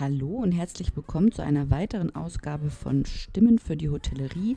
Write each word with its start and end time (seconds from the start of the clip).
Hallo 0.00 0.26
und 0.26 0.50
herzlich 0.50 0.96
willkommen 0.96 1.30
zu 1.30 1.42
einer 1.42 1.70
weiteren 1.70 2.16
Ausgabe 2.16 2.68
von 2.68 3.06
Stimmen 3.06 3.60
für 3.60 3.76
die 3.76 3.90
Hotellerie 3.90 4.56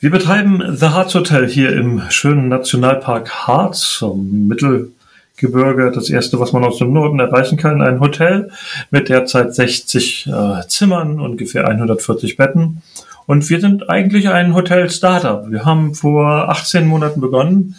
Wir 0.00 0.10
betreiben 0.10 0.76
The 0.76 0.86
Harz 0.86 1.14
Hotel 1.14 1.48
hier 1.48 1.72
im 1.72 2.02
schönen 2.08 2.48
Nationalpark 2.48 3.46
Harz 3.46 4.02
im 4.02 4.48
Mittelgebirge. 4.48 5.92
Das 5.94 6.10
erste, 6.10 6.40
was 6.40 6.52
man 6.52 6.64
aus 6.64 6.78
dem 6.78 6.92
Norden 6.92 7.20
erreichen 7.20 7.56
kann, 7.56 7.80
ein 7.80 8.00
Hotel 8.00 8.50
mit 8.90 9.08
derzeit 9.08 9.54
60 9.54 10.26
äh, 10.26 10.66
Zimmern, 10.66 11.20
ungefähr 11.20 11.68
140 11.68 12.36
Betten. 12.36 12.82
Und 13.26 13.48
wir 13.48 13.60
sind 13.60 13.88
eigentlich 13.88 14.30
ein 14.30 14.52
Hotel-Startup. 14.52 15.48
Wir 15.48 15.64
haben 15.64 15.94
vor 15.94 16.48
18 16.48 16.88
Monaten 16.88 17.20
begonnen 17.20 17.76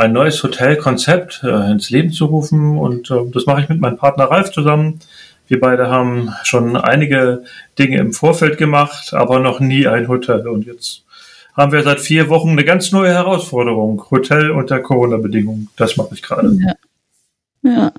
ein 0.00 0.12
neues 0.12 0.42
Hotelkonzept 0.42 1.42
äh, 1.44 1.70
ins 1.70 1.90
Leben 1.90 2.10
zu 2.10 2.24
rufen. 2.26 2.78
Und 2.78 3.10
äh, 3.10 3.30
das 3.32 3.46
mache 3.46 3.62
ich 3.62 3.68
mit 3.68 3.80
meinem 3.80 3.96
Partner 3.96 4.24
Ralf 4.24 4.50
zusammen. 4.50 5.00
Wir 5.46 5.60
beide 5.60 5.88
haben 5.88 6.32
schon 6.44 6.76
einige 6.76 7.42
Dinge 7.78 7.98
im 7.98 8.12
Vorfeld 8.12 8.56
gemacht, 8.56 9.12
aber 9.12 9.40
noch 9.40 9.60
nie 9.60 9.86
ein 9.86 10.08
Hotel. 10.08 10.48
Und 10.48 10.64
jetzt 10.66 11.04
haben 11.56 11.72
wir 11.72 11.82
seit 11.82 12.00
vier 12.00 12.28
Wochen 12.28 12.50
eine 12.50 12.64
ganz 12.64 12.92
neue 12.92 13.12
Herausforderung. 13.12 14.04
Hotel 14.10 14.50
unter 14.50 14.80
Corona-Bedingungen. 14.80 15.68
Das 15.76 15.96
mache 15.96 16.14
ich 16.14 16.22
gerade. 16.22 16.50
Ja. 16.52 16.74
Ja, 17.62 17.92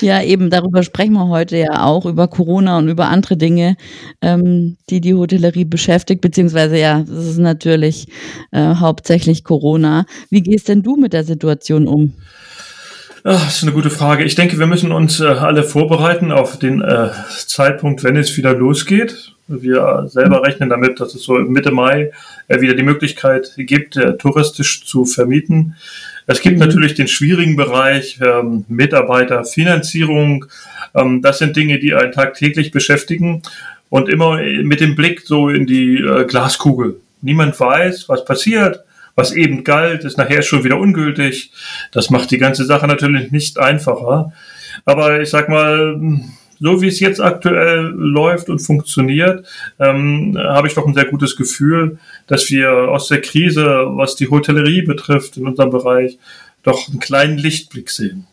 ja, 0.00 0.22
eben 0.22 0.50
darüber 0.50 0.82
sprechen 0.82 1.12
wir 1.12 1.28
heute 1.28 1.56
ja 1.56 1.84
auch, 1.84 2.04
über 2.04 2.26
Corona 2.26 2.78
und 2.78 2.88
über 2.88 3.06
andere 3.06 3.36
Dinge, 3.36 3.76
ähm, 4.20 4.76
die 4.90 5.00
die 5.00 5.14
Hotellerie 5.14 5.64
beschäftigt, 5.64 6.20
beziehungsweise 6.20 6.78
ja, 6.78 6.98
das 7.00 7.26
ist 7.26 7.38
natürlich 7.38 8.08
äh, 8.50 8.74
hauptsächlich 8.74 9.44
Corona. 9.44 10.04
Wie 10.30 10.42
gehst 10.42 10.68
denn 10.68 10.82
du 10.82 10.96
mit 10.96 11.12
der 11.12 11.22
Situation 11.22 11.86
um? 11.86 12.14
Ach, 13.22 13.42
das 13.44 13.58
ist 13.58 13.62
eine 13.62 13.72
gute 13.72 13.88
Frage. 13.88 14.24
Ich 14.24 14.34
denke, 14.34 14.58
wir 14.58 14.66
müssen 14.66 14.90
uns 14.90 15.20
äh, 15.20 15.26
alle 15.26 15.62
vorbereiten 15.62 16.32
auf 16.32 16.58
den 16.58 16.82
äh, 16.82 17.10
Zeitpunkt, 17.46 18.02
wenn 18.02 18.16
es 18.16 18.36
wieder 18.36 18.52
losgeht. 18.52 19.32
Wir 19.46 20.06
selber 20.08 20.42
rechnen 20.42 20.68
damit, 20.68 21.00
dass 21.00 21.14
es 21.14 21.22
so 21.22 21.34
Mitte 21.34 21.70
Mai 21.70 22.10
äh, 22.48 22.60
wieder 22.60 22.74
die 22.74 22.82
Möglichkeit 22.82 23.54
gibt, 23.56 23.96
äh, 23.96 24.16
touristisch 24.16 24.84
zu 24.84 25.04
vermieten. 25.04 25.76
Es 26.26 26.40
gibt 26.40 26.58
mhm. 26.58 26.66
natürlich 26.66 26.94
den 26.94 27.08
schwierigen 27.08 27.56
Bereich 27.56 28.18
ähm, 28.22 28.64
Mitarbeiterfinanzierung. 28.68 30.46
Ähm, 30.94 31.22
das 31.22 31.38
sind 31.38 31.56
Dinge, 31.56 31.78
die 31.78 31.94
einen 31.94 32.12
tagtäglich 32.12 32.70
beschäftigen 32.70 33.42
und 33.90 34.08
immer 34.08 34.38
mit 34.38 34.80
dem 34.80 34.94
Blick 34.96 35.22
so 35.24 35.48
in 35.48 35.66
die 35.66 35.98
äh, 35.98 36.24
Glaskugel. 36.24 37.00
Niemand 37.20 37.58
weiß, 37.58 38.08
was 38.08 38.24
passiert. 38.24 38.80
Was 39.16 39.32
eben 39.32 39.62
galt, 39.62 40.02
ist 40.02 40.18
nachher 40.18 40.42
schon 40.42 40.64
wieder 40.64 40.78
ungültig. 40.78 41.52
Das 41.92 42.10
macht 42.10 42.32
die 42.32 42.38
ganze 42.38 42.64
Sache 42.64 42.88
natürlich 42.88 43.30
nicht 43.30 43.60
einfacher. 43.60 44.32
Aber 44.84 45.20
ich 45.20 45.30
sag 45.30 45.48
mal, 45.48 46.00
so 46.60 46.82
wie 46.82 46.88
es 46.88 47.00
jetzt 47.00 47.20
aktuell 47.20 47.92
läuft 47.94 48.48
und 48.48 48.60
funktioniert, 48.60 49.46
ähm, 49.78 50.36
habe 50.38 50.68
ich 50.68 50.74
doch 50.74 50.86
ein 50.86 50.94
sehr 50.94 51.06
gutes 51.06 51.36
Gefühl, 51.36 51.98
dass 52.26 52.50
wir 52.50 52.70
aus 52.70 53.08
der 53.08 53.20
Krise, 53.20 53.64
was 53.90 54.16
die 54.16 54.30
Hotellerie 54.30 54.82
betrifft, 54.82 55.36
in 55.36 55.46
unserem 55.46 55.70
Bereich, 55.70 56.18
doch 56.62 56.88
einen 56.88 57.00
kleinen 57.00 57.38
Lichtblick 57.38 57.90
sehen. 57.90 58.26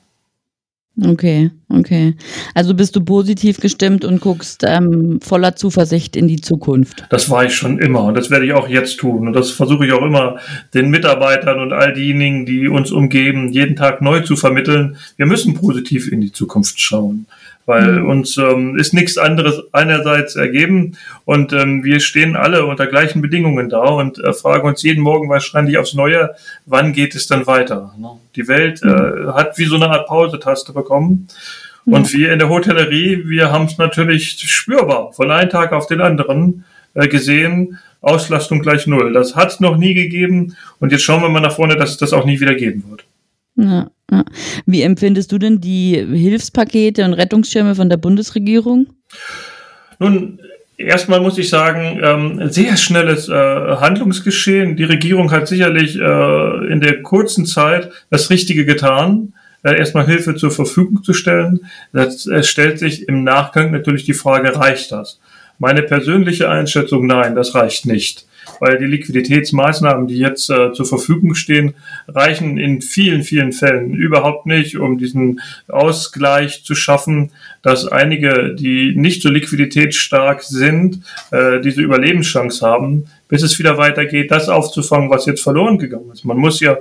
Okay, 1.03 1.51
okay. 1.69 2.15
Also 2.53 2.73
bist 2.73 2.95
du 2.95 3.01
positiv 3.03 3.61
gestimmt 3.61 4.03
und 4.03 4.19
guckst 4.19 4.63
ähm, 4.67 5.19
voller 5.21 5.55
Zuversicht 5.55 6.17
in 6.17 6.27
die 6.27 6.41
Zukunft. 6.41 7.05
Das 7.09 7.29
war 7.29 7.45
ich 7.45 7.55
schon 7.55 7.79
immer 7.79 8.03
und 8.03 8.15
das 8.15 8.29
werde 8.29 8.45
ich 8.45 8.51
auch 8.51 8.67
jetzt 8.67 8.97
tun. 8.97 9.27
Und 9.27 9.33
das 9.33 9.51
versuche 9.51 9.85
ich 9.85 9.93
auch 9.93 10.05
immer 10.05 10.39
den 10.73 10.89
Mitarbeitern 10.89 11.59
und 11.59 11.71
all 11.71 11.93
diejenigen, 11.93 12.45
die 12.45 12.67
uns 12.67 12.91
umgeben, 12.91 13.53
jeden 13.53 13.77
Tag 13.77 14.01
neu 14.01 14.19
zu 14.19 14.35
vermitteln. 14.35 14.97
Wir 15.15 15.25
müssen 15.25 15.53
positiv 15.53 16.11
in 16.11 16.19
die 16.19 16.33
Zukunft 16.33 16.79
schauen 16.79 17.25
weil 17.65 18.01
mhm. 18.01 18.09
uns 18.09 18.37
ähm, 18.37 18.77
ist 18.77 18.93
nichts 18.93 19.17
anderes 19.17 19.61
einerseits 19.71 20.35
ergeben 20.35 20.97
und 21.25 21.53
ähm, 21.53 21.83
wir 21.83 21.99
stehen 21.99 22.35
alle 22.35 22.65
unter 22.65 22.87
gleichen 22.87 23.21
Bedingungen 23.21 23.69
da 23.69 23.81
und 23.81 24.19
äh, 24.19 24.33
fragen 24.33 24.67
uns 24.67 24.83
jeden 24.83 25.03
Morgen 25.03 25.29
wahrscheinlich 25.29 25.77
aufs 25.77 25.93
Neue, 25.93 26.31
wann 26.65 26.93
geht 26.93 27.15
es 27.15 27.27
dann 27.27 27.47
weiter? 27.47 27.93
Ne? 27.97 28.09
Die 28.35 28.47
Welt 28.47 28.81
äh, 28.83 28.87
mhm. 28.87 29.33
hat 29.33 29.57
wie 29.57 29.65
so 29.65 29.75
eine 29.75 29.89
Art 29.89 30.07
Pausetaste 30.07 30.73
bekommen. 30.73 31.27
Und 31.83 32.13
wir 32.13 32.31
in 32.31 32.37
der 32.37 32.49
Hotellerie, 32.49 33.23
wir 33.25 33.51
haben 33.51 33.65
es 33.65 33.79
natürlich 33.79 34.39
spürbar 34.39 35.13
von 35.13 35.31
einem 35.31 35.49
Tag 35.49 35.73
auf 35.73 35.87
den 35.87 35.99
anderen 35.99 36.63
äh, 36.93 37.07
gesehen. 37.07 37.79
Auslastung 38.01 38.61
gleich 38.61 38.87
null. 38.87 39.13
Das 39.13 39.35
hat 39.35 39.49
es 39.49 39.59
noch 39.59 39.77
nie 39.77 39.93
gegeben 39.93 40.55
und 40.79 40.91
jetzt 40.91 41.03
schauen 41.03 41.21
wir 41.21 41.29
mal 41.29 41.39
nach 41.39 41.55
vorne, 41.55 41.75
dass 41.75 41.91
es 41.91 41.97
das 41.97 42.13
auch 42.13 42.25
nie 42.25 42.39
wieder 42.39 42.55
geben 42.55 42.83
wird. 42.89 43.05
Ja, 43.55 43.91
ja. 44.11 44.25
Wie 44.65 44.81
empfindest 44.81 45.31
du 45.31 45.37
denn 45.37 45.61
die 45.61 45.95
Hilfspakete 45.95 47.05
und 47.05 47.13
Rettungsschirme 47.13 47.75
von 47.75 47.89
der 47.89 47.97
Bundesregierung? 47.97 48.87
Nun, 49.99 50.39
erstmal 50.77 51.21
muss 51.21 51.37
ich 51.37 51.49
sagen, 51.49 51.99
ähm, 52.01 52.49
sehr 52.49 52.77
schnelles 52.77 53.29
äh, 53.29 53.33
Handlungsgeschehen. 53.33 54.75
Die 54.75 54.83
Regierung 54.83 55.31
hat 55.31 55.47
sicherlich 55.47 55.97
äh, 55.97 56.71
in 56.71 56.81
der 56.81 57.01
kurzen 57.03 57.45
Zeit 57.45 57.91
das 58.09 58.29
Richtige 58.29 58.65
getan 58.65 59.33
äh, 59.63 59.77
erstmal 59.77 60.05
Hilfe 60.05 60.35
zur 60.35 60.51
Verfügung 60.51 61.03
zu 61.03 61.13
stellen. 61.13 61.61
Es 61.93 62.47
stellt 62.47 62.79
sich 62.79 63.07
im 63.07 63.23
Nachgang 63.23 63.71
natürlich 63.71 64.05
die 64.05 64.13
Frage, 64.13 64.55
reicht 64.55 64.91
das? 64.91 65.19
Meine 65.59 65.83
persönliche 65.83 66.49
Einschätzung, 66.49 67.05
nein, 67.05 67.35
das 67.35 67.53
reicht 67.53 67.85
nicht 67.85 68.25
weil 68.61 68.77
die 68.77 68.85
Liquiditätsmaßnahmen, 68.85 70.05
die 70.05 70.19
jetzt 70.19 70.51
äh, 70.51 70.71
zur 70.71 70.85
Verfügung 70.85 71.33
stehen, 71.33 71.73
reichen 72.07 72.59
in 72.59 72.83
vielen, 72.83 73.23
vielen 73.23 73.53
Fällen 73.53 73.91
überhaupt 73.95 74.45
nicht, 74.45 74.77
um 74.77 74.99
diesen 74.99 75.41
Ausgleich 75.67 76.63
zu 76.63 76.75
schaffen, 76.75 77.31
dass 77.63 77.87
einige, 77.87 78.53
die 78.53 78.93
nicht 78.95 79.23
so 79.23 79.29
liquiditätsstark 79.29 80.43
sind, 80.43 80.99
äh, 81.31 81.59
diese 81.59 81.81
Überlebenschance 81.81 82.63
haben, 82.63 83.07
bis 83.27 83.41
es 83.41 83.57
wieder 83.57 83.79
weitergeht, 83.79 84.29
das 84.29 84.47
aufzufangen, 84.47 85.09
was 85.09 85.25
jetzt 85.25 85.41
verloren 85.41 85.79
gegangen 85.79 86.11
ist. 86.13 86.23
Man 86.23 86.37
muss 86.37 86.59
ja 86.59 86.77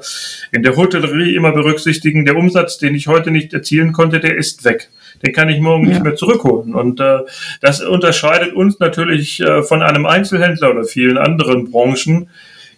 in 0.52 0.62
der 0.62 0.76
Hotellerie 0.76 1.34
immer 1.34 1.52
berücksichtigen, 1.52 2.26
der 2.26 2.36
Umsatz, 2.36 2.76
den 2.76 2.94
ich 2.94 3.06
heute 3.06 3.30
nicht 3.30 3.54
erzielen 3.54 3.92
konnte, 3.92 4.20
der 4.20 4.36
ist 4.36 4.64
weg. 4.64 4.90
Den 5.24 5.32
kann 5.32 5.48
ich 5.48 5.60
morgen 5.60 5.84
ja. 5.84 5.90
nicht 5.90 6.02
mehr 6.02 6.16
zurückholen. 6.16 6.74
Und 6.74 7.00
äh, 7.00 7.20
das 7.60 7.82
unterscheidet 7.82 8.54
uns 8.54 8.78
natürlich 8.78 9.40
äh, 9.40 9.62
von 9.62 9.82
einem 9.82 10.06
Einzelhändler 10.06 10.70
oder 10.70 10.84
vielen 10.84 11.18
anderen 11.18 11.70
Branchen. 11.70 12.28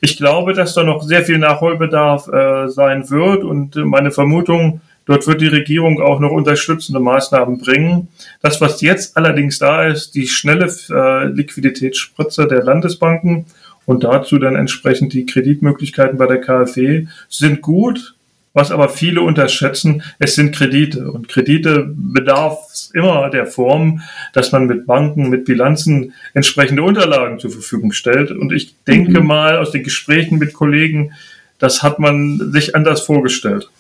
Ich 0.00 0.16
glaube, 0.16 0.52
dass 0.52 0.74
da 0.74 0.82
noch 0.82 1.02
sehr 1.02 1.24
viel 1.24 1.38
Nachholbedarf 1.38 2.28
äh, 2.28 2.68
sein 2.68 3.08
wird 3.10 3.44
und 3.44 3.76
meine 3.76 4.10
Vermutung, 4.10 4.80
Dort 5.04 5.26
wird 5.26 5.40
die 5.40 5.48
Regierung 5.48 6.00
auch 6.00 6.20
noch 6.20 6.30
unterstützende 6.30 7.00
Maßnahmen 7.00 7.58
bringen. 7.58 8.08
Das, 8.40 8.60
was 8.60 8.80
jetzt 8.80 9.16
allerdings 9.16 9.58
da 9.58 9.86
ist, 9.86 10.14
die 10.14 10.28
schnelle 10.28 10.72
äh, 10.90 11.26
Liquiditätsspritze 11.26 12.46
der 12.46 12.62
Landesbanken 12.62 13.46
und 13.84 14.04
dazu 14.04 14.38
dann 14.38 14.54
entsprechend 14.54 15.12
die 15.12 15.26
Kreditmöglichkeiten 15.26 16.18
bei 16.18 16.26
der 16.26 16.40
KfW 16.40 17.06
sind 17.28 17.62
gut. 17.62 18.14
Was 18.54 18.70
aber 18.70 18.90
viele 18.90 19.22
unterschätzen, 19.22 20.02
es 20.18 20.34
sind 20.34 20.54
Kredite. 20.54 21.10
Und 21.10 21.28
Kredite 21.28 21.90
bedarf 21.94 22.58
immer 22.92 23.30
der 23.30 23.46
Form, 23.46 24.02
dass 24.34 24.52
man 24.52 24.66
mit 24.66 24.86
Banken, 24.86 25.30
mit 25.30 25.46
Bilanzen 25.46 26.12
entsprechende 26.34 26.82
Unterlagen 26.82 27.38
zur 27.38 27.50
Verfügung 27.50 27.92
stellt. 27.92 28.30
Und 28.30 28.52
ich 28.52 28.74
denke 28.84 29.20
mhm. 29.20 29.26
mal 29.26 29.56
aus 29.56 29.70
den 29.70 29.82
Gesprächen 29.82 30.38
mit 30.38 30.52
Kollegen, 30.52 31.12
das 31.58 31.82
hat 31.82 31.98
man 31.98 32.52
sich 32.52 32.74
anders 32.74 33.02
vorgestellt. 33.02 33.70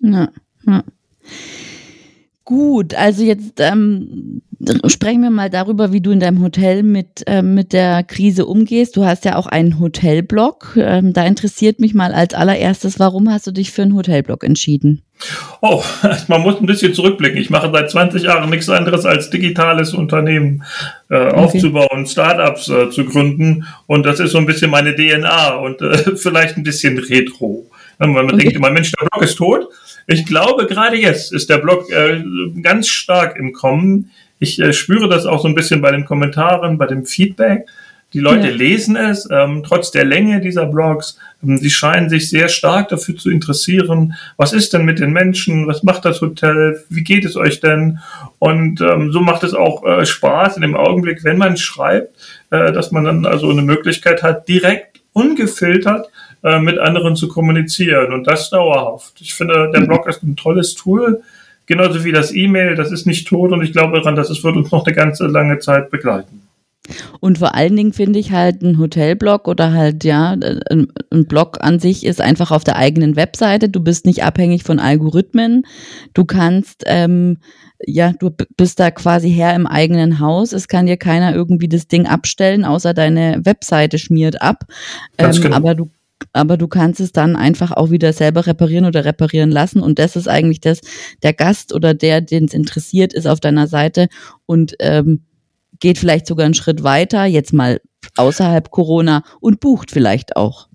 Ja, 0.00 0.28
ja. 0.64 0.84
Gut, 2.48 2.94
also 2.94 3.22
jetzt 3.24 3.60
ähm, 3.60 4.40
sprechen 4.86 5.20
wir 5.20 5.28
mal 5.28 5.50
darüber, 5.50 5.92
wie 5.92 6.00
du 6.00 6.12
in 6.12 6.18
deinem 6.18 6.42
Hotel 6.42 6.82
mit, 6.82 7.22
ähm, 7.26 7.52
mit 7.52 7.74
der 7.74 8.02
Krise 8.04 8.46
umgehst. 8.46 8.96
Du 8.96 9.04
hast 9.04 9.26
ja 9.26 9.36
auch 9.36 9.46
einen 9.46 9.78
Hotelblog. 9.78 10.72
Ähm, 10.78 11.12
da 11.12 11.26
interessiert 11.26 11.78
mich 11.78 11.92
mal 11.92 12.14
als 12.14 12.32
allererstes, 12.32 12.98
warum 12.98 13.30
hast 13.30 13.46
du 13.46 13.50
dich 13.50 13.70
für 13.70 13.82
einen 13.82 13.94
Hotelblog 13.94 14.44
entschieden? 14.44 15.02
Oh, 15.60 15.82
man 16.28 16.40
muss 16.40 16.58
ein 16.58 16.64
bisschen 16.64 16.94
zurückblicken. 16.94 17.38
Ich 17.38 17.50
mache 17.50 17.70
seit 17.70 17.90
20 17.90 18.22
Jahren 18.22 18.48
nichts 18.48 18.70
anderes 18.70 19.04
als 19.04 19.28
digitales 19.28 19.92
Unternehmen 19.92 20.64
äh, 21.10 21.16
okay. 21.16 21.36
aufzubauen, 21.36 22.06
Startups 22.06 22.70
äh, 22.70 22.88
zu 22.88 23.04
gründen. 23.04 23.66
Und 23.86 24.06
das 24.06 24.20
ist 24.20 24.32
so 24.32 24.38
ein 24.38 24.46
bisschen 24.46 24.70
meine 24.70 24.94
DNA 24.94 25.56
und 25.56 25.82
äh, 25.82 25.98
vielleicht 26.16 26.56
ein 26.56 26.62
bisschen 26.62 26.96
retro. 26.96 27.67
Man 27.98 28.16
okay. 28.16 28.36
denkt 28.36 28.56
immer, 28.56 28.70
Mensch, 28.70 28.92
der 28.92 29.06
Blog 29.06 29.22
ist 29.22 29.36
tot. 29.36 29.68
Ich 30.06 30.24
glaube, 30.24 30.66
gerade 30.66 30.96
jetzt 30.96 31.32
ist 31.32 31.50
der 31.50 31.58
Blog 31.58 31.90
äh, 31.90 32.22
ganz 32.62 32.88
stark 32.88 33.36
im 33.36 33.52
Kommen. 33.52 34.10
Ich 34.38 34.58
äh, 34.60 34.72
spüre 34.72 35.08
das 35.08 35.26
auch 35.26 35.42
so 35.42 35.48
ein 35.48 35.54
bisschen 35.54 35.80
bei 35.80 35.90
den 35.90 36.04
Kommentaren, 36.04 36.78
bei 36.78 36.86
dem 36.86 37.04
Feedback. 37.04 37.66
Die 38.14 38.20
Leute 38.20 38.46
ja. 38.46 38.54
lesen 38.54 38.96
es, 38.96 39.28
ähm, 39.30 39.62
trotz 39.66 39.90
der 39.90 40.04
Länge 40.04 40.40
dieser 40.40 40.64
Blogs. 40.64 41.18
Ähm, 41.44 41.58
sie 41.58 41.68
scheinen 41.70 42.08
sich 42.08 42.30
sehr 42.30 42.48
stark 42.48 42.88
dafür 42.88 43.16
zu 43.16 43.30
interessieren. 43.30 44.14
Was 44.38 44.54
ist 44.54 44.72
denn 44.72 44.86
mit 44.86 44.98
den 44.98 45.12
Menschen? 45.12 45.66
Was 45.66 45.82
macht 45.82 46.06
das 46.06 46.22
Hotel? 46.22 46.82
Wie 46.88 47.04
geht 47.04 47.26
es 47.26 47.36
euch 47.36 47.60
denn? 47.60 47.98
Und 48.38 48.80
ähm, 48.80 49.12
so 49.12 49.20
macht 49.20 49.44
es 49.44 49.52
auch 49.52 49.84
äh, 49.84 50.06
Spaß 50.06 50.56
in 50.56 50.62
dem 50.62 50.74
Augenblick, 50.74 51.22
wenn 51.22 51.36
man 51.36 51.58
schreibt, 51.58 52.16
äh, 52.50 52.72
dass 52.72 52.92
man 52.92 53.04
dann 53.04 53.26
also 53.26 53.50
eine 53.50 53.62
Möglichkeit 53.62 54.22
hat, 54.22 54.48
direkt 54.48 55.00
ungefiltert 55.12 56.08
äh, 56.42 56.58
mit 56.58 56.78
anderen 56.78 57.16
zu 57.16 57.28
kommunizieren 57.28 58.12
und 58.12 58.26
das 58.26 58.50
dauerhaft. 58.50 59.20
Ich 59.20 59.34
finde, 59.34 59.70
der 59.74 59.80
Blog 59.80 60.06
ist 60.08 60.22
ein 60.22 60.36
tolles 60.36 60.74
Tool, 60.74 61.22
genauso 61.66 62.04
wie 62.04 62.12
das 62.12 62.34
E-Mail, 62.34 62.74
das 62.74 62.92
ist 62.92 63.06
nicht 63.06 63.28
tot 63.28 63.52
und 63.52 63.62
ich 63.62 63.72
glaube 63.72 63.98
daran, 63.98 64.16
dass 64.16 64.30
es 64.30 64.42
wird 64.44 64.56
uns 64.56 64.70
noch 64.70 64.86
eine 64.86 64.94
ganze 64.94 65.26
lange 65.26 65.58
Zeit 65.58 65.90
begleiten. 65.90 66.48
Und 67.20 67.38
vor 67.38 67.54
allen 67.54 67.76
Dingen 67.76 67.92
finde 67.92 68.18
ich 68.18 68.32
halt 68.32 68.62
ein 68.62 68.78
Hotelblog 68.78 69.48
oder 69.48 69.72
halt, 69.72 70.04
ja, 70.04 70.32
ein 70.32 70.88
Blog 71.26 71.58
an 71.60 71.78
sich 71.78 72.04
ist 72.04 72.20
einfach 72.20 72.50
auf 72.50 72.64
der 72.64 72.76
eigenen 72.76 73.16
Webseite. 73.16 73.68
Du 73.68 73.80
bist 73.80 74.06
nicht 74.06 74.24
abhängig 74.24 74.62
von 74.62 74.78
Algorithmen. 74.78 75.64
Du 76.14 76.24
kannst, 76.24 76.84
ähm, 76.86 77.38
ja, 77.84 78.12
du 78.18 78.30
bist 78.56 78.80
da 78.80 78.90
quasi 78.90 79.30
Herr 79.30 79.54
im 79.54 79.66
eigenen 79.66 80.18
Haus. 80.18 80.52
Es 80.52 80.68
kann 80.68 80.86
dir 80.86 80.96
keiner 80.96 81.34
irgendwie 81.34 81.68
das 81.68 81.88
Ding 81.88 82.06
abstellen, 82.06 82.64
außer 82.64 82.94
deine 82.94 83.40
Webseite 83.44 83.98
schmiert 83.98 84.40
ab. 84.40 84.64
Ähm, 85.18 85.32
genau. 85.32 85.56
Aber 85.56 85.74
du 85.74 85.90
aber 86.32 86.56
du 86.56 86.68
kannst 86.68 87.00
es 87.00 87.12
dann 87.12 87.36
einfach 87.36 87.72
auch 87.72 87.90
wieder 87.90 88.12
selber 88.12 88.46
reparieren 88.46 88.84
oder 88.84 89.04
reparieren 89.04 89.50
lassen. 89.50 89.80
Und 89.80 89.98
das 89.98 90.16
ist 90.16 90.28
eigentlich 90.28 90.60
das, 90.60 90.80
der 91.22 91.32
Gast 91.32 91.74
oder 91.74 91.94
der, 91.94 92.20
den 92.20 92.44
es 92.44 92.54
interessiert, 92.54 93.12
ist 93.12 93.26
auf 93.26 93.40
deiner 93.40 93.66
Seite 93.66 94.08
und 94.46 94.74
ähm, 94.80 95.24
geht 95.80 95.98
vielleicht 95.98 96.26
sogar 96.26 96.44
einen 96.44 96.54
Schritt 96.54 96.82
weiter, 96.82 97.24
jetzt 97.24 97.52
mal 97.52 97.80
außerhalb 98.16 98.70
Corona 98.70 99.22
und 99.40 99.60
bucht 99.60 99.90
vielleicht 99.90 100.36
auch. 100.36 100.68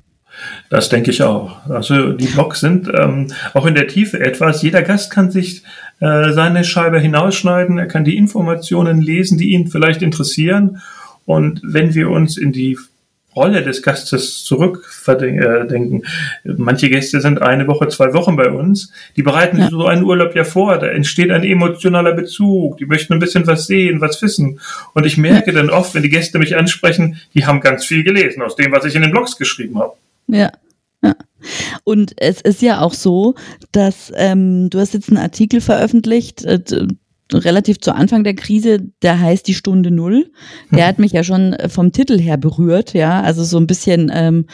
Das 0.70 0.90
denke 0.90 1.12
ich 1.12 1.22
auch. 1.22 1.70
Also 1.70 2.14
die 2.14 2.26
Blogs 2.26 2.60
sind 2.60 2.90
ähm, 2.94 3.28
auch 3.54 3.66
in 3.66 3.76
der 3.76 3.88
Tiefe 3.88 4.20
etwas. 4.20 4.62
Jeder 4.64 4.82
Gast 4.82 5.12
kann 5.12 5.30
sich 5.30 5.64
äh, 6.00 6.32
seine 6.32 6.64
Scheibe 6.64 7.00
hinausschneiden, 7.00 7.78
er 7.78 7.86
kann 7.86 8.04
die 8.04 8.18
Informationen 8.18 9.00
lesen, 9.00 9.38
die 9.38 9.52
ihn 9.52 9.68
vielleicht 9.68 10.02
interessieren. 10.02 10.82
Und 11.26 11.62
wenn 11.64 11.94
wir 11.94 12.10
uns 12.10 12.38
in 12.38 12.52
die 12.52 12.78
Rolle 13.36 13.64
des 13.64 13.82
Gastes 13.82 14.44
zurückdenken. 14.44 16.06
Manche 16.44 16.90
Gäste 16.90 17.22
sind 17.22 17.42
eine 17.42 17.68
Woche, 17.68 17.88
zwei 17.88 18.14
Wochen 18.14 18.36
bei 18.36 18.50
uns. 18.50 18.92
Die 19.16 19.24
bereiten 19.24 19.58
ja. 19.58 19.70
so 19.70 19.86
einen 19.86 20.04
Urlaub 20.04 20.36
ja 20.36 20.44
vor. 20.44 20.78
Da 20.78 20.88
entsteht 20.88 21.32
ein 21.32 21.44
emotionaler 21.44 22.14
Bezug. 22.14 22.78
Die 22.78 22.86
möchten 22.86 23.14
ein 23.14 23.20
bisschen 23.20 23.48
was 23.48 23.68
sehen, 23.68 24.02
was 24.02 24.22
wissen. 24.22 24.60
Und 24.94 25.06
ich 25.06 25.18
merke 25.18 25.52
ja. 25.52 25.58
dann 25.58 25.70
oft, 25.70 25.94
wenn 25.96 26.04
die 26.04 26.10
Gäste 26.10 26.40
mich 26.40 26.56
ansprechen, 26.56 27.20
die 27.34 27.46
haben 27.46 27.62
ganz 27.62 27.86
viel 27.86 28.04
gelesen 28.04 28.42
aus 28.42 28.56
dem, 28.56 28.72
was 28.72 28.86
ich 28.86 28.96
in 28.96 29.02
den 29.02 29.12
Blogs 29.12 29.38
geschrieben 29.38 29.80
habe. 29.80 29.94
Ja. 30.28 30.52
Ja. 31.04 31.16
Und 31.84 32.14
es 32.18 32.40
ist 32.40 32.62
ja 32.62 32.80
auch 32.80 32.94
so, 32.94 33.36
dass 33.74 34.12
ähm, 34.16 34.70
du 34.70 34.80
hast 34.80 34.94
jetzt 34.94 35.10
einen 35.10 35.18
Artikel 35.18 35.60
veröffentlicht, 35.60 36.46
äh, 36.46 36.62
relativ 37.32 37.80
zu 37.80 37.94
Anfang 37.94 38.24
der 38.24 38.36
Krise, 38.36 38.80
der 39.02 39.20
heißt 39.20 39.48
die 39.48 39.54
Stunde 39.54 39.92
Null. 39.92 40.32
Der 40.72 40.84
hm. 40.84 40.88
hat 40.88 41.00
mich 41.00 41.12
ja 41.14 41.24
schon 41.24 41.54
äh, 41.54 41.70
vom 41.70 41.92
Titel 41.92 42.20
her 42.20 42.38
berührt, 42.38 42.94
ja, 42.94 43.22
also 43.22 43.44
so 43.44 43.58
ein 43.58 43.68
bisschen, 43.68 44.12
ähm, 44.14 44.46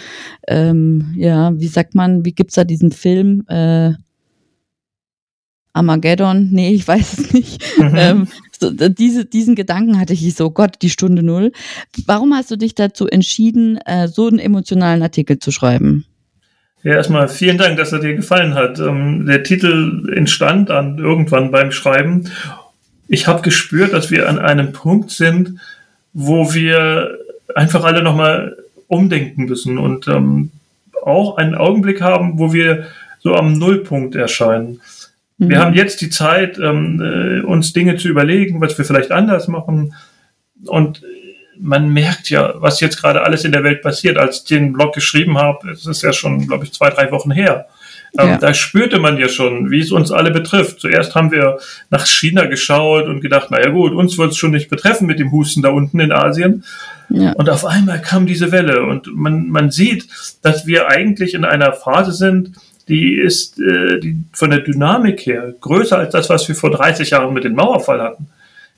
ähm, 0.48 1.13
ja, 1.18 1.57
wie 1.60 1.68
sagt 1.68 1.95
man, 1.95 2.25
wie 2.25 2.33
gibt's 2.33 2.56
da 2.56 2.63
diesen 2.63 2.92
Film? 2.92 3.45
Äh, 3.48 3.94
Armageddon? 5.74 6.50
Nee, 6.51 6.71
ich 6.71 6.88
weiß 6.88 7.18
es 7.18 7.33
nicht. 7.33 7.62
Mhm. 7.77 7.89
Ähm, 7.95 8.27
so, 8.60 8.71
diese, 8.71 9.25
diesen 9.25 9.56
Gedanken 9.56 10.00
hatte 10.00 10.13
ich 10.13 10.36
so, 10.36 10.51
Gott, 10.51 10.75
die 10.81 10.89
Stunde 10.89 11.24
Null. 11.24 11.54
Warum 12.06 12.33
hast 12.33 12.51
du 12.51 12.57
dich 12.57 12.75
dazu 12.75 13.07
entschieden, 13.07 13.77
äh, 13.86 14.07
so 14.10 14.27
einen 14.27 14.39
emotionalen 14.39 15.01
Artikel 15.01 15.39
zu 15.39 15.51
schreiben? 15.51 16.06
Ja, 16.84 16.94
erstmal 16.94 17.28
vielen 17.28 17.58
Dank, 17.58 17.78
dass 17.78 17.92
er 17.92 18.00
dir 18.00 18.16
gefallen 18.16 18.54
hat. 18.54 18.80
Ähm, 18.80 19.26
der 19.26 19.44
Titel 19.44 20.12
entstand 20.16 20.70
dann 20.70 20.98
irgendwann 20.98 21.52
beim 21.52 21.72
Schreiben 21.72 22.30
ich 23.10 23.28
habe 23.28 23.42
gespürt, 23.42 23.92
dass 23.92 24.12
wir 24.12 24.30
an 24.30 24.40
einem 24.40 24.72
Punkt 24.72 25.10
sind, 25.10 25.60
wo 26.14 26.54
wir 26.54 27.18
einfach 27.56 27.84
alle 27.84 28.04
nochmal 28.04 28.56
umdenken 28.88 29.46
müssen 29.46 29.78
und 29.80 30.07
ähm, 30.07 30.52
auch 31.04 31.38
einen 31.38 31.56
Augenblick 31.56 32.02
haben, 32.02 32.38
wo 32.38 32.54
wir 32.54 32.86
so 33.19 33.36
am 33.36 33.54
Nullpunkt 33.54 34.16
erscheinen. 34.16 34.80
Mhm. 35.40 35.50
Wir 35.50 35.59
haben 35.59 35.74
jetzt 35.74 36.02
die 36.02 36.12
Zeit, 36.12 36.59
ähm, 36.59 37.02
äh, 37.02 37.42
uns 37.42 37.74
Dinge 37.74 37.98
zu 37.98 38.07
überlegen, 38.07 38.62
was 38.62 38.78
wir 38.78 38.86
vielleicht 38.86 39.12
anders 39.12 39.48
machen. 39.48 39.95
Und 40.66 41.02
man 41.61 41.89
merkt 41.89 42.30
ja, 42.30 42.54
was 42.56 42.80
jetzt 42.80 43.01
gerade 43.01 43.23
alles 43.23 43.44
in 43.44 43.51
der 43.51 43.63
Welt 43.63 43.81
passiert. 43.81 44.18
Als 44.18 44.37
ich 44.37 44.44
den 44.45 44.73
Blog 44.73 44.94
geschrieben 44.94 45.37
habe, 45.37 45.71
es 45.71 45.85
ist 45.85 46.01
ja 46.01 46.13
schon, 46.13 46.47
glaube 46.47 46.63
ich, 46.63 46.73
zwei, 46.73 46.89
drei 46.89 47.11
Wochen 47.11 47.31
her. 47.31 47.68
Ähm, 48.18 48.30
ja. 48.30 48.37
Da 48.37 48.54
spürte 48.54 48.99
man 48.99 49.18
ja 49.18 49.30
schon, 49.30 49.69
wie 49.69 49.81
es 49.81 49.92
uns 49.92 50.11
alle 50.11 50.31
betrifft. 50.31 50.80
Zuerst 50.80 51.16
haben 51.16 51.31
wir 51.31 51.59
nach 51.89 52.06
China 52.06 52.45
geschaut 52.45 53.06
und 53.06 53.21
gedacht, 53.21 53.51
naja 53.51 53.69
gut, 53.69 53.94
uns 53.94 54.18
wird 54.18 54.31
es 54.31 54.37
schon 54.37 54.51
nicht 54.51 54.69
betreffen 54.69 55.06
mit 55.06 55.19
dem 55.19 55.31
Husten 55.31 55.61
da 55.61 55.69
unten 55.69 55.99
in 55.99 56.11
Asien. 56.11 56.63
Ja. 57.09 57.33
Und 57.33 57.49
auf 57.49 57.66
einmal 57.66 58.01
kam 58.01 58.25
diese 58.25 58.51
Welle 58.51 58.83
und 58.83 59.16
man, 59.16 59.49
man 59.49 59.71
sieht, 59.71 60.07
dass 60.42 60.66
wir 60.66 60.87
eigentlich 60.87 61.33
in 61.33 61.45
einer 61.45 61.73
Phase 61.73 62.13
sind, 62.13 62.54
die 62.87 63.16
ist 63.16 63.59
äh, 63.59 63.99
die 63.99 64.18
von 64.33 64.49
der 64.49 64.59
Dynamik 64.59 65.25
her 65.25 65.54
größer 65.59 65.97
als 65.97 66.11
das, 66.11 66.30
was 66.30 66.47
wir 66.47 66.56
vor 66.56 66.71
30 66.71 67.11
Jahren 67.11 67.33
mit 67.33 67.44
dem 67.44 67.54
Mauerfall 67.54 68.01
hatten. 68.01 68.28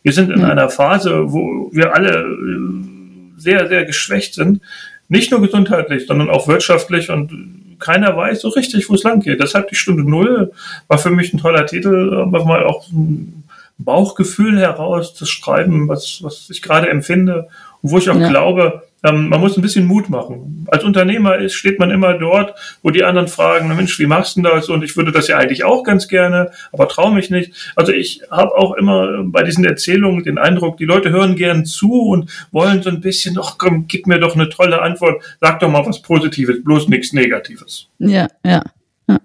Wir 0.03 0.13
sind 0.13 0.31
in 0.31 0.41
ja. 0.41 0.49
einer 0.49 0.69
Phase, 0.69 1.31
wo 1.31 1.69
wir 1.71 1.95
alle 1.95 2.21
äh, 2.21 3.39
sehr, 3.39 3.67
sehr 3.67 3.85
geschwächt 3.85 4.33
sind. 4.33 4.61
Nicht 5.07 5.31
nur 5.31 5.41
gesundheitlich, 5.41 6.07
sondern 6.07 6.29
auch 6.29 6.47
wirtschaftlich 6.47 7.09
und 7.09 7.77
keiner 7.79 8.15
weiß 8.15 8.41
so 8.41 8.49
richtig, 8.49 8.89
wo 8.89 8.93
es 8.93 9.03
lang 9.03 9.19
geht. 9.21 9.41
Deshalb 9.41 9.67
die 9.67 9.75
Stunde 9.75 10.09
Null 10.09 10.53
war 10.87 10.97
für 10.97 11.09
mich 11.09 11.33
ein 11.33 11.39
toller 11.39 11.65
Titel, 11.65 12.13
aber 12.13 12.45
mal 12.45 12.63
auch 12.63 12.87
ein 12.91 13.43
Bauchgefühl 13.77 14.59
heraus 14.59 15.13
zu 15.15 15.25
schreiben, 15.25 15.87
was, 15.87 16.19
was 16.21 16.49
ich 16.49 16.61
gerade 16.61 16.89
empfinde 16.89 17.47
und 17.81 17.91
wo 17.91 17.97
ich 17.97 18.09
auch 18.09 18.19
ja. 18.19 18.29
glaube, 18.29 18.83
ähm, 19.03 19.29
man 19.29 19.39
muss 19.39 19.57
ein 19.57 19.61
bisschen 19.61 19.85
Mut 19.85 20.09
machen. 20.09 20.65
Als 20.69 20.83
Unternehmer 20.83 21.37
ist, 21.37 21.53
steht 21.53 21.79
man 21.79 21.91
immer 21.91 22.13
dort, 22.13 22.53
wo 22.83 22.91
die 22.91 23.03
anderen 23.03 23.27
fragen, 23.27 23.75
Mensch, 23.75 23.97
wie 23.99 24.05
machst 24.05 24.37
du 24.37 24.41
das? 24.41 24.69
Und 24.69 24.83
ich 24.83 24.95
würde 24.95 25.11
das 25.11 25.27
ja 25.27 25.37
eigentlich 25.37 25.63
auch 25.63 25.83
ganz 25.83 26.07
gerne, 26.07 26.51
aber 26.71 26.87
traue 26.87 27.13
mich 27.13 27.29
nicht. 27.29 27.71
Also 27.75 27.91
ich 27.91 28.21
habe 28.29 28.55
auch 28.55 28.73
immer 28.73 29.23
bei 29.23 29.43
diesen 29.43 29.65
Erzählungen 29.65 30.23
den 30.23 30.37
Eindruck, 30.37 30.77
die 30.77 30.85
Leute 30.85 31.09
hören 31.09 31.35
gern 31.35 31.65
zu 31.65 31.91
und 31.91 32.29
wollen 32.51 32.83
so 32.83 32.89
ein 32.89 33.01
bisschen, 33.01 33.37
ach 33.41 33.55
komm, 33.57 33.87
gib 33.87 34.07
mir 34.07 34.19
doch 34.19 34.35
eine 34.35 34.49
tolle 34.49 34.81
Antwort, 34.81 35.23
sag 35.39 35.59
doch 35.59 35.69
mal 35.69 35.85
was 35.85 36.01
Positives, 36.01 36.63
bloß 36.63 36.87
nichts 36.87 37.13
Negatives. 37.13 37.87
Ja, 37.99 38.27
ja. 38.45 38.63
ja. 39.07 39.19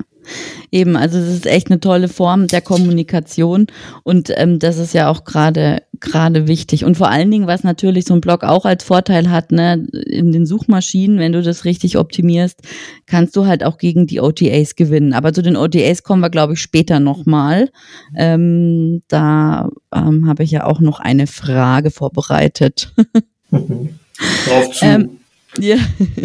Eben, 0.71 0.97
also 0.97 1.19
es 1.19 1.29
ist 1.29 1.47
echt 1.47 1.71
eine 1.71 1.81
tolle 1.81 2.09
Form 2.09 2.47
der 2.47 2.61
Kommunikation 2.61 3.67
und 4.03 4.31
ähm, 4.37 4.59
das 4.59 4.79
ist 4.79 4.95
ja 4.95 5.09
auch 5.09 5.25
gerade 5.25 5.83
gerade 6.01 6.47
wichtig. 6.47 6.85
Und 6.85 6.97
vor 6.97 7.11
allen 7.11 7.31
Dingen, 7.31 7.47
was 7.47 7.65
natürlich 7.65 8.05
so 8.05 8.15
ein 8.15 8.21
Blog 8.21 8.45
auch 8.45 8.65
als 8.65 8.85
Vorteil 8.85 9.31
hat, 9.31 9.53
ne, 9.53 9.87
in 10.07 10.33
den 10.33 10.47
Suchmaschinen, 10.47 11.19
wenn 11.19 11.33
du 11.33 11.43
das 11.43 11.65
richtig 11.65 11.97
optimierst, 11.97 12.61
kannst 13.07 13.37
du 13.37 13.47
halt 13.47 13.65
auch 13.65 13.79
gegen 13.79 14.07
die 14.07 14.21
OTAs 14.21 14.77
gewinnen. 14.77 15.13
Aber 15.13 15.33
zu 15.33 15.43
den 15.43 15.57
OTAs 15.57 16.03
kommen 16.03 16.23
wir, 16.23 16.31
glaube 16.31 16.55
ich, 16.55 16.61
später 16.61 17.01
nochmal. 17.01 17.71
Ähm, 18.17 19.03
da 19.09 19.69
ähm, 19.95 20.29
habe 20.29 20.43
ich 20.43 20.51
ja 20.51 20.65
auch 20.65 20.81
noch 20.81 21.01
eine 21.01 21.27
Frage 21.27 21.91
vorbereitet. 21.91 22.93
Drauf 23.51 24.71
zu. 24.73 24.85
Ähm, 24.85 25.11
ja. 25.59 25.77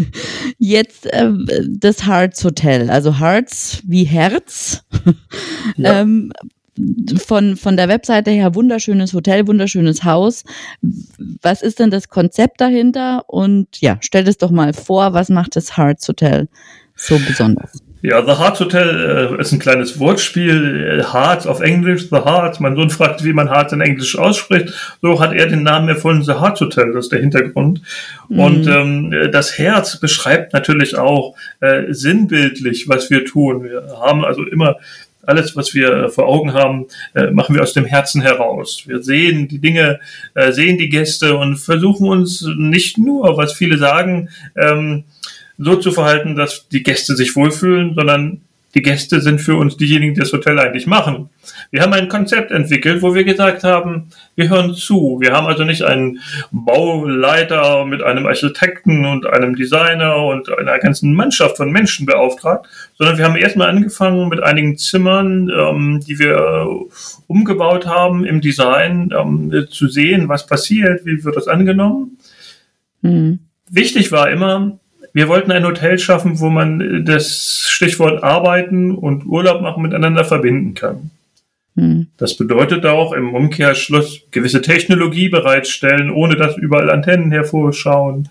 Jetzt 0.57 1.05
äh, 1.07 1.31
das 1.67 2.05
Hearts 2.05 2.43
Hotel, 2.43 2.89
also 2.89 3.19
Hearts 3.19 3.81
wie 3.85 4.03
Herz. 4.03 4.83
Ja. 5.77 6.01
ähm, 6.01 6.31
von, 7.17 7.57
von 7.57 7.77
der 7.77 7.89
Webseite 7.89 8.31
her 8.31 8.55
wunderschönes 8.55 9.13
Hotel, 9.13 9.45
wunderschönes 9.47 10.03
Haus. 10.03 10.43
Was 11.41 11.61
ist 11.61 11.79
denn 11.79 11.91
das 11.91 12.09
Konzept 12.09 12.61
dahinter? 12.61 13.25
Und 13.27 13.81
ja, 13.81 13.97
stell 13.99 14.27
es 14.27 14.37
doch 14.37 14.51
mal 14.51 14.73
vor, 14.73 15.13
was 15.13 15.29
macht 15.29 15.55
das 15.55 15.77
Hearts 15.77 16.07
Hotel 16.07 16.47
so 16.95 17.19
besonders? 17.19 17.83
Ja, 18.03 18.25
The 18.25 18.41
Heart 18.41 18.59
Hotel 18.59 19.35
äh, 19.37 19.41
ist 19.41 19.51
ein 19.51 19.59
kleines 19.59 19.99
Wortspiel. 19.99 21.05
Heart 21.13 21.45
auf 21.45 21.61
Englisch, 21.61 22.09
The 22.09 22.17
Heart. 22.17 22.59
Mein 22.59 22.75
Sohn 22.75 22.89
fragt, 22.89 23.23
wie 23.23 23.33
man 23.33 23.49
Heart 23.49 23.73
in 23.73 23.81
Englisch 23.81 24.17
ausspricht. 24.17 24.73
So 25.01 25.19
hat 25.19 25.33
er 25.33 25.45
den 25.47 25.61
Namen 25.61 25.87
erfunden, 25.87 26.23
The 26.23 26.33
Heart 26.33 26.61
Hotel. 26.61 26.93
Das 26.93 27.05
ist 27.05 27.11
der 27.11 27.19
Hintergrund. 27.19 27.81
Mhm. 28.29 28.39
Und 28.39 28.67
ähm, 28.67 29.29
das 29.31 29.57
Herz 29.57 29.99
beschreibt 29.99 30.53
natürlich 30.53 30.97
auch 30.97 31.35
äh, 31.59 31.93
sinnbildlich, 31.93 32.89
was 32.89 33.11
wir 33.11 33.23
tun. 33.25 33.63
Wir 33.63 33.83
haben 33.99 34.25
also 34.25 34.43
immer 34.43 34.77
alles, 35.23 35.55
was 35.55 35.75
wir 35.75 36.09
vor 36.09 36.27
Augen 36.27 36.53
haben, 36.53 36.87
äh, 37.13 37.29
machen 37.29 37.53
wir 37.55 37.61
aus 37.61 37.73
dem 37.73 37.85
Herzen 37.85 38.21
heraus. 38.21 38.83
Wir 38.87 39.03
sehen 39.03 39.47
die 39.47 39.59
Dinge, 39.59 39.99
äh, 40.33 40.51
sehen 40.51 40.79
die 40.79 40.89
Gäste 40.89 41.37
und 41.37 41.57
versuchen 41.57 42.07
uns 42.07 42.47
nicht 42.57 42.97
nur, 42.97 43.37
was 43.37 43.53
viele 43.53 43.77
sagen, 43.77 44.29
ähm, 44.55 45.03
so 45.57 45.75
zu 45.75 45.91
verhalten, 45.91 46.35
dass 46.35 46.67
die 46.69 46.83
Gäste 46.83 47.15
sich 47.15 47.35
wohlfühlen, 47.35 47.93
sondern 47.95 48.41
die 48.73 48.81
Gäste 48.81 49.19
sind 49.19 49.39
für 49.39 49.55
uns 49.55 49.75
diejenigen, 49.75 50.13
die 50.13 50.21
das 50.21 50.31
Hotel 50.31 50.57
eigentlich 50.57 50.87
machen. 50.87 51.29
Wir 51.71 51.81
haben 51.81 51.93
ein 51.93 52.07
Konzept 52.07 52.51
entwickelt, 52.51 53.01
wo 53.01 53.13
wir 53.13 53.23
gesagt 53.23 53.63
haben, 53.63 54.09
wir 54.35 54.49
hören 54.49 54.73
zu. 54.73 55.17
Wir 55.19 55.33
haben 55.33 55.47
also 55.47 55.63
nicht 55.63 55.83
einen 55.83 56.19
Bauleiter 56.51 57.85
mit 57.85 58.01
einem 58.01 58.27
Architekten 58.27 59.05
und 59.05 59.25
einem 59.25 59.55
Designer 59.55 60.23
und 60.23 60.57
einer 60.57 60.79
ganzen 60.79 61.13
Mannschaft 61.13 61.57
von 61.57 61.71
Menschen 61.71 62.05
beauftragt, 62.05 62.67
sondern 62.97 63.17
wir 63.17 63.25
haben 63.25 63.35
erstmal 63.35 63.69
angefangen 63.69 64.29
mit 64.29 64.41
einigen 64.41 64.77
Zimmern, 64.77 65.49
ähm, 65.49 65.99
die 66.07 66.17
wir 66.19 66.67
umgebaut 67.27 67.85
haben 67.85 68.23
im 68.23 68.39
Design, 68.39 69.13
ähm, 69.17 69.67
zu 69.69 69.87
sehen, 69.87 70.29
was 70.29 70.47
passiert, 70.47 71.05
wie 71.05 71.23
wird 71.23 71.35
das 71.35 71.47
angenommen. 71.47 72.17
Mhm. 73.01 73.39
Wichtig 73.69 74.11
war 74.11 74.29
immer, 74.29 74.79
wir 75.13 75.27
wollten 75.27 75.51
ein 75.51 75.65
Hotel 75.65 75.99
schaffen, 75.99 76.39
wo 76.39 76.49
man 76.49 77.05
das 77.05 77.65
Stichwort 77.67 78.23
Arbeiten 78.23 78.95
und 78.95 79.25
Urlaub 79.25 79.61
machen 79.61 79.83
miteinander 79.83 80.23
verbinden 80.23 80.73
kann. 80.73 81.11
Hm. 81.75 82.07
Das 82.17 82.35
bedeutet 82.35 82.85
auch 82.85 83.13
im 83.13 83.33
Umkehrschluss 83.33 84.21
gewisse 84.31 84.61
Technologie 84.61 85.29
bereitstellen, 85.29 86.09
ohne 86.09 86.35
dass 86.35 86.57
überall 86.57 86.89
Antennen 86.89 87.31
hervorschauen. 87.31 88.29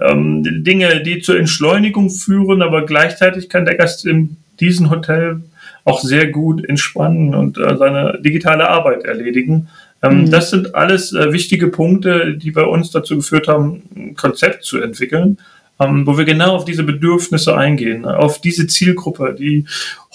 Ähm, 0.00 0.64
Dinge, 0.64 1.02
die 1.02 1.20
zur 1.20 1.38
Entschleunigung 1.38 2.10
führen, 2.10 2.60
aber 2.60 2.84
gleichzeitig 2.84 3.48
kann 3.48 3.64
der 3.64 3.76
Gast 3.76 4.04
in 4.04 4.36
diesem 4.60 4.90
Hotel 4.90 5.42
auch 5.84 6.00
sehr 6.00 6.28
gut 6.28 6.64
entspannen 6.64 7.34
und 7.34 7.58
äh, 7.58 7.76
seine 7.76 8.18
digitale 8.22 8.68
Arbeit 8.68 9.04
erledigen. 9.04 9.68
Ähm, 10.02 10.22
mhm. 10.22 10.30
Das 10.30 10.50
sind 10.50 10.74
alles 10.74 11.12
äh, 11.12 11.32
wichtige 11.32 11.68
Punkte, 11.68 12.36
die 12.36 12.50
bei 12.50 12.64
uns 12.64 12.90
dazu 12.90 13.16
geführt 13.16 13.48
haben, 13.48 13.82
ein 13.96 14.14
Konzept 14.14 14.64
zu 14.64 14.80
entwickeln 14.80 15.38
wo 15.88 16.18
wir 16.18 16.24
genau 16.24 16.54
auf 16.56 16.64
diese 16.64 16.82
Bedürfnisse 16.82 17.56
eingehen, 17.56 18.04
auf 18.04 18.40
diese 18.40 18.66
Zielgruppe, 18.66 19.34
die 19.38 19.66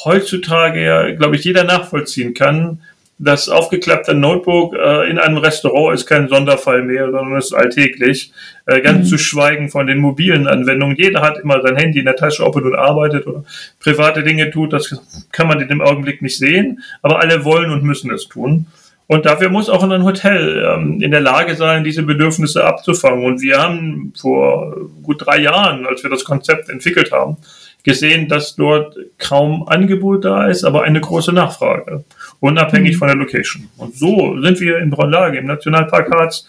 heutzutage 0.04 0.84
ja, 0.84 1.12
glaube 1.12 1.36
ich, 1.36 1.44
jeder 1.44 1.64
nachvollziehen 1.64 2.34
kann. 2.34 2.80
Das 3.22 3.50
aufgeklappte 3.50 4.14
Notebook 4.14 4.74
äh, 4.74 5.10
in 5.10 5.20
einem 5.20 5.38
Restaurant 5.38 5.94
ist 5.94 6.06
kein 6.06 6.30
Sonderfall 6.30 6.84
mehr, 6.84 7.12
sondern 7.12 7.38
ist 7.38 7.54
alltäglich. 7.54 8.32
Äh, 8.66 8.80
ganz 8.80 9.06
mhm. 9.06 9.10
zu 9.10 9.18
schweigen 9.18 9.70
von 9.70 9.88
den 9.88 9.98
mobilen 9.98 10.48
Anwendungen. 10.48 10.96
Jeder 10.96 11.22
hat 11.22 11.38
immer 11.38 11.62
sein 11.62 11.76
Handy 11.76 12.00
in 12.00 12.06
der 12.06 12.16
Tasche, 12.16 12.46
ob 12.46 12.56
er 12.56 12.62
nun 12.62 12.76
arbeitet 12.76 13.28
oder 13.28 13.44
private 13.82 14.24
Dinge 14.24 14.52
tut. 14.52 14.72
Das 14.72 15.28
kann 15.34 15.48
man 15.48 15.60
in 15.60 15.68
dem 15.68 15.82
Augenblick 15.82 16.22
nicht 16.22 16.38
sehen, 16.38 16.82
aber 17.02 17.20
alle 17.20 17.44
wollen 17.44 17.72
und 17.72 17.84
müssen 17.84 18.10
es 18.10 18.30
tun. 18.30 18.68
Und 19.12 19.26
dafür 19.26 19.50
muss 19.50 19.70
auch 19.70 19.82
ein 19.82 20.04
Hotel 20.04 20.64
ähm, 20.64 21.02
in 21.02 21.10
der 21.10 21.20
Lage 21.20 21.56
sein, 21.56 21.84
diese 21.84 22.04
Bedürfnisse 22.04 22.64
abzufangen. 22.64 23.26
Und 23.26 23.42
wir 23.42 23.58
haben 23.58 24.14
vor 24.16 24.78
gut 25.02 25.26
drei 25.26 25.40
Jahren, 25.40 25.88
als 25.88 26.04
wir 26.04 26.12
das 26.12 26.24
Konzept 26.24 26.70
entwickelt 26.70 27.12
haben, 27.12 27.38
gesehen, 27.84 28.28
dass 28.28 28.56
dort 28.56 28.96
kaum 29.18 29.68
Angebot 29.68 30.26
da 30.26 30.46
ist, 30.46 30.64
aber 30.64 30.84
eine 30.84 31.02
große 31.02 31.34
Nachfrage, 31.34 32.04
unabhängig 32.40 32.94
mhm. 32.94 32.98
von 33.00 33.08
der 33.08 33.18
Location. 33.18 33.68
Und 33.78 33.96
so 33.96 34.40
sind 34.42 34.60
wir 34.60 34.78
in 34.78 34.92
Braunlage 34.92 35.40
im 35.40 35.48
Nationalpark 35.48 36.12
Harz 36.12 36.46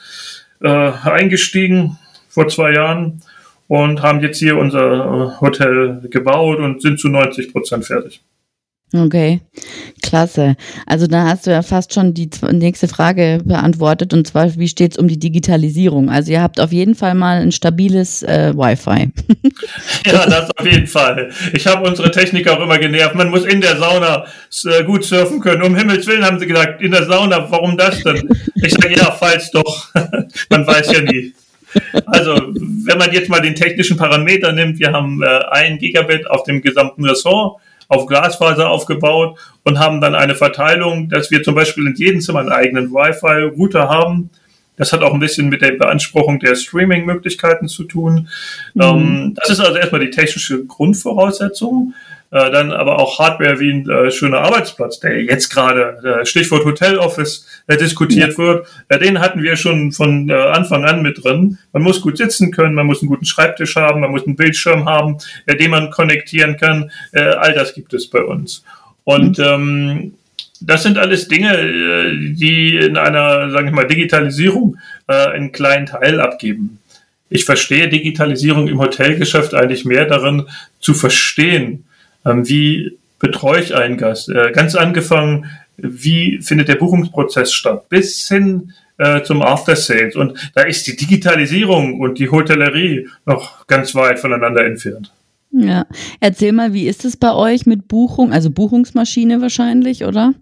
äh, 0.61 0.69
eingestiegen 0.69 1.99
vor 2.29 2.49
zwei 2.49 2.75
Jahren 2.75 3.23
und 3.69 4.03
haben 4.03 4.21
jetzt 4.21 4.39
hier 4.39 4.59
unser 4.59 5.41
Hotel 5.41 6.03
gebaut 6.11 6.59
und 6.59 6.83
sind 6.83 7.01
zu 7.01 7.09
90 7.09 7.53
Prozent 7.53 7.87
fertig. 7.87 8.21
Okay, 8.93 9.41
klasse. 10.03 10.57
Also 10.85 11.07
da 11.07 11.25
hast 11.25 11.47
du 11.47 11.53
ja 11.53 11.63
fast 11.63 11.95
schon 11.95 12.13
die 12.13 12.29
nächste 12.51 12.89
Frage 12.89 13.41
beantwortet 13.45 14.13
und 14.13 14.27
zwar, 14.27 14.57
wie 14.57 14.67
steht 14.67 14.93
es 14.93 14.99
um 14.99 15.07
die 15.07 15.19
Digitalisierung? 15.19 16.11
Also 16.11 16.33
ihr 16.33 16.43
habt 16.43 16.59
auf 16.59 16.73
jeden 16.73 16.97
Fall 16.97 17.15
mal 17.15 17.41
ein 17.41 17.53
stabiles 17.53 18.25
äh, 18.25 18.53
Wi-Fi. 18.53 19.13
ja, 20.07 20.27
das 20.27 20.51
auf 20.57 20.67
jeden 20.67 20.89
Fall. 20.89 21.31
Ich 21.53 21.69
habe 21.69 21.89
unsere 21.89 22.11
Techniker 22.11 22.59
auch 22.59 22.63
immer 22.65 22.79
genervt. 22.79 23.15
Man 23.15 23.31
muss 23.31 23.45
in 23.45 23.61
der 23.61 23.77
Sauna 23.77 24.25
äh, 24.65 24.83
gut 24.83 25.05
surfen 25.05 25.39
können. 25.41 25.63
Um 25.63 25.77
Himmels 25.77 26.09
Willen 26.09 26.25
haben 26.25 26.41
sie 26.41 26.47
gesagt, 26.47 26.83
in 26.83 26.91
der 26.91 27.05
Sauna, 27.05 27.49
warum 27.49 27.77
das 27.77 28.03
denn? 28.03 28.29
Ich 28.57 28.73
sage, 28.73 28.97
ja, 28.97 29.13
falls 29.13 29.53
doch. 29.53 29.95
Man 30.51 30.67
weiß 30.67 30.93
ja 30.93 31.03
nie. 31.03 31.33
Also, 32.07 32.35
wenn 32.35 32.99
man 32.99 33.13
jetzt 33.13 33.29
mal 33.29 33.41
den 33.41 33.55
technischen 33.55 33.97
Parameter 33.97 34.51
nimmt, 34.51 34.81
wir 34.81 34.91
haben 34.91 35.23
äh, 35.23 35.27
ein 35.53 35.79
Gigabit 35.79 36.29
auf 36.29 36.43
dem 36.43 36.63
gesamten 36.63 37.05
Ressort 37.05 37.61
auf 37.91 38.07
Glasfaser 38.07 38.71
aufgebaut 38.71 39.37
und 39.65 39.79
haben 39.79 40.01
dann 40.01 40.15
eine 40.15 40.37
Verteilung, 40.37 41.09
dass 41.09 41.31
wir 41.31 41.43
zum 41.43 41.57
Beispiel 41.57 41.87
in 41.87 41.95
jedem 41.97 42.21
Zimmer 42.21 42.39
einen 42.39 42.53
eigenen 42.53 42.93
Wi-Fi-Router 42.93 43.89
haben. 43.89 44.31
Das 44.77 44.93
hat 44.93 45.03
auch 45.03 45.13
ein 45.13 45.21
bisschen 45.21 45.49
mit 45.49 45.61
der 45.61 45.73
Beanspruchung 45.73 46.39
der 46.39 46.55
Streaming-Möglichkeiten 46.55 47.69
zu 47.69 47.85
tun. 47.85 48.29
Mhm. 48.75 48.83
Ähm, 48.83 49.35
das 49.35 49.51
ist 49.51 49.61
also 49.61 49.77
erstmal 49.77 50.01
die 50.01 50.11
technische 50.11 50.65
Grundvoraussetzung. 50.65 51.93
Äh, 52.33 52.51
dann 52.53 52.71
aber 52.71 53.01
auch 53.01 53.19
Hardware 53.19 53.59
wie 53.59 53.73
ein 53.73 53.91
äh, 53.91 54.11
schöner 54.13 54.39
Arbeitsplatz, 54.39 55.01
der 55.01 55.21
jetzt 55.25 55.49
gerade, 55.51 56.21
äh, 56.21 56.25
Stichwort 56.25 56.65
Hotel 56.65 56.97
Office, 56.97 57.45
äh, 57.67 57.77
diskutiert 57.77 58.33
ja. 58.33 58.39
wird. 58.39 58.69
Äh, 58.89 59.01
den 59.01 59.19
hatten 59.19 59.43
wir 59.43 59.57
schon 59.57 59.91
von 59.91 60.29
äh, 60.29 60.35
Anfang 60.35 60.85
an 60.85 61.03
mit 61.03 61.25
drin. 61.25 61.59
Man 61.73 61.83
muss 61.83 62.01
gut 62.01 62.19
sitzen 62.19 62.53
können, 62.53 62.75
man 62.75 62.87
muss 62.87 63.03
einen 63.03 63.09
guten 63.09 63.25
Schreibtisch 63.25 63.75
haben, 63.75 64.01
man 64.01 64.13
muss 64.13 64.27
einen 64.27 64.37
Bildschirm 64.37 64.85
haben, 64.89 65.19
äh, 65.47 65.57
den 65.57 65.73
man 65.73 65.91
konnektieren 65.91 66.57
kann. 66.57 66.93
Äh, 67.11 67.23
all 67.23 67.53
das 67.53 67.75
gibt 67.75 67.95
es 67.95 68.09
bei 68.09 68.23
uns. 68.23 68.63
Und 69.03 69.39
mhm. 69.39 69.45
ähm, 69.45 70.15
das 70.61 70.85
sind 70.85 70.99
alles 70.99 71.27
Dinge, 71.27 71.59
äh, 71.59 72.35
die 72.35 72.77
in 72.77 72.97
einer, 72.97 73.51
sagen 73.51 73.69
ich 73.69 73.75
mal, 73.75 73.87
Digitalisierung 73.87 74.77
äh, 75.09 75.15
einen 75.15 75.51
kleinen 75.51 75.87
Teil 75.87 76.21
abgeben. 76.21 76.79
Ich 77.29 77.45
verstehe 77.45 77.89
Digitalisierung 77.89 78.69
im 78.69 78.81
Hotelgeschäft 78.81 79.55
eigentlich 79.55 79.85
mehr 79.85 80.05
darin 80.05 80.45
zu 80.81 80.95
verstehen, 80.95 81.85
wie 82.25 82.99
betreue 83.19 83.61
ich 83.61 83.75
einen 83.75 83.97
Gast? 83.97 84.29
Äh, 84.29 84.53
ganz 84.53 84.75
angefangen, 84.75 85.47
wie 85.77 86.41
findet 86.43 86.69
der 86.69 86.77
Buchungsprozess 86.77 87.53
statt, 87.53 87.89
bis 87.89 88.29
hin 88.29 88.73
äh, 88.99 89.23
zum 89.23 89.43
After 89.43 89.77
Sales. 89.77 90.17
Und 90.17 90.51
da 90.55 90.63
ist 90.63 90.87
die 90.87 90.97
Digitalisierung 90.97 92.01
und 92.01 92.19
die 92.19 92.31
Hotellerie 92.31 93.09
noch 93.27 93.67
ganz 93.67 93.95
weit 93.95 94.19
voneinander 94.19 94.65
entfernt. 94.65 95.13
Ja, 95.53 95.85
erzähl 96.21 96.53
mal, 96.53 96.73
wie 96.73 96.87
ist 96.87 97.05
es 97.05 97.17
bei 97.17 97.33
euch 97.33 97.67
mit 97.67 97.89
Buchung, 97.89 98.33
also 98.33 98.51
Buchungsmaschine 98.51 99.41
wahrscheinlich, 99.41 100.05
oder? 100.05 100.35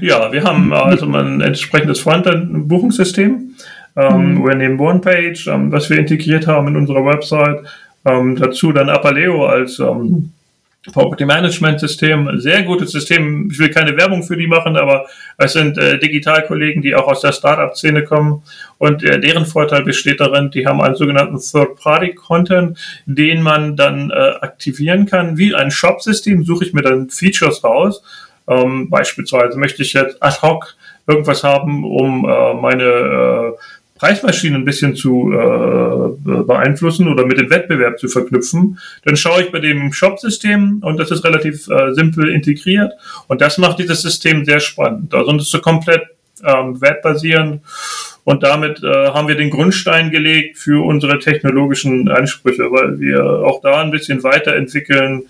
Ja, 0.00 0.32
wir 0.32 0.44
haben 0.44 0.72
also 0.72 1.06
ein 1.06 1.42
entsprechendes 1.42 2.00
Frontend-Buchungssystem. 2.00 3.54
Ähm, 3.96 4.34
mhm. 4.34 4.46
Wir 4.46 4.54
nehmen 4.54 4.80
OnePage, 4.80 5.48
ähm, 5.48 5.72
was 5.72 5.90
wir 5.90 5.98
integriert 5.98 6.46
haben 6.46 6.68
in 6.68 6.76
unserer 6.76 7.04
Website. 7.04 7.64
Ähm, 8.06 8.36
dazu 8.36 8.72
dann 8.72 8.88
Apaleo 8.88 9.46
als 9.46 9.78
ähm, 9.78 10.32
Property 10.92 11.24
Management 11.24 11.80
System, 11.80 12.30
sehr 12.38 12.62
gutes 12.62 12.92
System. 12.92 13.48
Ich 13.50 13.58
will 13.58 13.70
keine 13.70 13.96
Werbung 13.96 14.22
für 14.22 14.36
die 14.36 14.46
machen, 14.46 14.76
aber 14.76 15.06
es 15.38 15.52
sind 15.52 15.78
äh, 15.78 15.98
Digitalkollegen, 15.98 16.82
die 16.82 16.94
auch 16.94 17.08
aus 17.08 17.20
der 17.20 17.32
Startup-Szene 17.32 18.04
kommen 18.04 18.42
und 18.78 19.02
äh, 19.02 19.20
deren 19.20 19.46
Vorteil 19.46 19.82
besteht 19.82 20.20
darin, 20.20 20.50
die 20.50 20.66
haben 20.66 20.80
einen 20.80 20.94
sogenannten 20.94 21.38
Third-Party-Content, 21.38 22.78
den 23.06 23.42
man 23.42 23.76
dann 23.76 24.10
äh, 24.10 24.14
aktivieren 24.40 25.06
kann. 25.06 25.36
Wie 25.38 25.54
ein 25.54 25.70
Shop-System 25.70 26.44
suche 26.44 26.64
ich 26.64 26.72
mir 26.72 26.82
dann 26.82 27.10
Features 27.10 27.64
raus. 27.64 28.02
Ähm, 28.48 28.88
beispielsweise 28.90 29.58
möchte 29.58 29.82
ich 29.82 29.92
jetzt 29.92 30.22
ad 30.22 30.38
hoc 30.42 30.76
irgendwas 31.06 31.44
haben, 31.44 31.84
um 31.84 32.24
äh, 32.24 32.54
meine 32.54 32.84
äh, 32.84 33.52
Preismaschinen 33.96 34.62
ein 34.62 34.64
bisschen 34.64 34.94
zu 34.94 35.32
äh, 35.32 36.42
beeinflussen 36.42 37.08
oder 37.08 37.26
mit 37.26 37.38
dem 37.38 37.50
Wettbewerb 37.50 37.98
zu 37.98 38.08
verknüpfen, 38.08 38.78
dann 39.04 39.16
schaue 39.16 39.42
ich 39.42 39.52
bei 39.52 39.58
dem 39.58 39.92
Shop-System 39.92 40.80
und 40.82 40.98
das 40.98 41.10
ist 41.10 41.24
relativ 41.24 41.68
äh, 41.68 41.92
simpel 41.94 42.28
integriert 42.28 42.92
und 43.28 43.40
das 43.40 43.58
macht 43.58 43.78
dieses 43.78 44.02
System 44.02 44.44
sehr 44.44 44.60
spannend. 44.60 45.14
Also 45.14 45.34
es 45.36 45.44
ist 45.44 45.50
so 45.50 45.60
komplett 45.60 46.02
ähm, 46.44 46.80
wertbasierend 46.80 47.62
und 48.24 48.42
damit 48.42 48.82
äh, 48.82 48.86
haben 48.86 49.28
wir 49.28 49.36
den 49.36 49.50
Grundstein 49.50 50.10
gelegt 50.10 50.58
für 50.58 50.84
unsere 50.84 51.18
technologischen 51.18 52.08
Ansprüche, 52.08 52.64
weil 52.70 53.00
wir 53.00 53.22
auch 53.24 53.60
da 53.62 53.80
ein 53.80 53.90
bisschen 53.90 54.22
weiterentwickeln 54.22 55.22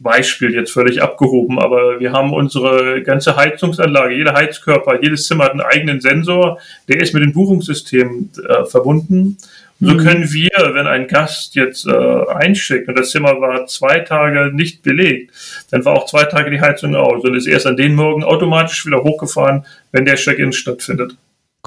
Beispiel 0.00 0.54
jetzt 0.54 0.72
völlig 0.72 1.02
abgehoben, 1.02 1.60
aber 1.60 2.00
wir 2.00 2.12
haben 2.12 2.32
unsere 2.32 3.00
ganze 3.02 3.36
Heizungsanlage, 3.36 4.16
jeder 4.16 4.34
Heizkörper, 4.34 5.00
jedes 5.00 5.26
Zimmer 5.26 5.44
hat 5.44 5.52
einen 5.52 5.60
eigenen 5.60 6.00
Sensor, 6.00 6.58
der 6.88 7.00
ist 7.00 7.14
mit 7.14 7.22
dem 7.22 7.32
Buchungssystem 7.32 8.30
äh, 8.48 8.64
verbunden. 8.64 9.36
Und 9.80 9.88
so 9.88 9.94
mhm. 9.94 9.98
können 9.98 10.32
wir, 10.32 10.50
wenn 10.74 10.86
ein 10.88 11.06
Gast 11.06 11.54
jetzt 11.54 11.86
äh, 11.86 11.92
einschickt 11.92 12.88
und 12.88 12.98
das 12.98 13.10
Zimmer 13.10 13.40
war 13.40 13.66
zwei 13.66 14.00
Tage 14.00 14.50
nicht 14.52 14.82
belegt, 14.82 15.32
dann 15.70 15.84
war 15.84 15.94
auch 15.94 16.06
zwei 16.06 16.24
Tage 16.24 16.50
die 16.50 16.60
Heizung 16.60 16.96
aus 16.96 17.22
und 17.22 17.36
ist 17.36 17.46
erst 17.46 17.66
an 17.66 17.76
den 17.76 17.94
Morgen 17.94 18.24
automatisch 18.24 18.84
wieder 18.84 19.02
hochgefahren, 19.02 19.64
wenn 19.92 20.04
der 20.04 20.16
Check-in 20.16 20.52
stattfindet. 20.52 21.16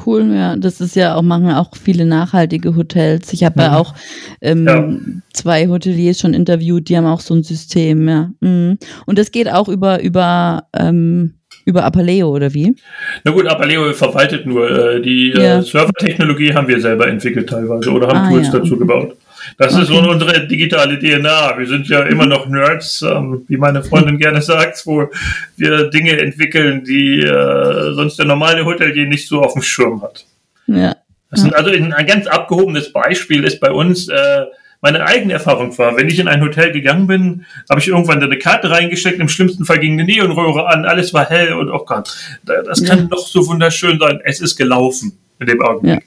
Cool, 0.04 0.34
ja, 0.34 0.58
das 0.58 0.82
ist 0.82 0.96
ja 0.98 1.16
auch, 1.16 1.22
machen 1.22 1.50
auch 1.52 1.72
viele 1.76 2.06
nachhaltige 2.06 2.76
Hotels. 2.76 3.32
Ich 3.32 3.46
habe 3.46 3.56
mhm. 3.56 3.62
ja 3.62 3.78
auch 3.78 3.94
ähm, 4.42 4.68
ja. 4.68 4.98
zwei 5.34 5.68
Hoteliers 5.70 6.20
schon 6.20 6.34
interviewt, 6.34 6.90
die 6.90 6.98
haben 6.98 7.06
auch 7.06 7.22
so 7.22 7.34
ein 7.34 7.44
System, 7.44 8.08
ja. 8.10 8.32
Mhm. 8.42 8.78
Und 9.06 9.18
das 9.18 9.32
geht 9.32 9.50
auch 9.50 9.70
über, 9.70 10.02
über, 10.02 10.68
ähm, 10.76 11.36
über 11.64 11.86
Apaleo, 11.86 12.30
oder 12.30 12.54
wie? 12.54 12.76
Na 13.24 13.32
gut, 13.32 13.48
Apaleo 13.48 13.94
verwaltet 13.94 14.46
nur. 14.46 14.70
Äh, 14.70 15.02
die 15.02 15.32
äh, 15.32 15.42
ja. 15.42 15.60
äh, 15.60 15.64
Servertechnologie 15.64 16.54
haben 16.54 16.68
wir 16.68 16.82
selber 16.82 17.08
entwickelt 17.08 17.50
teilweise 17.50 17.90
oder 17.90 18.08
haben 18.08 18.18
ah, 18.18 18.30
Tools 18.30 18.48
ja. 18.48 18.60
dazu 18.60 18.78
gebaut. 18.78 19.16
Das 19.58 19.74
okay. 19.74 19.84
ist 19.84 19.88
so 19.90 19.98
unsere 20.00 20.48
digitale 20.48 21.00
DNA. 21.00 21.58
Wir 21.58 21.68
sind 21.68 21.88
ja 21.88 22.02
immer 22.02 22.26
noch 22.26 22.48
Nerds, 22.48 23.02
ähm, 23.02 23.46
wie 23.48 23.58
meine 23.58 23.84
Freundin 23.84 24.18
gerne 24.18 24.42
sagt, 24.42 24.86
wo 24.86 25.10
wir 25.58 25.90
Dinge 25.90 26.20
entwickeln, 26.20 26.84
die 26.84 27.22
äh, 27.22 27.94
sonst 27.94 28.18
der 28.18 28.26
normale 28.26 28.66
Hotelier 28.66 29.08
nicht 29.08 29.28
so 29.28 29.42
auf 29.42 29.54
dem 29.54 29.62
Schirm 29.62 30.02
hat. 30.02 30.26
Ja. 30.68 30.96
Das 31.32 31.42
sind 31.42 31.56
also 31.56 31.70
ein 31.70 32.08
ganz 32.08 32.28
abgehobenes 32.28 32.94
Beispiel 32.94 33.44
ist 33.44 33.60
bei 33.60 33.72
uns 33.72 34.08
äh, 34.08 34.46
meine 34.86 35.04
eigene 35.04 35.34
Erfahrung 35.34 35.76
war, 35.80 35.98
wenn 35.98 36.08
ich 36.08 36.20
in 36.20 36.28
ein 36.28 36.42
Hotel 36.42 36.72
gegangen 36.72 37.08
bin, 37.08 37.46
habe 37.68 37.80
ich 37.80 37.88
irgendwann 37.88 38.22
eine 38.22 38.38
Karte 38.38 38.70
reingesteckt, 38.70 39.20
im 39.20 39.30
schlimmsten 39.30 39.66
Fall 39.66 39.80
ging 39.80 39.94
eine 39.94 40.04
Neonröhre 40.04 40.68
an, 40.68 40.86
alles 40.86 41.12
war 41.12 41.28
hell 41.28 41.54
und 41.54 41.72
oh 41.72 41.84
Gott, 41.86 42.16
das 42.44 42.84
kann 42.84 43.00
ja. 43.00 43.06
doch 43.06 43.26
so 43.26 43.48
wunderschön 43.48 43.98
sein. 43.98 44.20
Es 44.24 44.42
ist 44.42 44.56
gelaufen 44.56 45.18
in 45.40 45.48
dem 45.48 45.60
Augenblick. 45.64 46.06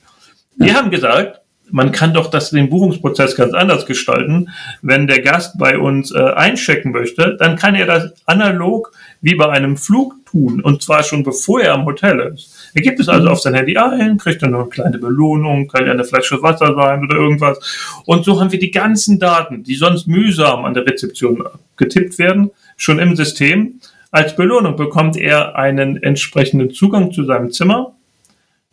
Ja. 0.59 0.67
Wir 0.67 0.75
haben 0.75 0.91
gesagt, 0.93 1.41
man 1.71 1.93
kann 1.93 2.15
doch 2.15 2.31
das, 2.31 2.51
den 2.51 2.71
Buchungsprozess 2.71 3.37
ganz 3.37 3.55
anders 3.55 3.87
gestalten. 3.87 4.51
Wenn 4.83 5.07
der 5.07 5.21
Gast 5.21 5.59
bei 5.59 5.79
uns 5.79 6.13
äh, 6.13 6.19
einchecken 6.19 6.93
möchte, 6.93 7.37
dann 7.39 7.57
kann 7.57 7.75
er 7.75 7.87
das 7.87 8.13
analog 8.27 8.93
wie 9.21 9.35
bei 9.35 9.49
einem 9.49 9.77
Flug 9.77 10.15
tun 10.27 10.61
und 10.61 10.83
zwar 10.83 11.03
schon 11.03 11.25
bevor 11.25 11.61
er 11.61 11.75
am 11.75 11.87
Hotel 11.87 12.33
ist. 12.35 12.71
Er 12.75 12.83
gibt 12.83 13.01
es 13.01 13.09
also 13.09 13.27
mhm. 13.27 13.33
auf 13.33 13.41
sein 13.41 13.55
Handy 13.55 13.77
ein, 13.77 14.19
kriegt 14.19 14.43
dann 14.43 14.55
eine 14.55 14.67
kleine 14.67 14.99
Belohnung, 14.99 15.69
kann 15.69 15.87
ja 15.87 15.93
eine 15.93 16.05
Flasche 16.05 16.43
Wasser 16.43 16.75
sein 16.75 17.05
oder 17.05 17.17
irgendwas. 17.17 17.59
Und 18.05 18.25
so 18.25 18.41
haben 18.41 18.53
wir 18.53 18.59
die 18.59 18.71
ganzen 18.71 19.19
Daten, 19.19 19.63
die 19.63 19.75
sonst 19.75 20.07
mühsam 20.07 20.65
an 20.65 20.75
der 20.75 20.87
Rezeption 20.87 21.45
getippt 21.77 22.19
werden, 22.19 22.51
schon 22.77 22.99
im 22.99 23.17
System. 23.17 23.81
Als 24.11 24.37
Belohnung 24.37 24.77
bekommt 24.77 25.17
er 25.17 25.57
einen 25.57 26.03
entsprechenden 26.03 26.71
Zugang 26.71 27.13
zu 27.13 27.25
seinem 27.25 27.51
Zimmer 27.51 27.95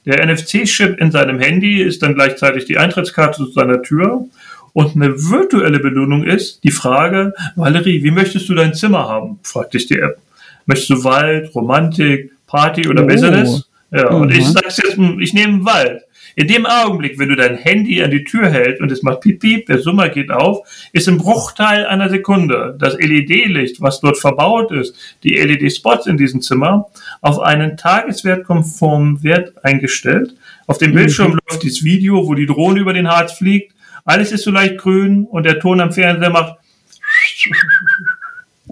der 0.06 0.26
NFC-Chip 0.26 1.00
in 1.00 1.12
seinem 1.12 1.40
Handy 1.40 1.82
ist 1.82 2.04
dann 2.04 2.16
gleichzeitig 2.16 2.66
die 2.66 2.78
Eintrittskarte 2.78 3.38
zu 3.38 3.52
seiner 3.52 3.82
Tür. 3.82 4.26
Und 4.74 4.96
eine 4.96 5.14
virtuelle 5.16 5.80
Belohnung 5.80 6.24
ist 6.24 6.64
die 6.64 6.72
Frage, 6.72 7.34
Valerie, 7.56 8.04
wie 8.04 8.12
möchtest 8.12 8.50
du 8.50 8.56
dein 8.56 8.74
Zimmer 8.74 9.08
haben? 9.08 9.40
fragt 9.42 9.74
dich 9.74 9.88
die 9.88 10.00
App. 10.00 10.18
Möchtest 10.66 10.90
du 10.90 11.04
Wald, 11.04 11.54
Romantik, 11.56 12.32
Party 12.46 12.88
oder 12.88 13.04
oh. 13.04 13.08
Business? 13.08 13.70
Ja, 13.92 14.12
mhm. 14.12 14.22
und 14.22 14.32
ich 14.32 14.46
sag's 14.48 14.78
jetzt, 14.78 14.98
ich 15.20 15.34
nehme 15.34 15.64
Wald. 15.64 16.04
In 16.36 16.48
dem 16.48 16.66
Augenblick, 16.66 17.18
wenn 17.18 17.30
du 17.30 17.36
dein 17.36 17.56
Handy 17.56 18.04
an 18.04 18.12
die 18.12 18.26
Tür 18.26 18.50
hältst 18.50 18.82
und 18.82 18.92
es 18.92 19.04
macht 19.04 19.22
piep 19.22 19.40
piep, 19.40 19.68
der 19.68 19.80
Summer 19.80 20.10
geht 20.10 20.32
auf, 20.32 20.68
ist 20.92 21.08
im 21.08 21.18
Bruchteil 21.18 21.86
einer 21.86 22.10
Sekunde 22.10 22.76
das 22.78 22.96
LED-Licht, 22.96 23.82
was 23.82 24.02
dort 24.02 24.18
verbaut 24.18 24.72
ist, 24.72 24.96
die 25.24 25.36
LED-Spots 25.36 26.08
in 26.08 26.18
diesem 26.18 26.42
Zimmer, 26.42 26.88
auf 27.22 27.40
einen 27.40 27.78
tageswertkonformen 27.78 29.24
Wert 29.24 29.54
eingestellt. 29.64 30.36
Auf 30.68 30.78
dem 30.78 30.94
Bildschirm 30.94 31.32
mhm. 31.32 31.40
läuft 31.50 31.64
dieses 31.64 31.84
Video, 31.86 32.28
wo 32.28 32.34
die 32.34 32.48
Drohne 32.48 32.82
über 32.82 32.94
den 32.94 33.08
Harz 33.08 33.34
fliegt. 33.34 33.74
Alles 34.04 34.32
ist 34.32 34.44
so 34.44 34.52
leicht 34.52 34.78
grün 34.78 35.26
und 35.26 35.44
der 35.44 35.60
Ton 35.60 35.80
am 35.80 35.92
Fernseher 35.92 36.30
macht. 36.30 36.58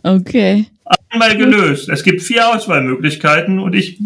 Okay. 0.04 0.65
Einmal 1.10 1.38
gelöst. 1.38 1.89
Es 1.89 2.04
gibt 2.04 2.21
vier 2.21 2.49
Auswahlmöglichkeiten 2.49 3.60
und 3.60 3.73
ich 3.73 3.99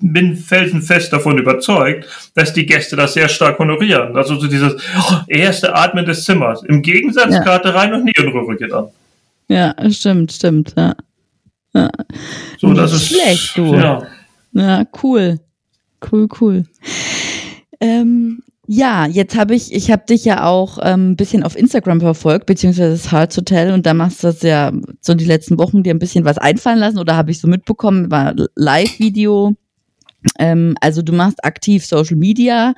bin 0.00 0.36
felsenfest 0.36 1.12
davon 1.12 1.38
überzeugt, 1.38 2.06
dass 2.34 2.52
die 2.52 2.66
Gäste 2.66 2.96
das 2.96 3.14
sehr 3.14 3.28
stark 3.28 3.58
honorieren. 3.58 4.16
Also 4.16 4.38
so 4.38 4.46
dieses 4.46 4.76
erste 5.28 5.74
Atmen 5.74 6.04
des 6.04 6.24
Zimmers. 6.24 6.62
Im 6.64 6.82
Gegensatz, 6.82 7.34
ja. 7.34 7.42
Karte 7.42 7.74
rein 7.74 7.92
und 7.94 8.04
Neonröhre 8.04 8.56
geht 8.56 8.72
an. 8.72 8.88
Ja, 9.48 9.74
stimmt, 9.90 10.32
stimmt. 10.32 10.74
Ja. 10.76 10.94
ja. 11.74 11.90
So, 12.58 12.72
das 12.72 12.92
ist 12.92 13.08
schlecht, 13.08 13.56
du. 13.56 13.74
Ja. 13.74 14.02
ja, 14.52 14.84
cool. 15.02 15.38
Cool, 16.10 16.28
cool. 16.40 16.64
Ähm, 17.80 18.42
ja, 18.66 19.06
jetzt 19.06 19.36
habe 19.36 19.54
ich, 19.54 19.74
ich 19.74 19.90
habe 19.90 20.04
dich 20.08 20.24
ja 20.24 20.44
auch 20.44 20.78
ähm, 20.80 21.10
ein 21.10 21.16
bisschen 21.16 21.42
auf 21.42 21.56
Instagram 21.56 22.00
verfolgt, 22.00 22.46
beziehungsweise 22.46 22.92
das 22.92 23.10
Hearts 23.10 23.36
Hotel 23.36 23.72
und 23.72 23.84
da 23.84 23.94
machst 23.94 24.22
du 24.22 24.28
das 24.28 24.42
ja 24.42 24.70
so 25.00 25.14
die 25.14 25.24
letzten 25.24 25.58
Wochen 25.58 25.82
dir 25.82 25.92
ein 25.92 25.98
bisschen 25.98 26.24
was 26.24 26.38
einfallen 26.38 26.78
lassen 26.78 26.98
oder 26.98 27.16
habe 27.16 27.32
ich 27.32 27.40
so 27.40 27.48
mitbekommen, 27.48 28.12
war 28.12 28.32
Live-Video 28.54 29.56
ähm, 30.38 30.74
also 30.80 31.02
du 31.02 31.12
machst 31.12 31.44
aktiv 31.44 31.84
Social 31.84 32.16
Media. 32.16 32.74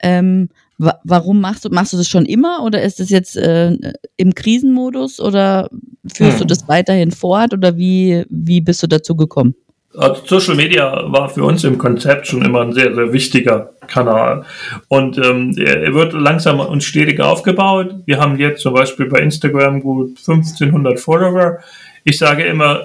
Ähm, 0.00 0.48
wa 0.78 0.98
warum 1.04 1.40
machst 1.40 1.64
du, 1.64 1.70
machst 1.70 1.92
du 1.92 1.96
das 1.96 2.08
schon 2.08 2.26
immer 2.26 2.62
oder 2.62 2.82
ist 2.82 3.00
es 3.00 3.10
jetzt 3.10 3.36
äh, 3.36 3.76
im 4.16 4.34
Krisenmodus 4.34 5.20
oder 5.20 5.70
führst 6.12 6.34
hm. 6.34 6.38
du 6.40 6.44
das 6.46 6.68
weiterhin 6.68 7.12
fort 7.12 7.54
oder 7.54 7.76
wie, 7.76 8.24
wie 8.28 8.60
bist 8.60 8.82
du 8.82 8.86
dazu 8.86 9.16
gekommen? 9.16 9.54
Also 9.96 10.22
Social 10.26 10.56
Media 10.56 11.10
war 11.10 11.28
für 11.30 11.42
uns 11.44 11.64
im 11.64 11.78
Konzept 11.78 12.26
schon 12.26 12.44
immer 12.44 12.60
ein 12.60 12.72
sehr, 12.72 12.94
sehr 12.94 13.12
wichtiger 13.14 13.70
Kanal. 13.86 14.44
Und 14.88 15.16
ähm, 15.16 15.56
er 15.56 15.94
wird 15.94 16.12
langsam 16.12 16.60
und 16.60 16.84
stetig 16.84 17.20
aufgebaut. 17.20 17.94
Wir 18.04 18.18
haben 18.18 18.38
jetzt 18.38 18.60
zum 18.60 18.74
Beispiel 18.74 19.06
bei 19.06 19.20
Instagram 19.20 19.80
gut 19.80 20.18
1500 20.18 21.00
Follower. 21.00 21.60
Ich 22.04 22.18
sage 22.18 22.44
immer, 22.44 22.82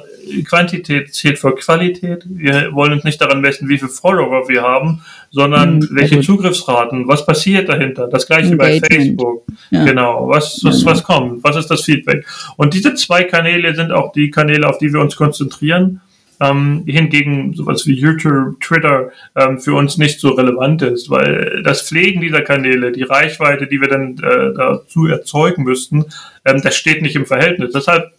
Quantität 0.48 1.14
zählt 1.14 1.40
vor 1.40 1.56
Qualität. 1.56 2.26
Wir 2.28 2.74
wollen 2.74 2.94
uns 2.94 3.04
nicht 3.04 3.22
daran 3.22 3.42
messen, 3.42 3.70
wie 3.70 3.78
viele 3.78 3.90
Follower 3.90 4.48
wir 4.48 4.62
haben, 4.62 5.02
sondern 5.32 5.78
mhm, 5.78 5.90
welche 5.92 6.16
gut. 6.16 6.26
Zugriffsraten, 6.26 7.08
was 7.08 7.26
passiert 7.26 7.70
dahinter. 7.70 8.08
Das 8.08 8.28
gleiche 8.28 8.54
Engagement. 8.54 8.82
bei 8.82 8.96
Facebook. 8.96 9.44
Ja. 9.70 9.86
Genau, 9.86 10.28
was, 10.28 10.60
was, 10.64 10.86
was 10.86 11.04
kommt, 11.04 11.44
was 11.44 11.56
ist 11.56 11.68
das 11.68 11.84
Feedback. 11.84 12.26
Und 12.58 12.74
diese 12.74 12.94
zwei 12.96 13.24
Kanäle 13.24 13.76
sind 13.76 13.92
auch 13.92 14.12
die 14.12 14.30
Kanäle, 14.30 14.68
auf 14.68 14.78
die 14.78 14.92
wir 14.94 15.00
uns 15.00 15.16
konzentrieren. 15.16 16.02
Ähm, 16.40 16.86
hingegen 16.88 17.54
sowas 17.54 17.86
wie 17.86 17.94
YouTube, 17.94 18.60
Twitter 18.62 19.12
ähm, 19.36 19.60
für 19.60 19.76
uns 19.76 20.00
nicht 20.00 20.20
so 20.20 20.30
relevant 20.30 20.82
ist, 20.82 21.12
weil 21.12 21.62
das 21.64 21.84
Pflegen 21.84 22.20
dieser 22.20 22.42
Kanäle, 22.42 22.92
die 22.92 23.04
Reichweite, 23.04 23.68
die 23.68 23.80
wir 23.80 23.88
dann 23.88 24.18
äh, 24.18 24.52
dazu 24.58 25.06
erzeugen 25.06 25.64
müssten, 25.64 26.06
ähm, 26.44 26.60
das 26.64 26.76
steht 26.76 27.04
nicht 27.04 27.16
im 27.16 27.28
Verhältnis. 27.28 27.74
Deshalb 27.74 28.12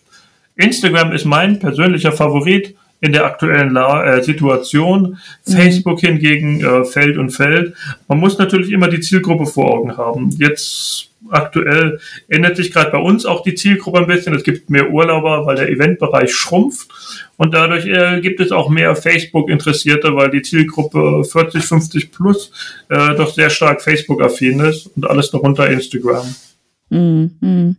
Instagram 0.57 1.12
ist 1.12 1.25
mein 1.25 1.59
persönlicher 1.59 2.12
Favorit 2.12 2.75
in 3.03 3.12
der 3.12 3.25
aktuellen 3.25 3.73
La 3.73 4.05
äh, 4.05 4.23
Situation. 4.23 5.19
Mhm. 5.47 5.53
Facebook 5.53 6.01
hingegen 6.01 6.65
äh, 6.65 6.85
fällt 6.85 7.19
und 7.19 7.31
fällt. 7.31 7.75
Man 8.09 8.19
muss 8.19 8.38
natürlich 8.38 8.71
immer 8.71 8.88
die 8.88 9.01
Zielgruppe 9.01 9.47
vor 9.47 9.75
Augen 9.75 9.97
haben. 9.97 10.31
Jetzt 10.38 11.11
aktuell 11.29 11.99
ändert 12.29 12.57
sich 12.57 12.73
gerade 12.73 12.91
bei 12.91 12.99
uns 12.99 13.27
auch 13.27 13.43
die 13.43 13.55
Zielgruppe 13.55 13.99
ein 13.99 14.07
bisschen. 14.07 14.35
Es 14.35 14.45
gibt 14.45 14.71
mehr 14.71 14.91
Urlauber, 14.91 15.47
weil 15.47 15.57
der 15.57 15.69
Eventbereich 15.69 16.33
schrumpft. 16.33 16.91
Und 17.37 17.55
dadurch 17.55 17.87
äh, 17.87 18.21
gibt 18.21 18.38
es 18.38 18.53
auch 18.53 18.69
mehr 18.69 18.95
Facebook-Interessierte, 18.95 20.15
weil 20.15 20.31
die 20.31 20.43
Zielgruppe 20.43 21.25
40, 21.25 21.65
50 21.65 22.12
plus 22.12 22.53
äh, 22.88 23.17
doch 23.17 23.35
sehr 23.35 23.51
stark 23.51 23.83
Facebook-affin 23.83 24.61
ist 24.61 24.87
und 24.97 25.09
alles 25.09 25.31
darunter 25.33 25.69
Instagram. 25.69 26.35
Mhm. 26.91 27.77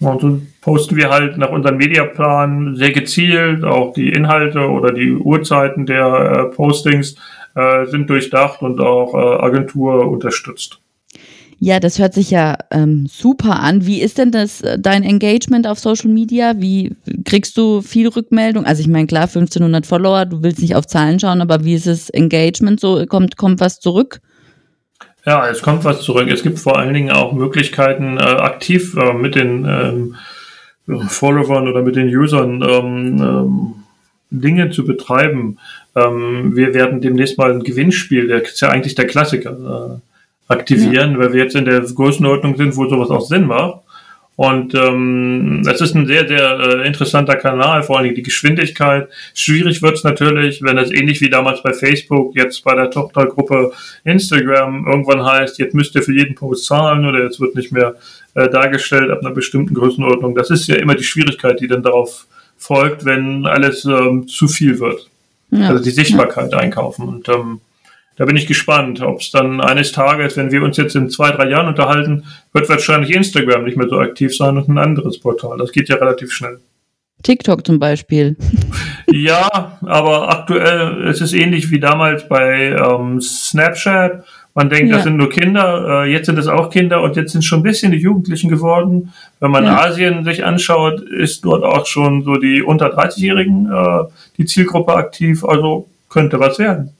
Und 0.00 0.20
so 0.20 0.40
posten 0.60 0.96
wir 0.96 1.10
halt 1.10 1.38
nach 1.38 1.50
unserem 1.50 1.76
Mediaplan 1.76 2.76
sehr 2.76 2.92
gezielt, 2.92 3.64
auch 3.64 3.92
die 3.94 4.10
Inhalte 4.10 4.68
oder 4.68 4.92
die 4.92 5.12
Uhrzeiten 5.12 5.86
der 5.86 6.06
äh, 6.06 6.54
Postings 6.54 7.16
äh, 7.54 7.86
sind 7.86 8.08
durchdacht 8.08 8.62
und 8.62 8.80
auch 8.80 9.14
äh, 9.14 9.44
Agentur 9.44 10.08
unterstützt. 10.08 10.78
Ja, 11.60 11.80
das 11.80 11.98
hört 11.98 12.14
sich 12.14 12.30
ja 12.30 12.56
ähm, 12.70 13.06
super 13.10 13.58
an. 13.58 13.84
Wie 13.84 14.00
ist 14.00 14.18
denn 14.18 14.30
das 14.30 14.60
äh, 14.60 14.78
dein 14.78 15.02
Engagement 15.02 15.66
auf 15.66 15.80
Social 15.80 16.10
Media? 16.10 16.54
Wie 16.58 16.94
kriegst 17.24 17.56
du 17.56 17.82
viel 17.82 18.06
Rückmeldung? 18.06 18.64
Also 18.64 18.80
ich 18.80 18.86
meine, 18.86 19.08
klar, 19.08 19.24
1500 19.24 19.84
Follower, 19.84 20.24
du 20.24 20.44
willst 20.44 20.60
nicht 20.60 20.76
auf 20.76 20.86
Zahlen 20.86 21.18
schauen, 21.18 21.40
aber 21.40 21.64
wie 21.64 21.74
ist 21.74 21.88
das 21.88 22.10
Engagement 22.10 22.78
so? 22.78 23.04
Kommt, 23.06 23.36
kommt 23.36 23.58
was 23.58 23.80
zurück? 23.80 24.20
Ja, 25.28 25.46
es 25.46 25.60
kommt 25.60 25.84
was 25.84 26.00
zurück. 26.00 26.30
Es 26.30 26.42
gibt 26.42 26.58
vor 26.58 26.78
allen 26.78 26.94
Dingen 26.94 27.10
auch 27.10 27.34
Möglichkeiten, 27.34 28.16
äh, 28.16 28.22
aktiv 28.22 28.96
äh, 28.96 29.12
mit 29.12 29.34
den 29.34 29.66
ähm, 29.66 30.14
Followern 31.06 31.68
oder 31.68 31.82
mit 31.82 31.96
den 31.96 32.08
Usern 32.08 32.62
ähm, 32.62 33.20
ähm, 33.20 33.74
Dinge 34.30 34.70
zu 34.70 34.86
betreiben. 34.86 35.58
Ähm, 35.94 36.56
wir 36.56 36.72
werden 36.72 37.02
demnächst 37.02 37.36
mal 37.36 37.52
ein 37.52 37.62
Gewinnspiel, 37.62 38.26
der 38.26 38.40
ist 38.40 38.58
ja 38.62 38.70
eigentlich 38.70 38.94
der 38.94 39.06
Klassiker, 39.06 40.00
äh, 40.00 40.50
aktivieren, 40.50 41.12
ja. 41.12 41.18
weil 41.18 41.34
wir 41.34 41.42
jetzt 41.44 41.56
in 41.56 41.66
der 41.66 41.82
Größenordnung 41.82 42.56
sind, 42.56 42.78
wo 42.78 42.88
sowas 42.88 43.10
auch 43.10 43.20
Sinn 43.20 43.48
macht. 43.48 43.80
Und 44.38 44.72
ähm, 44.72 45.64
es 45.66 45.80
ist 45.80 45.96
ein 45.96 46.06
sehr, 46.06 46.28
sehr 46.28 46.60
äh, 46.60 46.86
interessanter 46.86 47.34
Kanal, 47.34 47.82
vor 47.82 47.98
allem 47.98 48.14
die 48.14 48.22
Geschwindigkeit. 48.22 49.08
Schwierig 49.34 49.82
wird 49.82 49.96
es 49.96 50.04
natürlich, 50.04 50.62
wenn 50.62 50.78
es 50.78 50.92
ähnlich 50.92 51.20
wie 51.20 51.28
damals 51.28 51.60
bei 51.60 51.72
Facebook, 51.72 52.36
jetzt 52.36 52.62
bei 52.62 52.76
der 52.76 52.88
Tochtergruppe 52.88 53.72
Instagram 54.04 54.86
irgendwann 54.86 55.24
heißt, 55.24 55.58
jetzt 55.58 55.74
müsst 55.74 55.96
ihr 55.96 56.02
für 56.02 56.14
jeden 56.14 56.36
Post 56.36 56.66
zahlen 56.66 57.04
oder 57.04 57.24
jetzt 57.24 57.40
wird 57.40 57.56
nicht 57.56 57.72
mehr 57.72 57.96
äh, 58.34 58.48
dargestellt 58.48 59.10
ab 59.10 59.22
einer 59.22 59.32
bestimmten 59.32 59.74
Größenordnung. 59.74 60.36
Das 60.36 60.50
ist 60.50 60.68
ja 60.68 60.76
immer 60.76 60.94
die 60.94 61.02
Schwierigkeit, 61.02 61.58
die 61.58 61.66
dann 61.66 61.82
darauf 61.82 62.28
folgt, 62.56 63.04
wenn 63.04 63.44
alles 63.44 63.84
ähm, 63.86 64.28
zu 64.28 64.46
viel 64.46 64.78
wird. 64.78 65.10
Ja. 65.50 65.70
Also 65.70 65.82
die 65.82 65.90
Sichtbarkeit 65.90 66.52
ja. 66.52 66.58
einkaufen. 66.58 67.08
Und 67.08 67.28
ähm, 67.28 67.60
da 68.18 68.24
bin 68.24 68.36
ich 68.36 68.48
gespannt, 68.48 69.00
ob 69.00 69.20
es 69.20 69.30
dann 69.30 69.60
eines 69.60 69.92
Tages, 69.92 70.36
wenn 70.36 70.50
wir 70.50 70.62
uns 70.62 70.76
jetzt 70.76 70.96
in 70.96 71.08
zwei, 71.08 71.30
drei 71.30 71.48
Jahren 71.48 71.68
unterhalten, 71.68 72.24
wird 72.52 72.68
wahrscheinlich 72.68 73.14
Instagram 73.14 73.64
nicht 73.64 73.76
mehr 73.76 73.88
so 73.88 73.98
aktiv 73.98 74.36
sein 74.36 74.56
und 74.56 74.68
ein 74.68 74.76
anderes 74.76 75.20
Portal. 75.20 75.56
Das 75.56 75.70
geht 75.70 75.88
ja 75.88 75.96
relativ 75.96 76.32
schnell. 76.32 76.58
TikTok 77.22 77.64
zum 77.66 77.78
Beispiel. 77.78 78.36
Ja, 79.10 79.78
aber 79.86 80.28
aktuell 80.28 81.08
es 81.08 81.22
ist 81.22 81.32
es 81.32 81.32
ähnlich 81.32 81.70
wie 81.70 81.80
damals 81.80 82.28
bei 82.28 82.76
ähm, 82.78 83.22
Snapchat. 83.22 84.22
Man 84.54 84.68
denkt, 84.68 84.90
ja. 84.90 84.96
das 84.96 85.04
sind 85.04 85.16
nur 85.16 85.30
Kinder, 85.30 86.04
äh, 86.04 86.12
jetzt 86.12 86.26
sind 86.26 86.38
es 86.38 86.46
auch 86.46 86.68
Kinder 86.68 87.00
und 87.00 87.16
jetzt 87.16 87.32
sind 87.32 87.42
schon 87.42 87.60
ein 87.60 87.62
bisschen 87.62 87.90
die 87.90 87.96
Jugendlichen 87.96 88.50
geworden. 88.50 89.14
Wenn 89.40 89.50
man 89.50 89.64
ja. 89.64 89.78
Asien 89.80 90.24
sich 90.24 90.44
anschaut, 90.44 91.00
ist 91.00 91.42
dort 91.46 91.64
auch 91.64 91.86
schon 91.86 92.22
so 92.22 92.34
die 92.34 92.62
unter 92.62 92.94
30-Jährigen 92.94 93.72
äh, 93.72 94.04
die 94.36 94.44
Zielgruppe 94.44 94.94
aktiv. 94.94 95.42
Also 95.42 95.88
könnte 96.10 96.38
was 96.38 96.58
werden. 96.58 96.92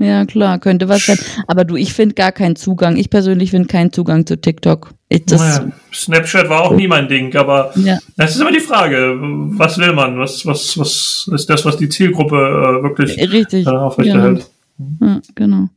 Ja, 0.00 0.24
klar, 0.24 0.58
könnte 0.58 0.88
was 0.88 1.04
sein. 1.04 1.18
Aber 1.46 1.64
du, 1.64 1.76
ich 1.76 1.92
finde 1.92 2.14
gar 2.14 2.32
keinen 2.32 2.56
Zugang. 2.56 2.96
Ich 2.96 3.10
persönlich 3.10 3.50
finde 3.50 3.68
keinen 3.68 3.92
Zugang 3.92 4.24
zu 4.24 4.40
TikTok. 4.40 4.94
Ich, 5.10 5.26
naja, 5.26 5.70
Snapchat 5.92 6.48
war 6.48 6.62
auch 6.62 6.74
nie 6.74 6.88
mein 6.88 7.06
Ding, 7.06 7.36
aber 7.36 7.72
ja. 7.76 7.98
das 8.16 8.34
ist 8.34 8.40
immer 8.40 8.52
die 8.52 8.60
Frage, 8.60 9.16
was 9.20 9.76
will 9.76 9.92
man? 9.92 10.18
Was, 10.18 10.46
was, 10.46 10.78
was 10.78 11.28
ist 11.32 11.50
das, 11.50 11.64
was 11.66 11.76
die 11.76 11.88
Zielgruppe 11.88 12.36
äh, 12.36 12.82
wirklich 12.82 13.18
Richtig, 13.30 13.66
äh, 13.66 13.70
aufrechterhält? 13.70 14.48
Genau. 14.78 15.12
Ja, 15.14 15.20
genau. 15.34 15.68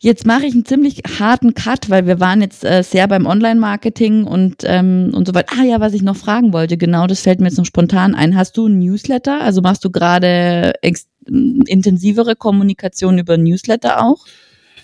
Jetzt 0.00 0.26
mache 0.26 0.46
ich 0.46 0.54
einen 0.54 0.64
ziemlich 0.64 1.02
harten 1.18 1.54
Cut, 1.54 1.90
weil 1.90 2.06
wir 2.06 2.20
waren 2.20 2.40
jetzt 2.40 2.64
äh, 2.64 2.82
sehr 2.82 3.08
beim 3.08 3.26
Online-Marketing 3.26 4.24
und, 4.24 4.62
ähm, 4.64 5.10
und 5.12 5.26
so 5.26 5.34
weiter. 5.34 5.56
Ah 5.58 5.64
ja, 5.64 5.80
was 5.80 5.92
ich 5.92 6.02
noch 6.02 6.16
fragen 6.16 6.52
wollte, 6.52 6.76
genau, 6.76 7.08
das 7.08 7.22
fällt 7.22 7.40
mir 7.40 7.48
jetzt 7.48 7.58
noch 7.58 7.66
spontan 7.66 8.14
ein. 8.14 8.36
Hast 8.36 8.56
du 8.56 8.68
ein 8.68 8.78
Newsletter? 8.78 9.42
Also 9.42 9.60
machst 9.60 9.84
du 9.84 9.90
gerade 9.90 10.72
intensivere 11.28 12.36
Kommunikation 12.36 13.18
über 13.18 13.36
Newsletter 13.36 14.02
auch? 14.02 14.26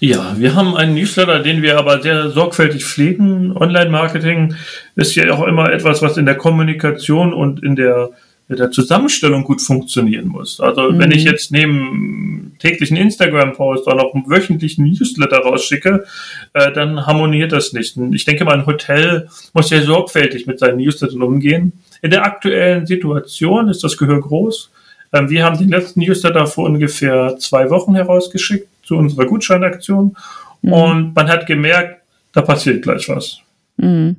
Ja, 0.01 0.35
wir 0.39 0.55
haben 0.55 0.77
einen 0.77 0.95
Newsletter, 0.95 1.41
den 1.41 1.63
wir 1.63 1.79
aber 1.79 2.03
sehr 2.03 2.31
sorgfältig 2.31 2.85
pflegen. 2.85 3.57
Online-Marketing 3.57 4.55
ist 4.97 5.15
ja 5.15 5.33
auch 5.33 5.47
immer 5.47 5.73
etwas, 5.73 6.03
was 6.03 6.17
in 6.17 6.27
der 6.27 6.35
Kommunikation 6.35 7.33
und 7.33 7.63
in 7.63 7.77
der 7.77 8.11
mit 8.47 8.59
der 8.59 8.71
Zusammenstellung 8.71 9.45
gut 9.45 9.63
funktionieren 9.63 10.29
muss. 10.29 10.61
Also 10.61 10.91
mhm. 10.91 10.99
wenn 10.99 11.11
ich 11.13 11.25
jetzt 11.25 11.51
neben 11.51 12.57
täglichen 12.59 12.97
Instagram-Post 12.97 13.87
auch 13.87 13.95
noch 13.95 14.15
einen 14.15 14.29
wöchentlichen 14.29 14.85
Newsletter 14.85 15.39
rausschicke, 15.39 16.05
äh, 16.53 16.73
dann 16.73 17.07
harmoniert 17.07 17.53
das 17.53 17.73
nicht. 17.73 17.97
Und 17.97 18.13
ich 18.13 18.25
denke 18.25 18.45
mal, 18.45 18.59
ein 18.59 18.67
Hotel 18.67 19.29
muss 19.55 19.71
ja 19.71 19.81
sorgfältig 19.81 20.47
mit 20.47 20.59
seinen 20.59 20.77
Newslettern 20.77 21.23
umgehen. 21.23 21.73
In 22.03 22.11
der 22.11 22.25
aktuellen 22.25 22.87
Situation 22.87 23.69
ist 23.69 23.83
das 23.83 23.97
Gehör 23.97 24.21
groß. 24.21 24.71
Ähm, 25.14 25.31
wir 25.31 25.44
haben 25.44 25.57
den 25.57 25.68
letzten 25.68 26.00
Newsletter 26.00 26.46
vor 26.46 26.66
ungefähr 26.66 27.37
zwei 27.38 27.70
Wochen 27.70 27.94
herausgeschickt 27.94 28.68
zu 28.83 28.96
unserer 28.96 29.27
Gutscheinaktion 29.27 30.16
mhm. 30.62 30.72
und 30.72 31.14
man 31.14 31.29
hat 31.29 31.46
gemerkt, 31.46 32.03
da 32.33 32.42
passiert 32.42 32.83
gleich 32.83 33.09
was. 33.09 33.38
Mhm. 33.77 34.16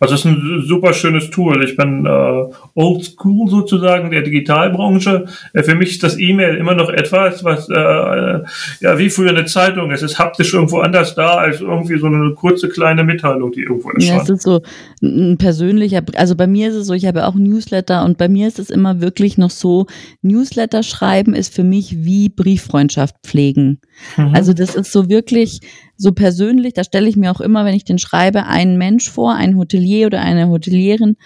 Also 0.00 0.14
es 0.14 0.20
ist 0.20 0.26
ein 0.26 0.62
super 0.66 0.92
schönes 0.92 1.30
Tool. 1.30 1.62
Ich 1.64 1.76
bin 1.76 2.06
äh, 2.06 2.44
old 2.74 3.04
school 3.04 3.48
sozusagen 3.48 4.10
der 4.10 4.22
Digitalbranche. 4.22 5.26
Äh, 5.52 5.62
für 5.62 5.74
mich 5.74 5.90
ist 5.90 6.02
das 6.02 6.18
E-Mail 6.18 6.56
immer 6.56 6.74
noch 6.74 6.90
etwas, 6.90 7.44
was 7.44 7.68
äh, 7.68 7.74
ja 8.80 8.98
wie 8.98 9.10
früher 9.10 9.30
eine 9.30 9.44
Zeitung. 9.46 9.90
Es 9.90 10.02
ist 10.02 10.18
haptisch 10.18 10.54
irgendwo 10.54 10.78
anders 10.80 11.14
da 11.14 11.34
als 11.36 11.60
irgendwie 11.60 11.98
so 11.98 12.06
eine 12.06 12.34
kurze 12.34 12.68
kleine 12.68 13.04
Mitteilung, 13.04 13.52
die 13.52 13.62
irgendwo 13.62 13.90
erscheint. 13.90 14.16
Ja, 14.16 14.22
es 14.22 14.28
ist 14.28 14.42
so 14.42 14.62
ein 15.02 15.36
persönlicher. 15.38 16.02
Also 16.16 16.36
bei 16.36 16.46
mir 16.46 16.68
ist 16.68 16.74
es 16.74 16.86
so, 16.86 16.94
ich 16.94 17.06
habe 17.06 17.26
auch 17.26 17.34
Newsletter 17.34 18.04
und 18.04 18.18
bei 18.18 18.28
mir 18.28 18.48
ist 18.48 18.58
es 18.58 18.70
immer 18.70 19.00
wirklich 19.00 19.38
noch 19.38 19.50
so, 19.50 19.86
Newsletter 20.22 20.82
schreiben 20.82 21.34
ist 21.34 21.54
für 21.54 21.64
mich 21.64 22.04
wie 22.04 22.28
Brieffreundschaft 22.28 23.16
pflegen. 23.24 23.80
Mhm. 24.16 24.34
Also 24.34 24.52
das 24.52 24.74
ist 24.74 24.92
so 24.92 25.08
wirklich 25.08 25.60
so 25.98 26.12
persönlich, 26.12 26.72
da 26.74 26.84
stelle 26.84 27.08
ich 27.08 27.16
mir 27.16 27.30
auch 27.30 27.40
immer, 27.40 27.64
wenn 27.64 27.74
ich 27.74 27.84
den 27.84 27.98
schreibe, 27.98 28.46
einen 28.46 28.78
Mensch 28.78 29.10
vor, 29.10 29.34
einen 29.34 29.58
Hotelier 29.58 30.06
oder 30.06 30.20
eine 30.20 30.48
Hotelierin 30.48 31.16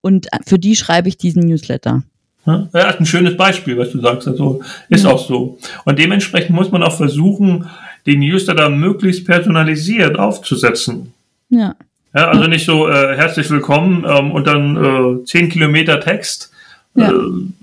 und 0.00 0.26
für 0.44 0.58
die 0.58 0.74
schreibe 0.74 1.08
ich 1.08 1.18
diesen 1.18 1.46
Newsletter. 1.46 2.02
Ja, 2.44 2.66
ist 2.72 2.98
ein 2.98 3.06
schönes 3.06 3.36
Beispiel, 3.36 3.78
was 3.78 3.92
du 3.92 4.00
sagst. 4.00 4.26
Also 4.26 4.62
ist 4.88 5.06
auch 5.06 5.24
so. 5.24 5.58
Und 5.84 5.98
dementsprechend 6.00 6.56
muss 6.56 6.72
man 6.72 6.82
auch 6.82 6.96
versuchen, 6.96 7.66
den 8.06 8.18
Newsletter 8.18 8.68
möglichst 8.68 9.24
personalisiert 9.26 10.18
aufzusetzen. 10.18 11.12
Ja. 11.50 11.76
ja 12.12 12.28
also 12.28 12.48
nicht 12.48 12.66
so 12.66 12.88
äh, 12.88 13.16
herzlich 13.16 13.48
willkommen 13.48 14.04
ähm, 14.08 14.32
und 14.32 14.48
dann 14.48 14.76
äh, 15.20 15.24
zehn 15.24 15.50
Kilometer 15.50 16.00
Text. 16.00 16.50
Ja. 16.96 17.12
Äh, 17.12 17.14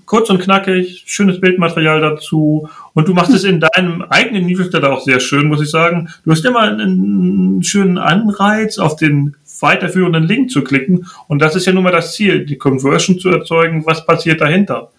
kurz 0.06 0.30
und 0.30 0.40
knackig, 0.40 1.04
schönes 1.08 1.42
Bildmaterial 1.42 2.00
dazu. 2.00 2.70
Und 3.00 3.08
du 3.08 3.14
machst 3.14 3.34
es 3.34 3.46
in 3.46 3.62
deinem 3.62 4.02
eigenen 4.02 4.46
Newsletter 4.46 4.92
auch 4.92 5.00
sehr 5.00 5.22
schön, 5.22 5.48
muss 5.48 5.62
ich 5.62 5.70
sagen. 5.70 6.10
Du 6.26 6.32
hast 6.32 6.44
immer 6.44 6.64
einen 6.64 7.64
schönen 7.64 7.98
Anreiz, 7.98 8.78
auf 8.78 8.98
den 8.98 9.38
weiterführenden 9.62 10.26
Link 10.26 10.52
zu 10.52 10.66
klicken. 10.66 11.06
Und 11.30 11.42
das 11.42 11.56
ist 11.56 11.66
ja 11.66 11.72
nun 11.72 11.84
mal 11.84 11.94
das 11.94 12.16
Ziel, 12.16 12.46
die 12.46 12.58
Conversion 12.58 13.18
zu 13.18 13.30
erzeugen. 13.30 13.86
Was 13.86 14.06
passiert 14.06 14.42
dahinter? 14.42 14.92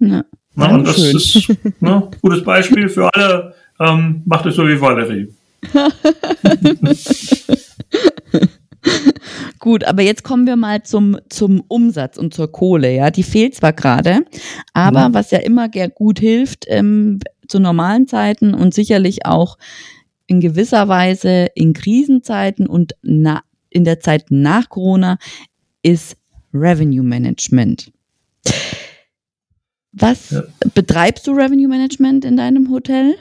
Ja, 0.00 0.22
Na, 0.54 0.74
und 0.74 0.86
das 0.86 0.96
schön. 0.96 1.16
ist 1.16 1.48
ne, 1.80 2.10
gutes 2.20 2.44
Beispiel 2.44 2.90
für 2.90 3.08
alle. 3.14 3.54
Ähm, 3.78 4.20
macht 4.26 4.44
es 4.44 4.56
so 4.56 4.68
wie 4.68 4.78
Valerie. 4.78 5.32
Gut, 9.58 9.84
aber 9.84 10.02
jetzt 10.02 10.24
kommen 10.24 10.46
wir 10.46 10.56
mal 10.56 10.82
zum, 10.82 11.18
zum 11.28 11.62
Umsatz 11.68 12.16
und 12.16 12.32
zur 12.34 12.50
Kohle. 12.50 12.94
Ja, 12.94 13.10
die 13.10 13.22
fehlt 13.22 13.54
zwar 13.54 13.72
gerade, 13.72 14.24
aber 14.72 15.08
mhm. 15.08 15.14
was 15.14 15.30
ja 15.30 15.38
immer 15.38 15.68
gut 15.68 16.18
hilft 16.18 16.64
ähm, 16.68 17.20
zu 17.46 17.58
normalen 17.58 18.06
Zeiten 18.06 18.54
und 18.54 18.74
sicherlich 18.74 19.26
auch 19.26 19.58
in 20.26 20.40
gewisser 20.40 20.88
Weise 20.88 21.48
in 21.54 21.72
Krisenzeiten 21.72 22.66
und 22.66 22.94
na, 23.02 23.42
in 23.68 23.84
der 23.84 24.00
Zeit 24.00 24.26
nach 24.30 24.68
Corona 24.68 25.18
ist 25.82 26.16
Revenue 26.54 27.02
Management. 27.02 27.92
Was 29.92 30.30
ja. 30.30 30.42
betreibst 30.74 31.26
du 31.26 31.32
Revenue 31.32 31.68
Management 31.68 32.24
in 32.24 32.36
deinem 32.36 32.70
Hotel? 32.70 33.16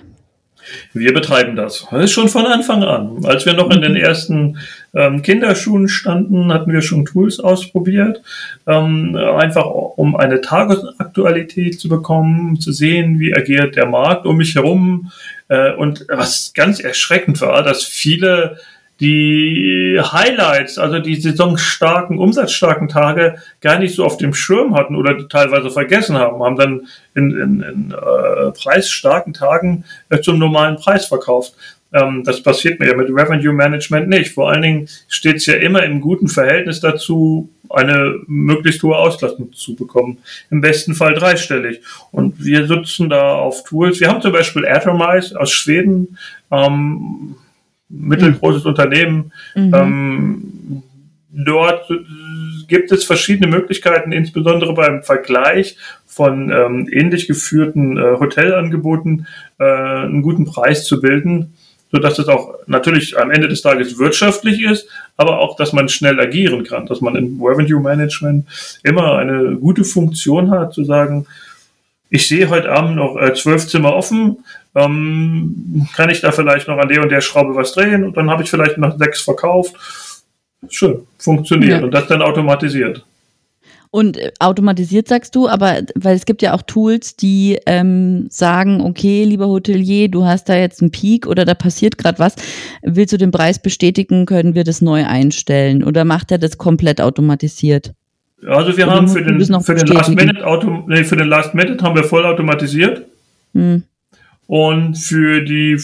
Wir 0.94 1.14
betreiben 1.14 1.56
das. 1.56 1.88
Das 1.92 2.06
ist 2.06 2.12
schon 2.12 2.30
von 2.30 2.46
Anfang 2.46 2.84
an. 2.84 3.26
Als 3.26 3.46
wir 3.46 3.54
noch 3.54 3.72
in 3.72 3.82
den 3.82 3.96
ersten 3.96 4.58
ähm, 4.94 5.22
Kinderschuhen 5.22 5.88
standen, 5.88 6.52
hatten 6.54 6.72
wir 6.72 6.82
schon 6.82 7.06
Tools 7.06 7.40
ausprobiert, 7.40 8.22
ähm, 8.68 9.16
einfach 9.16 9.66
um 9.66 10.16
eine 10.16 10.42
Tagesaktualität 10.42 11.80
zu 11.80 11.90
bekommen, 11.90 12.60
zu 12.60 12.72
sehen, 12.72 13.20
wie 13.20 13.36
agiert 13.36 13.76
der 13.76 13.86
Markt 13.86 14.26
um 14.26 14.38
mich 14.38 14.56
herum. 14.56 15.12
Äh, 15.48 15.74
und 15.74 16.06
was 16.10 16.54
ganz 16.54 16.80
erschreckend 16.80 17.42
war, 17.42 17.64
dass 17.64 17.84
viele 17.84 18.58
die 19.00 20.00
Highlights, 20.02 20.78
also 20.78 21.00
die 21.00 21.16
saisonstarken, 21.16 22.18
umsatzstarken 22.18 22.90
Tage 22.90 23.36
gar 23.62 23.80
nicht 23.80 23.96
so 23.96 24.04
auf 24.04 24.18
dem 24.18 24.34
Schirm 24.34 24.76
hatten 24.76 24.96
oder 24.96 25.28
teilweise 25.30 25.70
vergessen 25.70 26.18
haben, 26.18 26.44
haben 26.44 26.58
dann 26.58 26.88
in, 27.16 27.32
in, 27.32 27.62
in 27.62 27.92
äh, 27.92 28.52
preisstarken 28.52 29.34
Tagen 29.34 29.86
äh, 30.10 30.20
zum 30.20 30.38
normalen 30.38 30.76
Preis 30.76 31.06
verkauft. 31.06 31.54
Ähm, 31.94 32.24
das 32.26 32.44
passiert 32.44 32.80
mir 32.80 32.88
ja 32.88 32.96
mit 32.96 33.10
Revenue 33.10 33.54
Management 33.54 34.10
nicht. 34.10 34.34
Vor 34.34 34.52
allen 34.52 34.62
Dingen 34.62 34.90
steht 35.08 35.38
es 35.38 35.46
ja 35.46 35.56
immer 35.56 35.84
im 35.84 36.02
guten 36.02 36.28
Verhältnis 36.28 36.82
dazu, 36.82 37.50
eine 37.70 38.16
möglichst 38.28 38.84
hohe 38.84 38.98
Auslastung 38.98 39.54
zu 39.54 39.76
bekommen. 39.76 40.18
Im 40.52 40.60
besten 40.60 40.94
Fall 40.94 41.14
dreistellig. 41.14 41.82
Und 42.12 42.44
wir 42.44 42.68
sitzen 42.68 43.10
da 43.10 43.34
auf 43.34 43.64
Tools. 43.64 44.00
Wir 44.00 44.10
haben 44.10 44.22
zum 44.22 44.34
Beispiel 44.34 44.68
Atomize 44.68 45.40
aus 45.40 45.52
Schweden, 45.52 46.18
ähm, 46.52 47.36
mittelgroßes 47.90 48.64
mhm. 48.64 48.70
Unternehmen. 48.70 49.32
Mhm. 49.56 49.74
Ähm, 49.74 50.84
dort 51.32 51.92
gibt 52.68 52.92
es 52.92 53.04
verschiedene 53.04 53.48
Möglichkeiten, 53.48 54.12
insbesondere 54.12 54.74
beim 54.74 55.04
Vergleich 55.04 55.78
von 56.06 56.52
ähm, 56.52 56.90
ähnlich 56.92 57.28
geführten 57.28 57.98
äh, 57.98 58.20
Hotelangeboten 58.20 59.28
äh, 59.60 59.64
einen 59.64 60.22
guten 60.22 60.46
Preis 60.46 60.86
zu 60.86 61.02
bilden 61.02 61.54
so 61.92 61.98
dass 61.98 62.20
es 62.20 62.28
auch 62.28 62.56
natürlich 62.68 63.18
am 63.18 63.32
Ende 63.32 63.48
des 63.48 63.62
Tages 63.62 63.98
wirtschaftlich 63.98 64.62
ist, 64.62 64.88
aber 65.18 65.40
auch, 65.40 65.56
dass 65.56 65.74
man 65.74 65.90
schnell 65.90 66.20
agieren 66.20 66.64
kann, 66.64 66.86
dass 66.86 67.02
man 67.02 67.16
im 67.16 67.42
Revenue 67.42 67.82
Management 67.82 68.46
immer 68.84 69.18
eine 69.18 69.56
gute 69.58 69.84
Funktion 69.84 70.52
hat, 70.52 70.74
zu 70.74 70.84
sagen, 70.84 71.26
ich 72.12 72.28
sehe 72.28 72.50
heute 72.50 72.72
Abend 72.72 72.96
noch 72.96 73.18
äh, 73.18 73.34
zwölf 73.34 73.68
Zimmer 73.68 73.94
offen, 73.94 74.44
ähm, 74.80 75.88
kann 75.96 76.10
ich 76.10 76.22
da 76.22 76.32
vielleicht 76.32 76.68
noch 76.68 76.78
an 76.78 76.88
der 76.88 77.02
und 77.02 77.10
der 77.10 77.22
Schraube 77.22 77.56
was 77.56 77.74
drehen 77.74 78.04
und 78.04 78.18
dann 78.18 78.30
habe 78.30 78.44
ich 78.44 78.50
vielleicht 78.50 78.78
noch 78.78 78.98
sechs 78.98 79.22
verkauft. 79.22 79.76
Schön, 80.68 81.08
funktioniert 81.18 81.80
ja. 81.80 81.84
und 81.84 81.92
das 81.92 82.08
dann 82.08 82.22
automatisiert. 82.22 83.06
Und 83.92 84.18
äh, 84.18 84.32
automatisiert 84.40 85.08
sagst 85.08 85.36
du, 85.36 85.48
aber 85.48 85.82
weil 85.96 86.16
es 86.16 86.26
gibt 86.26 86.42
ja 86.42 86.54
auch 86.54 86.62
Tools, 86.62 87.16
die 87.16 87.58
ähm, 87.66 88.28
sagen, 88.30 88.82
okay, 88.82 89.24
lieber 89.24 89.48
Hotelier, 89.48 90.10
du 90.10 90.26
hast 90.26 90.48
da 90.48 90.56
jetzt 90.56 90.82
einen 90.82 90.92
Peak 90.92 91.26
oder 91.26 91.44
da 91.44 91.56
passiert 91.56 91.98
gerade 91.98 92.20
was, 92.20 92.36
willst 92.84 93.14
du 93.14 93.18
den 93.18 93.32
Preis 93.32 93.60
bestätigen, 93.60 94.26
können 94.26 94.54
wir 94.54 94.64
das 94.64 94.82
neu 94.82 95.06
einstellen 95.06 95.84
oder 95.84 96.06
macht 96.06 96.32
er 96.32 96.38
das 96.38 96.58
komplett 96.58 97.02
automatisiert? 97.02 97.94
Also 98.48 98.78
wir 98.78 98.86
oder 98.86 98.96
haben 98.96 99.08
für 99.08 99.24
den, 99.24 99.42
für 99.42 99.76
den, 99.76 99.88
Last 99.88 100.10
Minute 100.10 100.46
Auto, 100.46 100.84
nee, 100.88 101.04
für 101.04 101.18
den 101.18 101.28
Last 101.28 101.56
Minute 101.56 101.84
haben 101.84 101.96
wir 101.96 102.04
voll 102.04 102.26
automatisiert. 102.26 103.06
Hm. 103.54 103.84
Und 104.50 104.96
für 104.96 105.42
die 105.42 105.78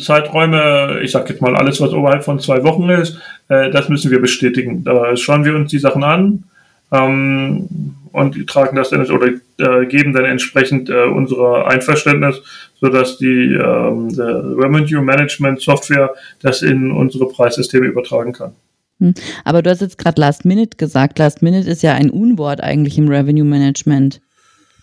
Zeiträume, 0.00 0.98
ich 1.04 1.12
sag 1.12 1.30
jetzt 1.30 1.40
mal 1.40 1.54
alles, 1.54 1.80
was 1.80 1.92
oberhalb 1.92 2.24
von 2.24 2.40
zwei 2.40 2.64
Wochen 2.64 2.88
ist, 2.88 3.16
äh, 3.46 3.70
das 3.70 3.88
müssen 3.88 4.10
wir 4.10 4.20
bestätigen. 4.20 4.82
Da 4.82 5.16
schauen 5.16 5.44
wir 5.44 5.54
uns 5.54 5.70
die 5.70 5.78
Sachen 5.78 6.02
an 6.02 6.42
ähm, 6.90 7.68
und 8.10 8.44
tragen 8.48 8.74
das 8.74 8.90
dann 8.90 9.08
oder 9.08 9.28
äh, 9.58 9.86
geben 9.86 10.12
dann 10.14 10.24
entsprechend 10.24 10.90
äh, 10.90 11.04
unsere 11.04 11.68
Einverständnis, 11.68 12.42
sodass 12.80 13.18
die 13.18 13.52
ähm, 13.54 14.08
Revenue 14.08 15.00
Management 15.00 15.60
Software 15.60 16.12
das 16.40 16.62
in 16.62 16.90
unsere 16.90 17.28
Preissysteme 17.28 17.86
übertragen 17.86 18.32
kann. 18.32 18.50
Hm. 18.98 19.14
Aber 19.44 19.62
du 19.62 19.70
hast 19.70 19.80
jetzt 19.80 19.98
gerade 19.98 20.20
Last 20.20 20.44
Minute 20.44 20.76
gesagt. 20.76 21.20
Last 21.20 21.40
Minute 21.40 21.70
ist 21.70 21.84
ja 21.84 21.94
ein 21.94 22.10
Unwort 22.10 22.60
eigentlich 22.62 22.98
im 22.98 23.06
Revenue 23.06 23.44
Management. 23.44 24.20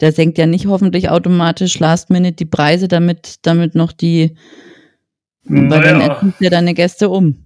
Der 0.01 0.11
senkt 0.11 0.37
ja 0.37 0.45
nicht 0.45 0.67
hoffentlich 0.67 1.09
automatisch 1.09 1.79
Last 1.79 2.09
Minute 2.09 2.33
die 2.33 2.45
Preise, 2.45 2.87
damit, 2.87 3.45
damit 3.45 3.75
noch 3.75 3.91
die, 3.91 4.35
naja. 5.43 5.69
weil 5.69 5.81
dann 5.83 6.33
ja 6.39 6.49
deine 6.49 6.73
Gäste 6.73 7.09
um. 7.09 7.45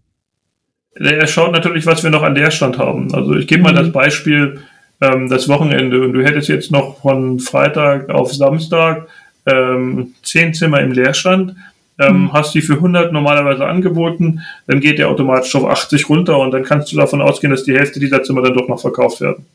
Er 0.96 1.26
schaut 1.26 1.52
natürlich, 1.52 1.86
was 1.86 2.04
wir 2.04 2.12
noch 2.12 2.22
an 2.22 2.36
Leerstand 2.36 2.78
haben. 2.78 3.14
Also 3.14 3.36
ich 3.36 3.48
gebe 3.48 3.60
mhm. 3.60 3.64
mal 3.66 3.74
das 3.74 3.92
Beispiel, 3.92 4.62
ähm, 5.02 5.30
das 5.30 5.50
Wochenende 5.50 6.02
und 6.02 6.14
du 6.14 6.24
hättest 6.24 6.48
jetzt 6.50 6.72
noch 6.72 7.02
von 7.02 7.40
Freitag 7.40 8.10
auf 8.10 8.34
Samstag 8.34 9.08
ähm, 9.46 10.14
zehn 10.24 10.54
Zimmer 10.54 10.82
im 10.82 10.92
Leerstand, 10.92 11.56
ähm, 12.00 12.24
mhm. 12.24 12.34
hast 12.34 12.54
die 12.54 12.62
für 12.62 12.74
100 12.74 13.12
normalerweise 13.12 13.66
angeboten, 13.66 14.42
dann 14.68 14.80
geht 14.80 15.00
der 15.00 15.10
automatisch 15.10 15.56
auf 15.56 15.66
80 15.66 16.10
runter 16.10 16.38
und 16.40 16.52
dann 16.52 16.64
kannst 16.64 16.92
du 16.92 16.98
davon 16.98 17.22
ausgehen, 17.22 17.52
dass 17.52 17.64
die 17.64 17.74
Hälfte 17.74 18.00
dieser 18.00 18.24
Zimmer 18.24 18.42
dann 18.42 18.54
doch 18.54 18.68
noch 18.68 18.80
verkauft 18.80 19.22
werden. 19.22 19.46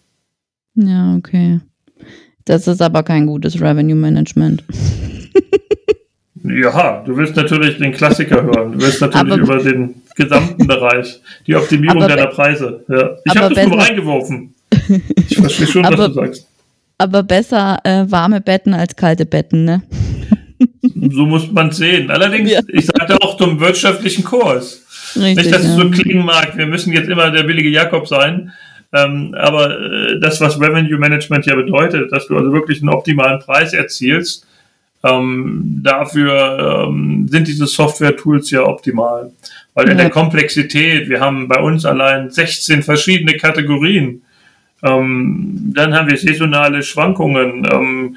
Ja, 0.75 1.17
okay. 1.17 1.61
Das 2.49 2.67
ist 2.67 2.81
aber 2.81 3.03
kein 3.03 3.27
gutes 3.27 3.61
Revenue 3.61 3.95
Management. 3.95 4.65
Ja, 6.45 7.03
du 7.05 7.15
willst 7.15 7.37
natürlich 7.37 7.77
den 7.77 7.93
Klassiker 7.93 8.43
hören. 8.43 8.73
Du 8.73 8.81
willst 8.81 9.03
natürlich 9.03 9.33
aber, 9.35 9.43
über 9.43 9.59
den 9.59 9.97
gesamten 10.17 10.67
Bereich, 10.67 11.21
die 11.47 11.55
Optimierung 11.55 12.01
deiner 12.01 12.29
Preise. 12.29 12.85
Ja. 12.89 13.17
Ich 13.25 13.37
habe 13.37 13.55
das 13.55 13.67
nur 13.67 13.79
reingeworfen. 13.79 14.55
Ich 15.29 15.37
verstehe 15.37 15.67
schon, 15.67 15.85
aber, 15.85 15.99
was 15.99 16.07
du 16.07 16.13
sagst. 16.15 16.47
Aber 16.97 17.23
besser 17.23 17.79
äh, 17.85 18.11
warme 18.11 18.41
Betten 18.41 18.73
als 18.73 18.97
kalte 18.97 19.27
Betten, 19.27 19.65
ne? 19.65 19.83
So 21.11 21.27
muss 21.27 21.53
man 21.53 21.71
sehen. 21.71 22.11
Allerdings, 22.11 22.51
ja. 22.51 22.61
ich 22.69 22.87
sagte 22.87 23.21
auch 23.21 23.37
zum 23.37 23.61
wirtschaftlichen 23.61 24.25
Kurs. 24.25 24.83
Richtig, 25.17 25.37
Nicht, 25.37 25.53
dass 25.53 25.65
ja. 25.65 25.71
es 25.71 25.77
so 25.77 25.91
klingen 25.91 26.25
mag, 26.25 26.57
wir 26.57 26.67
müssen 26.67 26.95
jetzt 26.95 27.11
immer 27.11 27.31
der 27.31 27.43
billige 27.43 27.69
Jakob 27.69 28.09
sein. 28.09 28.53
Ähm, 28.93 29.35
aber 29.37 29.79
äh, 29.79 30.21
das, 30.21 30.41
was 30.41 30.61
Revenue 30.61 30.99
Management 30.99 31.47
ja 31.47 31.55
bedeutet, 31.55 32.11
dass 32.11 32.27
du 32.27 32.37
also 32.37 32.53
wirklich 32.53 32.81
einen 32.81 32.89
optimalen 32.89 33.39
Preis 33.41 33.75
erzielst, 33.75 34.47
ähm, 35.05 35.81
dafür 35.83 36.87
ähm, 36.89 37.29
sind 37.29 37.47
diese 37.47 37.67
Software-Tools 37.67 38.51
ja 38.51 38.63
optimal. 38.63 39.31
Weil 39.75 39.91
in 39.91 39.99
der 39.99 40.11
Komplexität, 40.11 41.09
wir 41.09 41.21
haben 41.21 41.47
bei 41.47 41.61
uns 41.61 41.85
allein 41.85 42.31
16 42.31 42.83
verschiedene 42.83 43.37
Kategorien. 43.37 44.23
Ähm, 44.83 45.73
dann 45.75 45.95
haben 45.95 46.09
wir 46.09 46.17
saisonale 46.17 46.83
Schwankungen. 46.83 47.69
Ähm, 47.71 48.17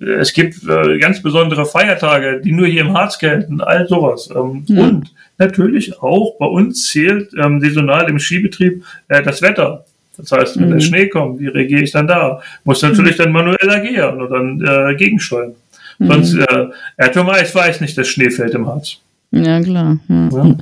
es 0.00 0.32
gibt 0.32 0.56
äh, 0.68 0.98
ganz 0.98 1.22
besondere 1.22 1.66
Feiertage, 1.66 2.40
die 2.40 2.52
nur 2.52 2.66
hier 2.66 2.82
im 2.82 2.94
Harz 2.94 3.18
gelten, 3.18 3.60
all 3.60 3.86
sowas. 3.86 4.28
Ähm, 4.34 4.64
ja. 4.66 4.82
Und 4.82 5.12
natürlich 5.38 6.00
auch 6.00 6.36
bei 6.38 6.46
uns 6.46 6.88
zählt 6.88 7.32
ähm, 7.38 7.60
saisonal 7.60 8.08
im 8.08 8.18
Skibetrieb 8.18 8.84
äh, 9.08 9.22
das 9.22 9.42
Wetter. 9.42 9.84
Das 10.18 10.32
heißt, 10.32 10.58
wenn 10.58 10.68
mhm. 10.68 10.72
der 10.72 10.80
Schnee 10.80 11.08
kommt, 11.08 11.40
wie 11.40 11.46
reagiere 11.46 11.82
ich 11.82 11.92
dann 11.92 12.06
da? 12.06 12.42
Muss 12.64 12.82
natürlich 12.82 13.16
mhm. 13.18 13.22
dann 13.22 13.32
manuell 13.32 13.70
agieren 13.70 14.20
und 14.20 14.30
dann 14.30 14.60
äh, 14.60 14.94
gegensteuern. 14.96 15.54
Mhm. 15.98 16.06
Sonst, 16.06 16.34
äh, 16.34 16.66
Atom 16.98 17.30
Eis 17.30 17.54
weiß 17.54 17.80
nicht, 17.80 17.96
dass 17.96 18.08
Schnee 18.08 18.30
fällt 18.30 18.54
im 18.54 18.66
Harz. 18.66 18.98
Ja, 19.30 19.60
klar. 19.60 19.98
Ja. 20.08 20.28
ja. 20.30 20.56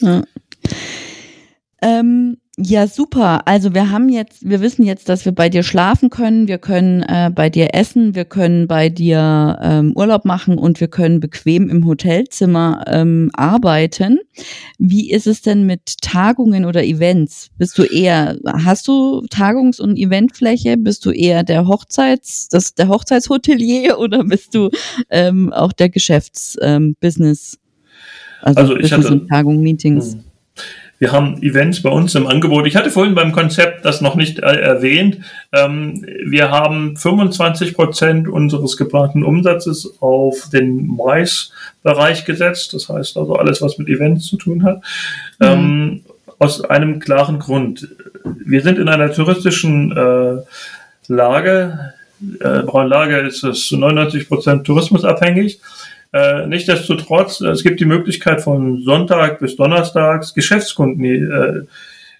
ja. 0.00 0.22
Ähm, 1.82 2.36
ja, 2.62 2.86
super. 2.86 3.46
Also 3.46 3.74
wir 3.74 3.90
haben 3.90 4.10
jetzt, 4.10 4.48
wir 4.48 4.60
wissen 4.60 4.84
jetzt, 4.84 5.08
dass 5.08 5.24
wir 5.24 5.32
bei 5.32 5.48
dir 5.48 5.62
schlafen 5.62 6.10
können, 6.10 6.46
wir 6.46 6.58
können 6.58 7.02
äh, 7.02 7.30
bei 7.34 7.48
dir 7.48 7.74
essen, 7.74 8.14
wir 8.14 8.26
können 8.26 8.68
bei 8.68 8.90
dir 8.90 9.58
ähm, 9.62 9.92
Urlaub 9.96 10.26
machen 10.26 10.58
und 10.58 10.78
wir 10.78 10.88
können 10.88 11.20
bequem 11.20 11.70
im 11.70 11.86
Hotelzimmer 11.86 12.84
ähm, 12.86 13.30
arbeiten. 13.32 14.18
Wie 14.78 15.10
ist 15.10 15.26
es 15.26 15.40
denn 15.40 15.64
mit 15.64 16.02
Tagungen 16.02 16.66
oder 16.66 16.84
Events? 16.84 17.48
Bist 17.56 17.78
du 17.78 17.84
eher, 17.84 18.36
hast 18.44 18.88
du 18.88 19.24
Tagungs- 19.30 19.80
und 19.80 19.96
Eventfläche? 19.96 20.76
Bist 20.76 21.06
du 21.06 21.12
eher 21.12 21.44
der 21.44 21.66
Hochzeits, 21.66 22.48
das 22.48 22.74
der 22.74 22.88
Hochzeitshotelier 22.88 23.98
oder 23.98 24.24
bist 24.24 24.54
du 24.54 24.70
ähm, 25.08 25.50
auch 25.52 25.72
der 25.72 25.88
Geschäftsbusiness? 25.88 27.54
Ähm, 27.54 27.60
also, 28.42 28.60
also 28.60 28.76
ich 28.76 28.92
hatte 28.92 29.26
Tagungen, 29.28 29.62
Meetings. 29.62 30.14
Hm. 30.14 30.29
Wir 31.00 31.12
haben 31.12 31.42
Events 31.42 31.82
bei 31.82 31.88
uns 31.88 32.14
im 32.14 32.26
Angebot. 32.26 32.66
Ich 32.66 32.76
hatte 32.76 32.90
vorhin 32.90 33.14
beim 33.14 33.32
Konzept 33.32 33.86
das 33.86 34.02
noch 34.02 34.16
nicht 34.16 34.38
äh, 34.40 34.60
erwähnt. 34.60 35.20
Ähm, 35.50 36.04
wir 36.26 36.50
haben 36.50 36.94
25 36.94 37.74
Prozent 37.74 38.28
unseres 38.28 38.76
geplanten 38.76 39.24
Umsatzes 39.24 39.94
auf 40.00 40.50
den 40.52 40.86
Mais-Bereich 40.86 42.26
gesetzt. 42.26 42.74
Das 42.74 42.90
heißt 42.90 43.16
also 43.16 43.34
alles, 43.36 43.62
was 43.62 43.78
mit 43.78 43.88
Events 43.88 44.26
zu 44.26 44.36
tun 44.36 44.62
hat. 44.62 44.82
Mhm. 45.38 45.46
Ähm, 45.46 46.00
aus 46.38 46.62
einem 46.62 47.00
klaren 47.00 47.38
Grund. 47.38 47.88
Wir 48.44 48.60
sind 48.60 48.78
in 48.78 48.88
einer 48.90 49.10
touristischen 49.10 49.96
äh, 49.96 50.42
Lage. 51.08 51.94
Äh, 52.40 52.62
Braunlage 52.64 53.16
ist 53.20 53.42
es 53.42 53.68
zu 53.68 53.78
99 53.78 54.28
Prozent 54.28 54.66
tourismusabhängig. 54.66 55.60
Äh, 56.12 56.46
Nichtsdestotrotz, 56.46 57.40
es 57.40 57.62
gibt 57.62 57.80
die 57.80 57.84
Möglichkeit 57.84 58.40
von 58.40 58.82
Sonntag 58.82 59.38
bis 59.38 59.56
Donnerstags 59.56 60.34
Geschäftskunden 60.34 61.66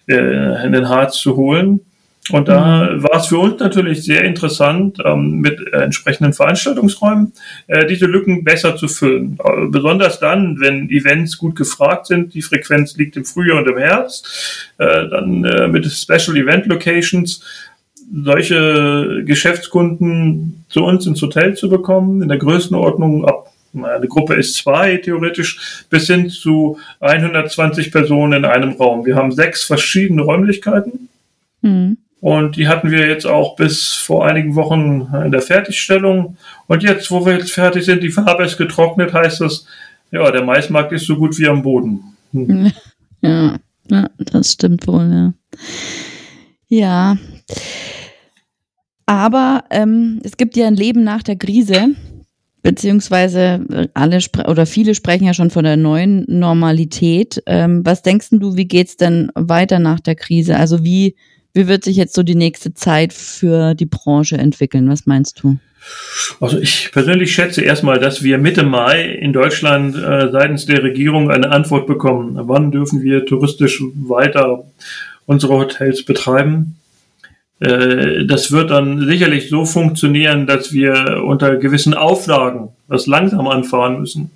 äh, 0.07 0.13
äh, 0.13 0.65
in 0.65 0.71
den 0.71 0.89
Harz 0.89 1.17
zu 1.17 1.35
holen. 1.35 1.81
Und 2.29 2.47
da 2.47 2.91
mhm. 2.91 3.03
war 3.03 3.19
es 3.19 3.27
für 3.27 3.39
uns 3.39 3.59
natürlich 3.59 4.03
sehr 4.03 4.23
interessant, 4.23 4.99
ähm, 5.03 5.39
mit 5.39 5.59
äh, 5.73 5.81
entsprechenden 5.81 6.33
Veranstaltungsräumen 6.33 7.33
äh, 7.67 7.85
diese 7.87 8.05
Lücken 8.05 8.43
besser 8.43 8.75
zu 8.75 8.87
füllen. 8.87 9.37
Äh, 9.43 9.65
besonders 9.67 10.19
dann, 10.19 10.59
wenn 10.59 10.89
Events 10.89 11.37
gut 11.37 11.55
gefragt 11.55 12.07
sind, 12.07 12.33
die 12.33 12.43
Frequenz 12.43 12.95
liegt 12.95 13.17
im 13.17 13.25
Frühjahr 13.25 13.57
und 13.57 13.67
im 13.67 13.77
Herbst, 13.77 14.69
äh, 14.77 15.09
dann 15.09 15.43
äh, 15.43 15.67
mit 15.67 15.85
Special 15.91 16.37
Event 16.37 16.67
Locations 16.67 17.43
solche 18.13 19.23
Geschäftskunden 19.25 20.65
zu 20.69 20.83
uns 20.83 21.07
ins 21.07 21.21
Hotel 21.21 21.55
zu 21.55 21.69
bekommen, 21.69 22.21
in 22.21 22.27
der 22.27 22.37
Größenordnung 22.37 23.25
ab 23.25 23.50
eine 23.73 24.07
Gruppe 24.07 24.35
ist 24.35 24.55
zwei 24.55 24.97
theoretisch, 24.97 25.85
bis 25.89 26.07
hin 26.07 26.29
zu 26.29 26.77
120 26.99 27.91
Personen 27.91 28.33
in 28.33 28.45
einem 28.45 28.73
Raum. 28.73 29.05
Wir 29.05 29.15
haben 29.15 29.31
sechs 29.31 29.63
verschiedene 29.63 30.23
Räumlichkeiten. 30.23 31.09
Mhm. 31.61 31.97
Und 32.19 32.55
die 32.55 32.67
hatten 32.67 32.91
wir 32.91 33.07
jetzt 33.07 33.25
auch 33.25 33.55
bis 33.55 33.93
vor 33.93 34.27
einigen 34.27 34.55
Wochen 34.55 35.09
in 35.25 35.31
der 35.31 35.41
Fertigstellung. 35.41 36.37
Und 36.67 36.83
jetzt, 36.83 37.09
wo 37.09 37.25
wir 37.25 37.33
jetzt 37.33 37.51
fertig 37.51 37.83
sind, 37.83 38.03
die 38.03 38.11
Farbe 38.11 38.43
ist 38.43 38.57
getrocknet, 38.57 39.11
heißt 39.11 39.41
das, 39.41 39.65
Ja, 40.11 40.29
der 40.29 40.43
Maismarkt 40.43 40.91
ist 40.91 41.07
so 41.07 41.15
gut 41.15 41.37
wie 41.39 41.47
am 41.47 41.63
Boden. 41.63 42.03
Hm. 42.31 42.71
Ja, 43.23 43.57
ja, 43.87 44.09
das 44.17 44.53
stimmt 44.53 44.87
wohl, 44.87 45.07
ja. 45.13 45.33
Ja. 46.69 47.17
Aber 49.05 49.65
ähm, 49.69 50.19
es 50.23 50.37
gibt 50.37 50.57
ja 50.57 50.65
ein 50.65 50.75
Leben 50.75 51.03
nach 51.03 51.21
der 51.21 51.35
Krise, 51.35 51.89
beziehungsweise 52.61 53.65
äh, 53.71 53.87
alle 53.93 54.19
oder 54.47 54.65
viele 54.65 54.95
sprechen 54.95 55.25
ja 55.25 55.33
schon 55.33 55.49
von 55.49 55.63
der 55.63 55.77
neuen 55.77 56.25
Normalität. 56.27 57.41
Ähm, 57.45 57.81
was 57.85 58.01
denkst 58.01 58.27
du, 58.31 58.55
wie 58.55 58.67
geht's 58.67 58.97
denn 58.97 59.31
weiter 59.35 59.79
nach 59.79 59.99
der 59.99 60.15
Krise? 60.15 60.57
Also 60.57 60.83
wie, 60.83 61.15
wie 61.53 61.67
wird 61.67 61.83
sich 61.83 61.97
jetzt 61.97 62.15
so 62.15 62.23
die 62.23 62.35
nächste 62.35 62.73
Zeit 62.73 63.13
für 63.13 63.73
die 63.73 63.85
Branche 63.85 64.37
entwickeln? 64.37 64.89
Was 64.89 65.05
meinst 65.05 65.41
du? 65.43 65.57
Also 66.39 66.59
ich 66.59 66.91
persönlich 66.91 67.33
schätze 67.33 67.61
erstmal, 67.61 67.99
dass 67.99 68.21
wir 68.21 68.37
Mitte 68.37 68.63
Mai 68.63 69.03
in 69.03 69.33
Deutschland 69.33 69.95
äh, 69.95 70.29
seitens 70.31 70.67
der 70.67 70.83
Regierung 70.83 71.31
eine 71.31 71.49
Antwort 71.49 71.87
bekommen. 71.87 72.37
Wann 72.47 72.71
dürfen 72.71 73.01
wir 73.01 73.25
touristisch 73.25 73.81
weiter 73.95 74.63
unsere 75.25 75.53
Hotels 75.53 76.05
betreiben? 76.05 76.77
Äh, 77.61 78.25
das 78.25 78.51
wird 78.51 78.71
dann 78.71 79.05
sicherlich 79.05 79.49
so 79.49 79.65
funktionieren, 79.65 80.47
dass 80.47 80.73
wir 80.73 81.21
unter 81.23 81.57
gewissen 81.57 81.93
Auflagen 81.93 82.69
das 82.89 83.07
langsam 83.07 83.47
anfahren 83.47 83.99
müssen. 83.99 84.31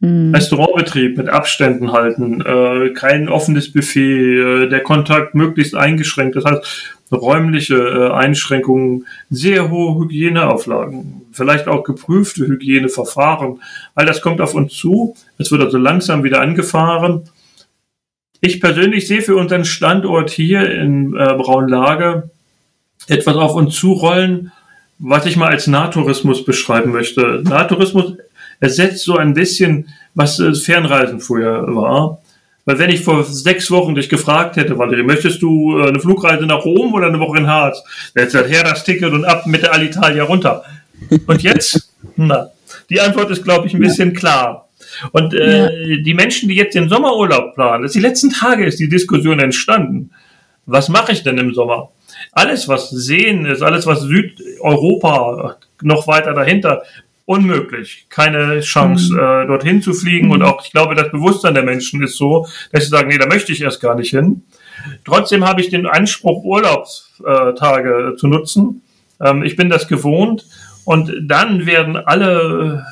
Mhm. 0.00 0.34
Restaurantbetrieb 0.34 1.16
mit 1.16 1.28
Abständen 1.28 1.92
halten, 1.92 2.40
äh, 2.40 2.90
kein 2.94 3.28
offenes 3.28 3.72
Buffet, 3.72 4.64
äh, 4.64 4.68
der 4.68 4.80
Kontakt 4.80 5.36
möglichst 5.36 5.76
eingeschränkt. 5.76 6.34
Das 6.34 6.44
heißt, 6.44 6.98
räumliche 7.12 8.14
Einschränkungen, 8.14 9.06
sehr 9.28 9.70
hohe 9.70 10.02
Hygieneauflagen, 10.02 11.26
vielleicht 11.30 11.68
auch 11.68 11.84
geprüfte 11.84 12.46
Hygieneverfahren. 12.46 13.60
All 13.94 14.06
das 14.06 14.22
kommt 14.22 14.40
auf 14.40 14.54
uns 14.54 14.72
zu. 14.72 15.14
Es 15.36 15.52
wird 15.52 15.60
also 15.60 15.76
langsam 15.76 16.24
wieder 16.24 16.40
angefahren. 16.40 17.24
Ich 18.40 18.62
persönlich 18.62 19.06
sehe 19.06 19.20
für 19.20 19.36
unseren 19.36 19.66
Standort 19.66 20.30
hier 20.30 20.70
in 20.70 21.10
Braunlage 21.10 22.30
etwas 23.08 23.36
auf 23.36 23.54
uns 23.54 23.74
zurollen, 23.76 24.52
was 24.98 25.26
ich 25.26 25.36
mal 25.36 25.48
als 25.48 25.66
Nahtourismus 25.66 26.44
beschreiben 26.44 26.92
möchte. 26.92 27.42
Nahtourismus 27.44 28.14
ersetzt 28.60 29.04
so 29.04 29.16
ein 29.16 29.34
bisschen, 29.34 29.88
was 30.14 30.40
Fernreisen 30.62 31.20
früher 31.20 31.74
war. 31.74 32.22
Weil 32.64 32.78
wenn 32.78 32.90
ich 32.90 33.00
vor 33.00 33.24
sechs 33.24 33.70
Wochen 33.70 33.94
dich 33.94 34.08
gefragt 34.08 34.56
hätte, 34.56 34.78
Valerie, 34.78 35.02
möchtest 35.02 35.42
du 35.42 35.78
äh, 35.78 35.88
eine 35.88 35.98
Flugreise 35.98 36.46
nach 36.46 36.64
Rom 36.64 36.94
oder 36.94 37.08
eine 37.08 37.18
Woche 37.18 37.38
in 37.38 37.48
Harz? 37.48 37.82
Dann 38.14 38.22
hättest 38.22 38.34
du 38.34 38.42
gesagt, 38.42 38.54
her 38.54 38.70
das 38.70 38.84
Ticket 38.84 39.12
und 39.12 39.24
ab 39.24 39.46
mit 39.46 39.62
der 39.62 39.72
Alitalia 39.72 40.22
runter. 40.22 40.62
Und 41.26 41.42
jetzt? 41.42 41.92
Na, 42.16 42.50
die 42.88 43.00
Antwort 43.00 43.30
ist, 43.30 43.42
glaube 43.42 43.66
ich, 43.66 43.74
ein 43.74 43.80
bisschen 43.80 44.12
klar. 44.12 44.68
Und 45.10 45.34
äh, 45.34 45.94
ja. 45.94 46.02
die 46.02 46.14
Menschen, 46.14 46.48
die 46.48 46.54
jetzt 46.54 46.74
den 46.74 46.88
Sommerurlaub 46.88 47.54
planen, 47.54 47.82
das 47.82 47.92
die 47.92 48.00
letzten 48.00 48.30
Tage 48.30 48.64
ist 48.64 48.78
die 48.78 48.88
Diskussion 48.88 49.40
entstanden. 49.40 50.10
Was 50.66 50.88
mache 50.88 51.12
ich 51.12 51.24
denn 51.24 51.38
im 51.38 51.54
Sommer? 51.54 51.90
Alles, 52.32 52.66
was 52.66 52.90
Seen 52.90 53.44
ist, 53.44 53.62
alles, 53.62 53.86
was 53.86 54.00
Südeuropa 54.00 55.56
noch 55.82 56.06
weiter 56.06 56.32
dahinter, 56.32 56.82
unmöglich, 57.24 58.06
keine 58.08 58.60
Chance, 58.60 59.12
mhm. 59.12 59.18
äh, 59.18 59.46
dorthin 59.46 59.82
zu 59.82 59.92
fliegen. 59.92 60.26
Mhm. 60.26 60.32
Und 60.32 60.42
auch, 60.42 60.64
ich 60.64 60.72
glaube, 60.72 60.94
das 60.94 61.10
Bewusstsein 61.10 61.54
der 61.54 61.62
Menschen 61.62 62.02
ist 62.02 62.16
so, 62.16 62.46
dass 62.72 62.84
sie 62.84 62.90
sagen, 62.90 63.08
nee, 63.08 63.18
da 63.18 63.26
möchte 63.26 63.52
ich 63.52 63.60
erst 63.60 63.80
gar 63.80 63.94
nicht 63.94 64.10
hin. 64.10 64.42
Trotzdem 65.04 65.46
habe 65.46 65.60
ich 65.60 65.68
den 65.68 65.86
Anspruch, 65.86 66.42
Urlaubstage 66.42 68.16
zu 68.18 68.26
nutzen. 68.26 68.82
Ähm, 69.20 69.42
ich 69.42 69.56
bin 69.56 69.68
das 69.68 69.86
gewohnt. 69.86 70.46
Und 70.84 71.12
dann 71.22 71.64
werden 71.64 71.96
alle 71.96 72.84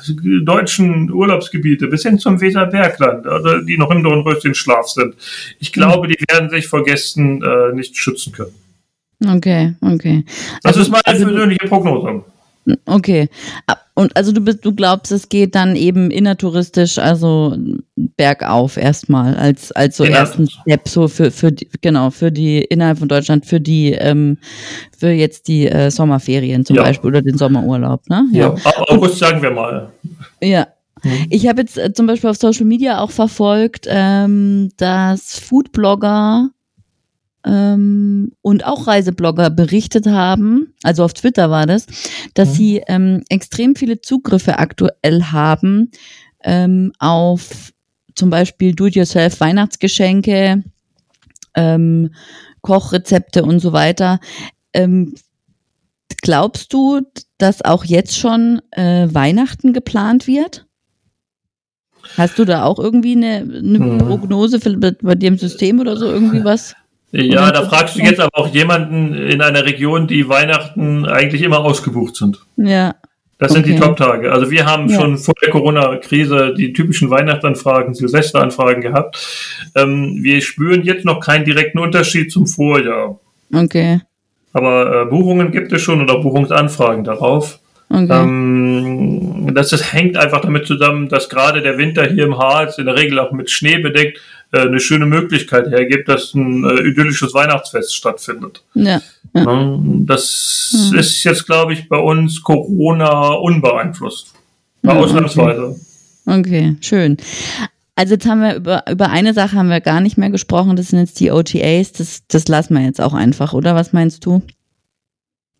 deutschen 0.45 1.11
Urlaubsgebiete 1.11 1.87
bis 1.87 2.03
hin 2.03 2.19
zum 2.19 2.39
Weserbergland, 2.39 3.27
also 3.27 3.57
die 3.59 3.77
noch 3.77 3.91
im 3.91 4.01
Dornröschenschlaf 4.01 4.87
sind, 4.87 5.15
ich 5.59 5.73
glaube, 5.73 6.07
die 6.07 6.17
werden 6.29 6.49
sich 6.49 6.67
vor 6.67 6.85
Gästen 6.85 7.43
äh, 7.43 7.73
nicht 7.73 7.97
schützen 7.97 8.31
können. 8.31 8.53
Okay, 9.23 9.75
okay. 9.81 10.25
Das 10.63 10.77
also, 10.77 10.81
ist 10.81 10.89
meine 10.89 11.05
also, 11.05 11.25
persönliche 11.25 11.67
Prognose. 11.67 12.23
Okay. 12.85 13.29
Und 13.93 14.15
also 14.15 14.31
du 14.31 14.41
bist, 14.41 14.65
du 14.65 14.73
glaubst, 14.73 15.11
es 15.11 15.29
geht 15.29 15.55
dann 15.55 15.75
eben 15.75 16.11
innertouristisch, 16.11 16.97
also 16.97 17.55
bergauf 17.95 18.77
erstmal, 18.77 19.35
als, 19.35 19.71
als 19.71 19.97
so 19.97 20.03
ersten 20.03 20.47
Step 20.49 20.87
so 20.87 21.07
für, 21.07 21.31
für 21.31 21.51
die, 21.51 21.67
genau, 21.81 22.09
für 22.09 22.31
die 22.31 22.59
innerhalb 22.59 22.99
von 22.99 23.07
Deutschland, 23.07 23.45
für 23.45 23.59
die, 23.59 23.91
ähm, 23.93 24.37
für 24.97 25.09
jetzt 25.09 25.47
die 25.47 25.67
äh, 25.67 25.91
Sommerferien 25.91 26.65
zum 26.65 26.77
ja. 26.77 26.83
Beispiel 26.83 27.09
oder 27.09 27.21
den 27.21 27.37
Sommerurlaub, 27.37 28.07
ne? 28.09 28.27
Ja, 28.31 28.55
ja. 28.55 28.71
August 28.87 29.17
sagen 29.17 29.41
wir 29.41 29.51
mal. 29.51 29.91
Ja, 30.41 30.67
mhm. 31.03 31.27
ich 31.29 31.47
habe 31.47 31.61
jetzt 31.61 31.77
äh, 31.77 31.93
zum 31.93 32.07
Beispiel 32.07 32.29
auf 32.29 32.37
Social 32.37 32.65
Media 32.65 32.99
auch 33.01 33.11
verfolgt, 33.11 33.87
ähm, 33.89 34.69
dass 34.77 35.39
Foodblogger 35.39 36.49
ähm, 37.45 38.31
und 38.41 38.65
auch 38.65 38.87
Reiseblogger 38.87 39.49
berichtet 39.49 40.07
haben, 40.07 40.73
also 40.83 41.03
auf 41.03 41.13
Twitter 41.13 41.49
war 41.49 41.65
das, 41.65 41.85
dass 42.33 42.49
mhm. 42.49 42.53
sie 42.53 42.83
ähm, 42.87 43.23
extrem 43.29 43.75
viele 43.75 44.01
Zugriffe 44.01 44.59
aktuell 44.59 45.23
haben 45.23 45.91
ähm, 46.43 46.91
auf 46.99 47.71
zum 48.15 48.29
Beispiel 48.29 48.73
Do-it-yourself 48.75 49.39
Weihnachtsgeschenke, 49.39 50.63
ähm, 51.55 52.13
Kochrezepte 52.61 53.43
und 53.43 53.59
so 53.59 53.73
weiter. 53.73 54.19
Ähm, 54.73 55.15
glaubst 56.21 56.73
du, 56.73 57.01
dass 57.37 57.63
auch 57.63 57.85
jetzt 57.85 58.17
schon 58.17 58.61
äh, 58.71 59.07
Weihnachten 59.11 59.73
geplant 59.73 60.27
wird? 60.27 60.65
Hast 62.17 62.39
du 62.39 62.45
da 62.45 62.63
auch 62.63 62.79
irgendwie 62.79 63.15
eine, 63.15 63.37
eine 63.37 63.79
hm. 63.79 63.97
Prognose 63.99 64.59
für, 64.59 64.75
bei 64.75 65.15
dir 65.15 65.27
im 65.27 65.37
System 65.37 65.79
oder 65.79 65.97
so 65.97 66.05
irgendwie 66.05 66.43
was? 66.43 66.75
Ja, 67.11 67.51
da 67.51 67.63
fragst 67.63 67.97
du 67.97 68.01
jetzt 68.01 68.19
aber 68.19 68.37
auch 68.37 68.47
jemanden 68.53 69.13
in 69.13 69.41
einer 69.41 69.65
Region, 69.65 70.07
die 70.07 70.29
Weihnachten 70.29 71.05
eigentlich 71.05 71.41
immer 71.41 71.59
ausgebucht 71.59 72.15
sind. 72.15 72.39
Ja. 72.55 72.95
Das 73.37 73.51
okay. 73.51 73.63
sind 73.63 73.73
die 73.73 73.79
Top-Tage. 73.79 74.31
Also 74.31 74.51
wir 74.51 74.65
haben 74.65 74.87
ja. 74.87 74.99
schon 74.99 75.17
vor 75.17 75.33
der 75.41 75.49
Corona-Krise 75.49 76.53
die 76.55 76.73
typischen 76.73 77.09
Weihnachtsanfragen, 77.09 77.95
Silvesteranfragen 77.95 78.81
gehabt. 78.81 79.17
Ähm, 79.75 80.19
wir 80.21 80.41
spüren 80.41 80.83
jetzt 80.83 81.05
noch 81.05 81.19
keinen 81.19 81.43
direkten 81.43 81.79
Unterschied 81.79 82.31
zum 82.31 82.45
Vorjahr. 82.45 83.19
Okay. 83.51 84.01
Aber 84.53 85.01
äh, 85.01 85.05
Buchungen 85.05 85.51
gibt 85.51 85.73
es 85.73 85.81
schon 85.81 86.01
oder 86.01 86.19
Buchungsanfragen 86.19 87.03
darauf. 87.03 87.59
Okay. 87.89 88.07
Ähm, 88.09 89.51
das, 89.53 89.69
das 89.69 89.91
hängt 89.91 90.17
einfach 90.17 90.41
damit 90.41 90.67
zusammen, 90.67 91.09
dass 91.09 91.27
gerade 91.27 91.61
der 91.61 91.77
Winter 91.77 92.05
hier 92.05 92.25
im 92.25 92.37
Harz 92.37 92.77
in 92.77 92.85
der 92.85 92.95
Regel 92.95 93.19
auch 93.19 93.31
mit 93.31 93.49
Schnee 93.49 93.79
bedeckt 93.79 94.19
eine 94.51 94.79
schöne 94.79 95.05
Möglichkeit 95.05 95.69
hergibt, 95.69 96.07
dass 96.09 96.33
ein 96.33 96.63
äh, 96.65 96.81
idyllisches 96.87 97.33
Weihnachtsfest 97.33 97.95
stattfindet. 97.95 98.63
Ja. 98.73 99.01
ja. 99.33 99.79
Das 100.05 100.89
hm. 100.91 100.99
ist 100.99 101.23
jetzt, 101.23 101.45
glaube 101.45 101.73
ich, 101.73 101.87
bei 101.87 101.97
uns 101.97 102.41
Corona 102.41 103.29
unbeeinflusst. 103.33 104.33
Ja, 104.83 104.93
ausnahmsweise. 104.93 105.79
Okay. 106.25 106.39
okay, 106.39 106.75
schön. 106.81 107.17
Also 107.95 108.15
jetzt 108.15 108.25
haben 108.25 108.41
wir 108.41 108.55
über, 108.55 108.83
über 108.89 109.09
eine 109.09 109.33
Sache 109.33 109.55
haben 109.55 109.69
wir 109.69 109.81
gar 109.81 110.01
nicht 110.01 110.17
mehr 110.17 110.29
gesprochen, 110.29 110.75
das 110.75 110.87
sind 110.87 110.99
jetzt 110.99 111.19
die 111.19 111.31
OTAs, 111.31 111.91
das, 111.91 112.23
das 112.27 112.47
lassen 112.47 112.73
wir 112.73 112.83
jetzt 112.83 113.01
auch 113.01 113.13
einfach, 113.13 113.53
oder? 113.53 113.75
Was 113.75 113.93
meinst 113.93 114.25
du? 114.25 114.41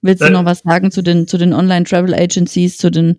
Willst 0.03 0.21
du 0.23 0.25
äh, 0.25 0.31
noch 0.31 0.45
was 0.45 0.59
sagen 0.59 0.89
zu 0.89 1.03
den, 1.03 1.27
zu 1.27 1.37
den 1.37 1.53
Online-Travel-Agencies, 1.53 2.77
zu 2.77 2.89
den 2.89 3.17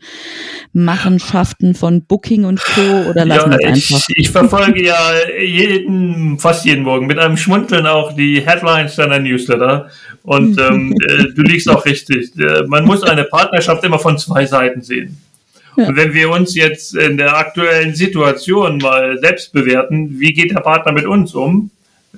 Machenschaften 0.72 1.74
von 1.76 2.04
Booking 2.04 2.44
und 2.44 2.60
Co. 2.60 3.08
oder 3.08 3.24
lassen 3.24 3.52
ja, 3.52 3.58
wir 3.58 3.68
es 3.68 3.90
einfach? 3.90 4.08
Ich, 4.08 4.18
ich 4.18 4.30
verfolge 4.30 4.84
ja 4.84 5.12
jeden, 5.40 6.40
fast 6.40 6.64
jeden 6.64 6.82
Morgen 6.82 7.06
mit 7.06 7.20
einem 7.20 7.36
Schmunzeln 7.36 7.86
auch 7.86 8.14
die 8.14 8.40
Headlines 8.40 8.96
deiner 8.96 9.20
Newsletter. 9.20 9.90
Und 10.24 10.60
ähm, 10.60 10.92
äh, 11.06 11.32
du 11.34 11.42
liegst 11.42 11.68
auch 11.68 11.84
richtig. 11.84 12.36
Äh, 12.36 12.64
man 12.66 12.84
muss 12.84 13.04
eine 13.04 13.24
Partnerschaft 13.24 13.84
immer 13.84 14.00
von 14.00 14.18
zwei 14.18 14.44
Seiten 14.44 14.82
sehen. 14.82 15.18
Ja. 15.76 15.86
Und 15.86 15.96
wenn 15.96 16.12
wir 16.14 16.30
uns 16.30 16.56
jetzt 16.56 16.96
in 16.96 17.16
der 17.16 17.36
aktuellen 17.36 17.94
Situation 17.94 18.78
mal 18.78 19.18
selbst 19.18 19.52
bewerten, 19.52 20.18
wie 20.18 20.32
geht 20.32 20.50
der 20.50 20.60
Partner 20.60 20.90
mit 20.90 21.06
uns 21.06 21.32
um? 21.32 21.70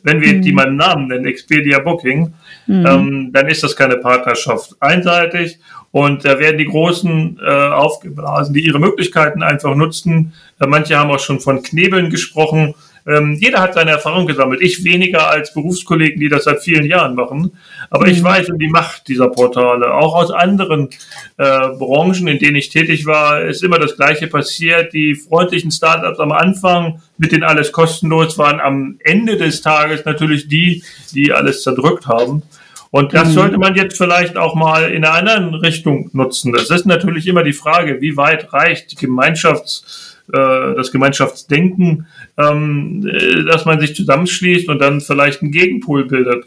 Wenn 0.02 0.20
wir 0.22 0.34
mhm. 0.34 0.42
die 0.42 0.52
mal 0.52 0.72
Namen 0.72 1.08
nennen, 1.08 1.26
Expedia 1.26 1.78
Booking, 1.78 2.32
mhm. 2.66 2.86
ähm, 2.86 3.30
dann 3.32 3.48
ist 3.48 3.62
das 3.62 3.76
keine 3.76 3.96
Partnerschaft 3.96 4.76
einseitig 4.80 5.58
und 5.90 6.24
da 6.24 6.38
werden 6.38 6.58
die 6.58 6.64
Großen 6.64 7.38
äh, 7.40 7.48
aufgeblasen, 7.48 8.52
die 8.52 8.66
ihre 8.66 8.80
Möglichkeiten 8.80 9.42
einfach 9.42 9.74
nutzen. 9.74 10.32
Äh, 10.60 10.66
manche 10.66 10.98
haben 10.98 11.10
auch 11.10 11.20
schon 11.20 11.40
von 11.40 11.62
Knebeln 11.62 12.10
gesprochen. 12.10 12.74
Ähm, 13.06 13.36
jeder 13.38 13.60
hat 13.60 13.74
seine 13.74 13.90
Erfahrung 13.90 14.26
gesammelt. 14.26 14.62
Ich 14.62 14.82
weniger 14.82 15.28
als 15.28 15.52
Berufskollegen, 15.52 16.18
die 16.20 16.28
das 16.28 16.44
seit 16.44 16.62
vielen 16.62 16.86
Jahren 16.86 17.14
machen. 17.14 17.52
Aber 17.90 18.06
mhm. 18.06 18.12
ich 18.12 18.22
weiß 18.22 18.48
um 18.50 18.58
die 18.58 18.68
Macht 18.68 19.08
dieser 19.08 19.28
Portale. 19.28 19.92
Auch 19.92 20.14
aus 20.14 20.30
anderen 20.30 20.88
äh, 21.36 21.68
Branchen, 21.78 22.26
in 22.28 22.38
denen 22.38 22.56
ich 22.56 22.70
tätig 22.70 23.04
war, 23.04 23.42
ist 23.42 23.62
immer 23.62 23.78
das 23.78 23.96
Gleiche 23.96 24.26
passiert. 24.26 24.94
Die 24.94 25.14
freundlichen 25.14 25.70
Startups 25.70 26.18
am 26.18 26.32
Anfang, 26.32 27.02
mit 27.18 27.32
denen 27.32 27.44
alles 27.44 27.72
kostenlos 27.72 28.38
waren, 28.38 28.58
am 28.60 28.96
Ende 29.04 29.36
des 29.36 29.60
Tages 29.60 30.04
natürlich 30.06 30.48
die, 30.48 30.82
die 31.14 31.32
alles 31.32 31.62
zerdrückt 31.62 32.06
haben. 32.06 32.42
Und 32.90 33.12
das 33.12 33.30
mhm. 33.30 33.32
sollte 33.32 33.58
man 33.58 33.74
jetzt 33.74 33.98
vielleicht 33.98 34.36
auch 34.38 34.54
mal 34.54 34.90
in 34.90 35.04
einer 35.04 35.14
anderen 35.14 35.54
Richtung 35.54 36.10
nutzen. 36.12 36.52
Das 36.52 36.70
ist 36.70 36.86
natürlich 36.86 37.26
immer 37.26 37.42
die 37.42 37.52
Frage, 37.52 38.00
wie 38.00 38.16
weit 38.16 38.52
reicht 38.52 38.92
die 38.92 38.96
Gemeinschafts 38.96 40.14
äh, 40.32 40.74
das 40.74 40.90
Gemeinschaftsdenken, 40.90 42.06
ähm, 42.38 43.06
äh, 43.06 43.44
dass 43.44 43.64
man 43.64 43.80
sich 43.80 43.94
zusammenschließt 43.94 44.68
und 44.68 44.78
dann 44.78 45.00
vielleicht 45.00 45.42
einen 45.42 45.52
Gegenpol 45.52 46.06
bildet. 46.06 46.46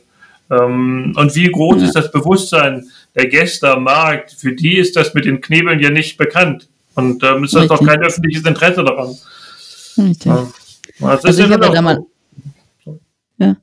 Ähm, 0.50 1.14
und 1.16 1.36
wie 1.36 1.52
groß 1.52 1.82
ist 1.84 1.96
das 1.96 2.12
Bewusstsein 2.12 2.88
der 3.16 3.28
Gäste 3.28 3.72
am 3.72 3.84
Markt? 3.84 4.32
Für 4.32 4.54
die 4.54 4.78
ist 4.78 4.96
das 4.96 5.14
mit 5.14 5.26
den 5.26 5.42
Knebeln 5.42 5.80
ja 5.80 5.90
nicht 5.90 6.18
bekannt. 6.18 6.70
Und 6.96 7.24
ähm, 7.24 7.44
ist 7.44 7.54
das 7.54 7.64
Richtig. 7.64 7.78
doch 7.78 7.86
kein 7.86 8.02
öffentliches 8.02 8.46
Interesse 8.46 8.84
daran. 8.84 9.16
Richtig. 9.98 10.26
Ja. 10.26 10.48
Also 11.02 11.28
ist 11.28 11.40
ja 11.40 11.58
da 11.58 11.82
mal 11.82 12.00
ja. 13.40 13.56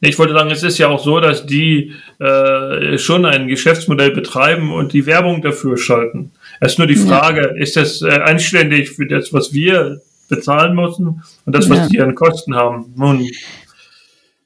Ich 0.00 0.18
wollte 0.18 0.34
sagen, 0.34 0.50
es 0.50 0.62
ist 0.62 0.78
ja 0.78 0.88
auch 0.88 1.02
so, 1.02 1.18
dass 1.20 1.46
die 1.46 1.92
äh, 2.18 2.98
schon 2.98 3.24
ein 3.24 3.48
Geschäftsmodell 3.48 4.10
betreiben 4.10 4.72
und 4.72 4.92
die 4.92 5.06
Werbung 5.06 5.40
dafür 5.42 5.78
schalten. 5.78 6.32
Es 6.60 6.72
ist 6.72 6.78
nur 6.78 6.86
die 6.86 6.96
Frage, 6.96 7.54
ja. 7.54 7.62
ist 7.62 7.76
das 7.76 8.02
äh, 8.02 8.10
anständig 8.10 8.90
für 8.90 9.06
das, 9.06 9.32
was 9.32 9.52
wir 9.52 10.02
bezahlen 10.36 10.74
müssen 10.74 11.22
und 11.44 11.54
das, 11.54 11.68
was 11.68 11.78
ja. 11.78 11.86
die 11.88 12.00
an 12.00 12.14
Kosten 12.14 12.54
haben? 12.54 12.92
Nun, 12.96 13.26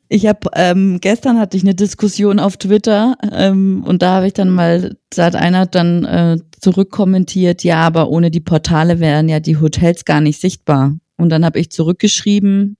ich 0.09 0.26
habe 0.26 0.49
ähm, 0.55 0.99
gestern 1.01 1.39
hatte 1.39 1.57
ich 1.57 1.64
eine 1.64 1.74
Diskussion 1.74 2.39
auf 2.39 2.57
Twitter 2.57 3.16
ähm, 3.32 3.82
und 3.84 4.03
da 4.03 4.14
habe 4.14 4.28
ich 4.28 4.34
dann 4.34 4.51
mal, 4.51 4.97
da 5.11 5.24
hat 5.24 5.34
einer 5.34 5.66
dann 5.66 6.05
äh, 6.05 6.37
zurückkommentiert, 6.61 7.64
ja, 7.64 7.80
aber 7.80 8.09
ohne 8.09 8.30
die 8.30 8.41
Portale 8.41 9.01
wären 9.01 9.28
ja 9.28 9.41
die 9.41 9.57
Hotels 9.57 10.05
gar 10.05 10.20
nicht 10.20 10.41
sichtbar. 10.41 10.97
Und 11.16 11.30
dann 11.30 11.45
habe 11.45 11.59
ich 11.59 11.70
zurückgeschrieben, 11.70 12.76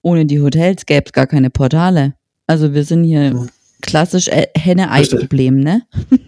ohne 0.00 0.26
die 0.26 0.40
Hotels 0.40 0.86
gäbe 0.86 1.04
es 1.06 1.12
gar 1.12 1.26
keine 1.26 1.50
Portale. 1.50 2.14
Also 2.46 2.72
wir 2.72 2.84
sind 2.84 3.04
hier 3.04 3.46
klassisch 3.82 4.28
äh, 4.28 4.46
Henne-Ei-Problem, 4.56 5.60
ne? 5.60 5.82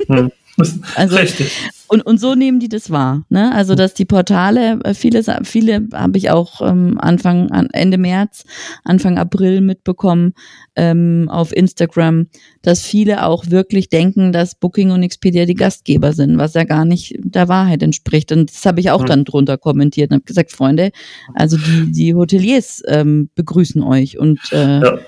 Hm. 0.09 0.31
Also, 0.97 1.17
Richtig. 1.17 1.53
Und, 1.89 2.03
und 2.03 2.19
so 2.21 2.35
nehmen 2.35 2.61
die 2.61 2.69
das 2.69 2.91
wahr. 2.91 3.25
Ne? 3.29 3.53
Also, 3.53 3.75
dass 3.75 3.95
die 3.95 4.05
Portale, 4.05 4.79
äh, 4.85 4.95
viele, 4.95 5.23
viele 5.45 5.89
habe 5.93 6.19
ich 6.19 6.31
auch 6.31 6.61
ähm, 6.61 6.99
Anfang, 7.01 7.49
Ende 7.73 7.99
März, 7.99 8.45
Anfang 8.85 9.19
April 9.19 9.61
mitbekommen 9.61 10.35
ähm, 10.77 11.29
auf 11.31 11.55
Instagram, 11.57 12.27
dass 12.63 12.83
viele 12.83 13.25
auch 13.25 13.51
wirklich 13.51 13.89
denken, 13.89 14.33
dass 14.33 14.55
Booking 14.55 14.91
und 14.91 15.03
Expedia 15.03 15.47
die 15.47 15.55
Gastgeber 15.55 16.13
sind, 16.13 16.39
was 16.39 16.55
ja 16.55 16.65
gar 16.65 16.85
nicht 16.85 17.17
der 17.19 17.49
Wahrheit 17.49 17.83
entspricht. 17.83 18.33
Und 18.33 18.51
das 18.51 18.65
habe 18.67 18.81
ich 18.81 18.91
auch 18.91 19.05
dann 19.05 19.25
drunter 19.25 19.57
kommentiert 19.57 20.11
und 20.11 20.17
habe 20.17 20.25
gesagt, 20.25 20.53
Freunde, 20.53 20.91
also 21.35 21.57
die, 21.57 21.91
die 21.91 22.15
Hoteliers 22.15 22.83
ähm, 22.87 23.31
begrüßen 23.35 23.83
euch 23.83 24.19
und 24.19 24.41
äh, 24.53 24.81
ja 24.81 24.99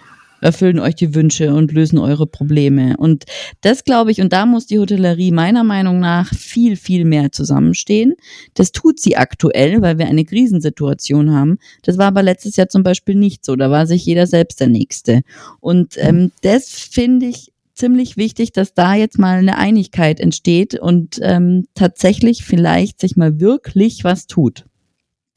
erfüllen 0.41 0.79
euch 0.79 0.95
die 0.95 1.15
Wünsche 1.15 1.53
und 1.55 1.73
lösen 1.73 1.99
eure 1.99 2.27
Probleme. 2.27 2.97
Und 2.97 3.25
das 3.61 3.85
glaube 3.85 4.11
ich, 4.11 4.21
und 4.21 4.33
da 4.33 4.47
muss 4.47 4.67
die 4.67 4.79
Hotellerie 4.79 5.31
meiner 5.31 5.65
Meinung 5.65 6.01
nach 6.01 6.33
viel, 6.35 6.77
viel 6.77 7.05
mehr 7.05 7.33
zusammenstehen. 7.33 8.15
Das 8.55 8.73
tut 8.73 9.01
sie 9.01 9.17
aktuell, 9.17 9.83
weil 9.83 9.99
wir 9.99 10.07
eine 10.07 10.25
Krisensituation 10.25 11.33
haben. 11.33 11.59
Das 11.83 11.99
war 11.99 12.07
aber 12.07 12.23
letztes 12.23 12.57
Jahr 12.57 12.69
zum 12.69 12.83
Beispiel 12.83 13.15
nicht 13.15 13.45
so. 13.45 13.57
Da 13.57 13.71
war 13.71 13.87
sich 13.87 14.05
jeder 14.05 14.27
selbst 14.27 14.61
der 14.61 14.69
Nächste. 14.69 15.23
Und 15.61 15.95
ähm, 15.99 16.33
das 16.43 16.71
finde 16.71 17.27
ich 17.27 17.53
ziemlich 17.75 18.17
wichtig, 18.17 18.53
dass 18.53 18.75
da 18.75 18.95
jetzt 18.95 19.19
mal 19.19 19.39
eine 19.39 19.57
Einigkeit 19.57 20.21
entsteht 20.21 20.79
und 20.79 21.19
ähm, 21.23 21.67
tatsächlich 21.75 22.45
vielleicht 22.45 23.01
sich 23.01 23.17
mal 23.17 23.41
wirklich 23.41 24.05
was 24.05 24.27
tut. 24.27 24.67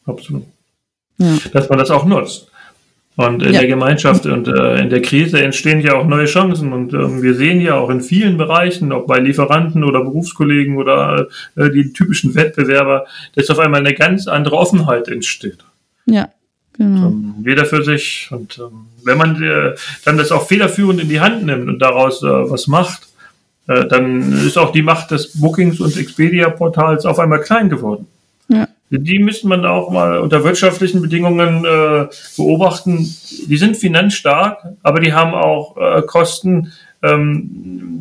Absolut. 0.04 0.44
Ja. 1.18 1.38
Dass 1.54 1.70
man 1.70 1.80
das 1.80 1.90
auch 1.90 2.06
nutzt. 2.06 2.52
Und 3.16 3.44
in 3.44 3.54
ja. 3.54 3.60
der 3.60 3.70
Gemeinschaft 3.70 4.26
und 4.26 4.48
äh, 4.48 4.82
in 4.82 4.90
der 4.90 5.02
Krise 5.02 5.40
entstehen 5.40 5.82
ja 5.82 5.94
auch 5.94 6.08
neue 6.08 6.26
Chancen. 6.26 6.74
Und 6.74 6.94
ähm, 6.94 7.22
wir 7.22 7.36
sehen 7.36 7.62
ja 7.62 7.76
auch 7.76 7.90
in 7.92 8.02
vielen 8.02 8.38
Bereichen, 8.38 8.92
ob 8.92 9.06
bei 9.06 9.20
Lieferanten 9.20 9.84
oder 9.84 10.02
Berufskollegen 10.02 10.78
oder 10.78 11.28
äh, 11.56 11.70
die 11.70 11.94
typischen 11.94 12.34
Wettbewerber, 12.34 13.06
dass 13.36 13.52
auf 13.52 13.60
einmal 13.60 13.82
eine 13.82 13.94
ganz 13.94 14.28
andere 14.28 14.58
Offenheit 14.58 15.08
entsteht. 15.08 15.60
Ja. 16.08 16.30
Genau. 16.76 17.10
Ähm, 17.10 17.36
jeder 17.46 17.66
für 17.66 17.84
sich. 17.84 18.30
Und 18.32 18.58
ähm, 18.58 18.88
wenn 19.04 19.20
man 19.20 19.42
äh, 19.44 19.76
dann 20.06 20.18
das 20.18 20.32
auch 20.32 20.48
federführend 20.48 21.00
in 21.00 21.10
die 21.10 21.22
Hand 21.22 21.46
nimmt 21.46 21.70
und 21.70 21.80
daraus 21.80 22.24
äh, 22.24 22.28
was 22.28 22.66
macht, 22.66 23.10
äh, 23.68 23.86
dann 23.86 24.44
ist 24.44 24.58
auch 24.58 24.72
die 24.72 24.82
Macht 24.82 25.12
des 25.12 25.40
Bookings- 25.40 25.80
und 25.80 25.96
Expedia-Portals 25.96 27.06
auf 27.06 27.20
einmal 27.20 27.42
klein 27.42 27.70
geworden. 27.70 28.08
Ja 28.48 28.68
die 29.00 29.20
müsste 29.20 29.48
man 29.48 29.66
auch 29.66 29.90
mal 29.90 30.20
unter 30.20 30.44
wirtschaftlichen 30.44 31.02
Bedingungen 31.02 31.66
äh, 31.66 32.08
beobachten. 32.38 32.98
Die 33.48 33.58
sind 33.58 33.78
finanzstark, 33.78 34.64
aber 34.84 35.00
die 35.00 35.14
haben 35.14 35.34
auch 35.34 35.78
äh, 35.78 36.02
Kosten, 36.04 36.74
ähm, 37.02 37.50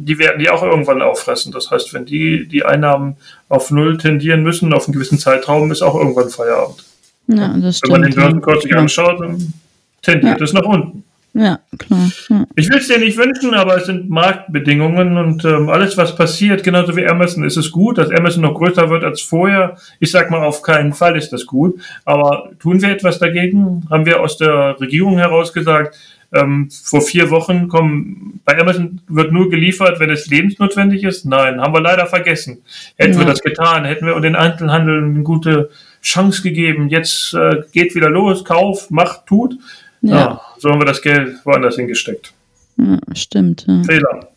die 0.04 0.18
werden 0.18 0.38
die 0.38 0.50
auch 0.50 0.62
irgendwann 0.62 1.02
auffressen. 1.02 1.52
Das 1.52 1.70
heißt, 1.70 1.92
wenn 1.94 2.04
die 2.04 2.46
die 2.46 2.64
Einnahmen 2.64 3.16
auf 3.48 3.70
Null 3.70 3.98
tendieren 3.98 4.42
müssen, 4.42 4.72
auf 4.72 4.86
einen 4.86 4.94
gewissen 4.94 5.18
Zeitraum, 5.18 5.70
ist 5.72 5.82
auch 5.82 5.94
irgendwann 5.94 6.30
Feierabend. 6.30 6.84
Ja, 7.28 7.56
das 7.56 7.78
stimmt. 7.78 7.94
Wenn 7.94 8.00
man 8.00 8.10
den 8.10 8.16
Börsenkurs 8.16 8.62
sich 8.62 8.76
anschaut, 8.76 9.20
dann 9.20 9.52
tendiert 10.02 10.38
ja. 10.38 10.44
es 10.44 10.52
nach 10.52 10.64
unten. 10.64 11.01
Ja, 11.34 11.60
klar. 11.78 12.10
Ja. 12.28 12.46
Ich 12.56 12.68
will 12.68 12.78
es 12.78 12.88
dir 12.88 12.98
nicht 12.98 13.16
wünschen, 13.16 13.54
aber 13.54 13.78
es 13.78 13.86
sind 13.86 14.10
Marktbedingungen 14.10 15.16
und 15.16 15.44
ähm, 15.44 15.70
alles, 15.70 15.96
was 15.96 16.14
passiert, 16.14 16.62
genauso 16.62 16.94
wie 16.94 17.06
Amazon, 17.06 17.44
ist 17.44 17.56
es 17.56 17.70
gut, 17.70 17.96
dass 17.96 18.10
Amazon 18.10 18.42
noch 18.42 18.54
größer 18.54 18.90
wird 18.90 19.02
als 19.02 19.22
vorher. 19.22 19.76
Ich 19.98 20.10
sag 20.10 20.30
mal, 20.30 20.44
auf 20.44 20.62
keinen 20.62 20.92
Fall 20.92 21.16
ist 21.16 21.32
das 21.32 21.46
gut. 21.46 21.80
Aber 22.04 22.50
tun 22.58 22.82
wir 22.82 22.90
etwas 22.90 23.18
dagegen? 23.18 23.86
Haben 23.90 24.04
wir 24.04 24.20
aus 24.20 24.36
der 24.36 24.78
Regierung 24.78 25.16
heraus 25.16 25.54
gesagt, 25.54 25.96
ähm, 26.34 26.68
vor 26.70 27.02
vier 27.02 27.30
Wochen 27.30 27.68
kommen, 27.68 28.40
bei 28.44 28.58
Amazon 28.58 29.00
wird 29.08 29.32
nur 29.32 29.50
geliefert, 29.50 30.00
wenn 30.00 30.10
es 30.10 30.28
lebensnotwendig 30.28 31.04
ist? 31.04 31.24
Nein, 31.24 31.60
haben 31.60 31.74
wir 31.74 31.80
leider 31.80 32.06
vergessen. 32.06 32.62
Hätten 32.96 33.14
ja. 33.14 33.18
wir 33.20 33.26
das 33.26 33.42
getan, 33.42 33.84
hätten 33.84 34.06
wir 34.06 34.18
den 34.20 34.36
Einzelhandel 34.36 35.02
eine 35.02 35.22
gute 35.22 35.70
Chance 36.02 36.42
gegeben. 36.42 36.88
Jetzt 36.88 37.34
äh, 37.34 37.62
geht 37.72 37.94
wieder 37.94 38.10
los, 38.10 38.44
Kauf, 38.44 38.90
macht, 38.90 39.26
tut. 39.26 39.58
Ja. 40.02 40.14
ja. 40.14 40.40
so 40.58 40.70
haben 40.70 40.80
wir 40.80 40.86
das 40.86 41.02
Geld 41.02 41.36
woanders 41.44 41.76
hingesteckt. 41.76 42.32
Ja, 42.78 42.98
stimmt. 43.14 43.64
Ja. 43.68 43.82
Fehler. 43.84 44.28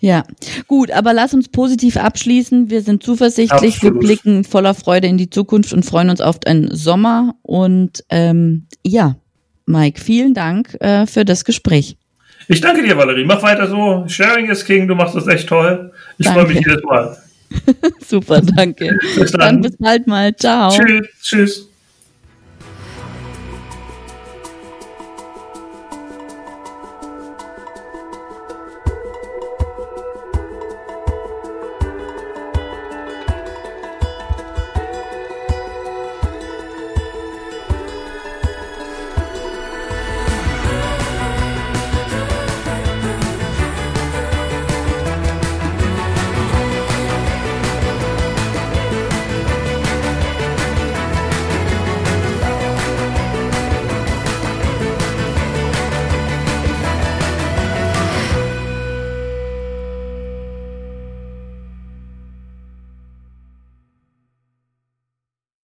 Ja, 0.00 0.24
gut, 0.66 0.90
aber 0.90 1.12
lass 1.12 1.34
uns 1.34 1.48
positiv 1.48 1.98
abschließen. 1.98 2.70
Wir 2.70 2.80
sind 2.80 3.02
zuversichtlich, 3.02 3.74
Absolut. 3.76 3.94
wir 3.94 4.00
blicken 4.00 4.44
voller 4.44 4.72
Freude 4.72 5.08
in 5.08 5.18
die 5.18 5.28
Zukunft 5.28 5.74
und 5.74 5.84
freuen 5.84 6.08
uns 6.08 6.22
auf 6.22 6.38
einen 6.46 6.74
Sommer. 6.74 7.34
Und 7.42 8.02
ähm, 8.08 8.66
ja, 8.82 9.16
Mike, 9.66 10.00
vielen 10.00 10.32
Dank 10.32 10.74
äh, 10.80 11.06
für 11.06 11.26
das 11.26 11.44
Gespräch. 11.44 11.98
Ich 12.48 12.62
danke 12.62 12.82
dir, 12.82 12.96
Valerie. 12.96 13.24
Mach 13.24 13.42
weiter 13.42 13.68
so. 13.68 14.04
Sharing 14.08 14.48
is 14.50 14.64
King, 14.64 14.88
du 14.88 14.94
machst 14.94 15.14
das 15.14 15.26
echt 15.28 15.48
toll. 15.48 15.92
Ich 16.16 16.26
freue 16.26 16.46
mich 16.46 16.58
jedes 16.66 16.82
Mal. 16.82 17.16
Super, 18.06 18.40
danke. 18.40 18.96
bis 19.16 19.32
dann. 19.32 19.40
dann 19.40 19.60
bis 19.60 19.76
bald 19.76 20.06
mal. 20.06 20.34
Ciao. 20.34 20.70
Tschüss. 20.70 21.06
Tschüss. 21.22 21.69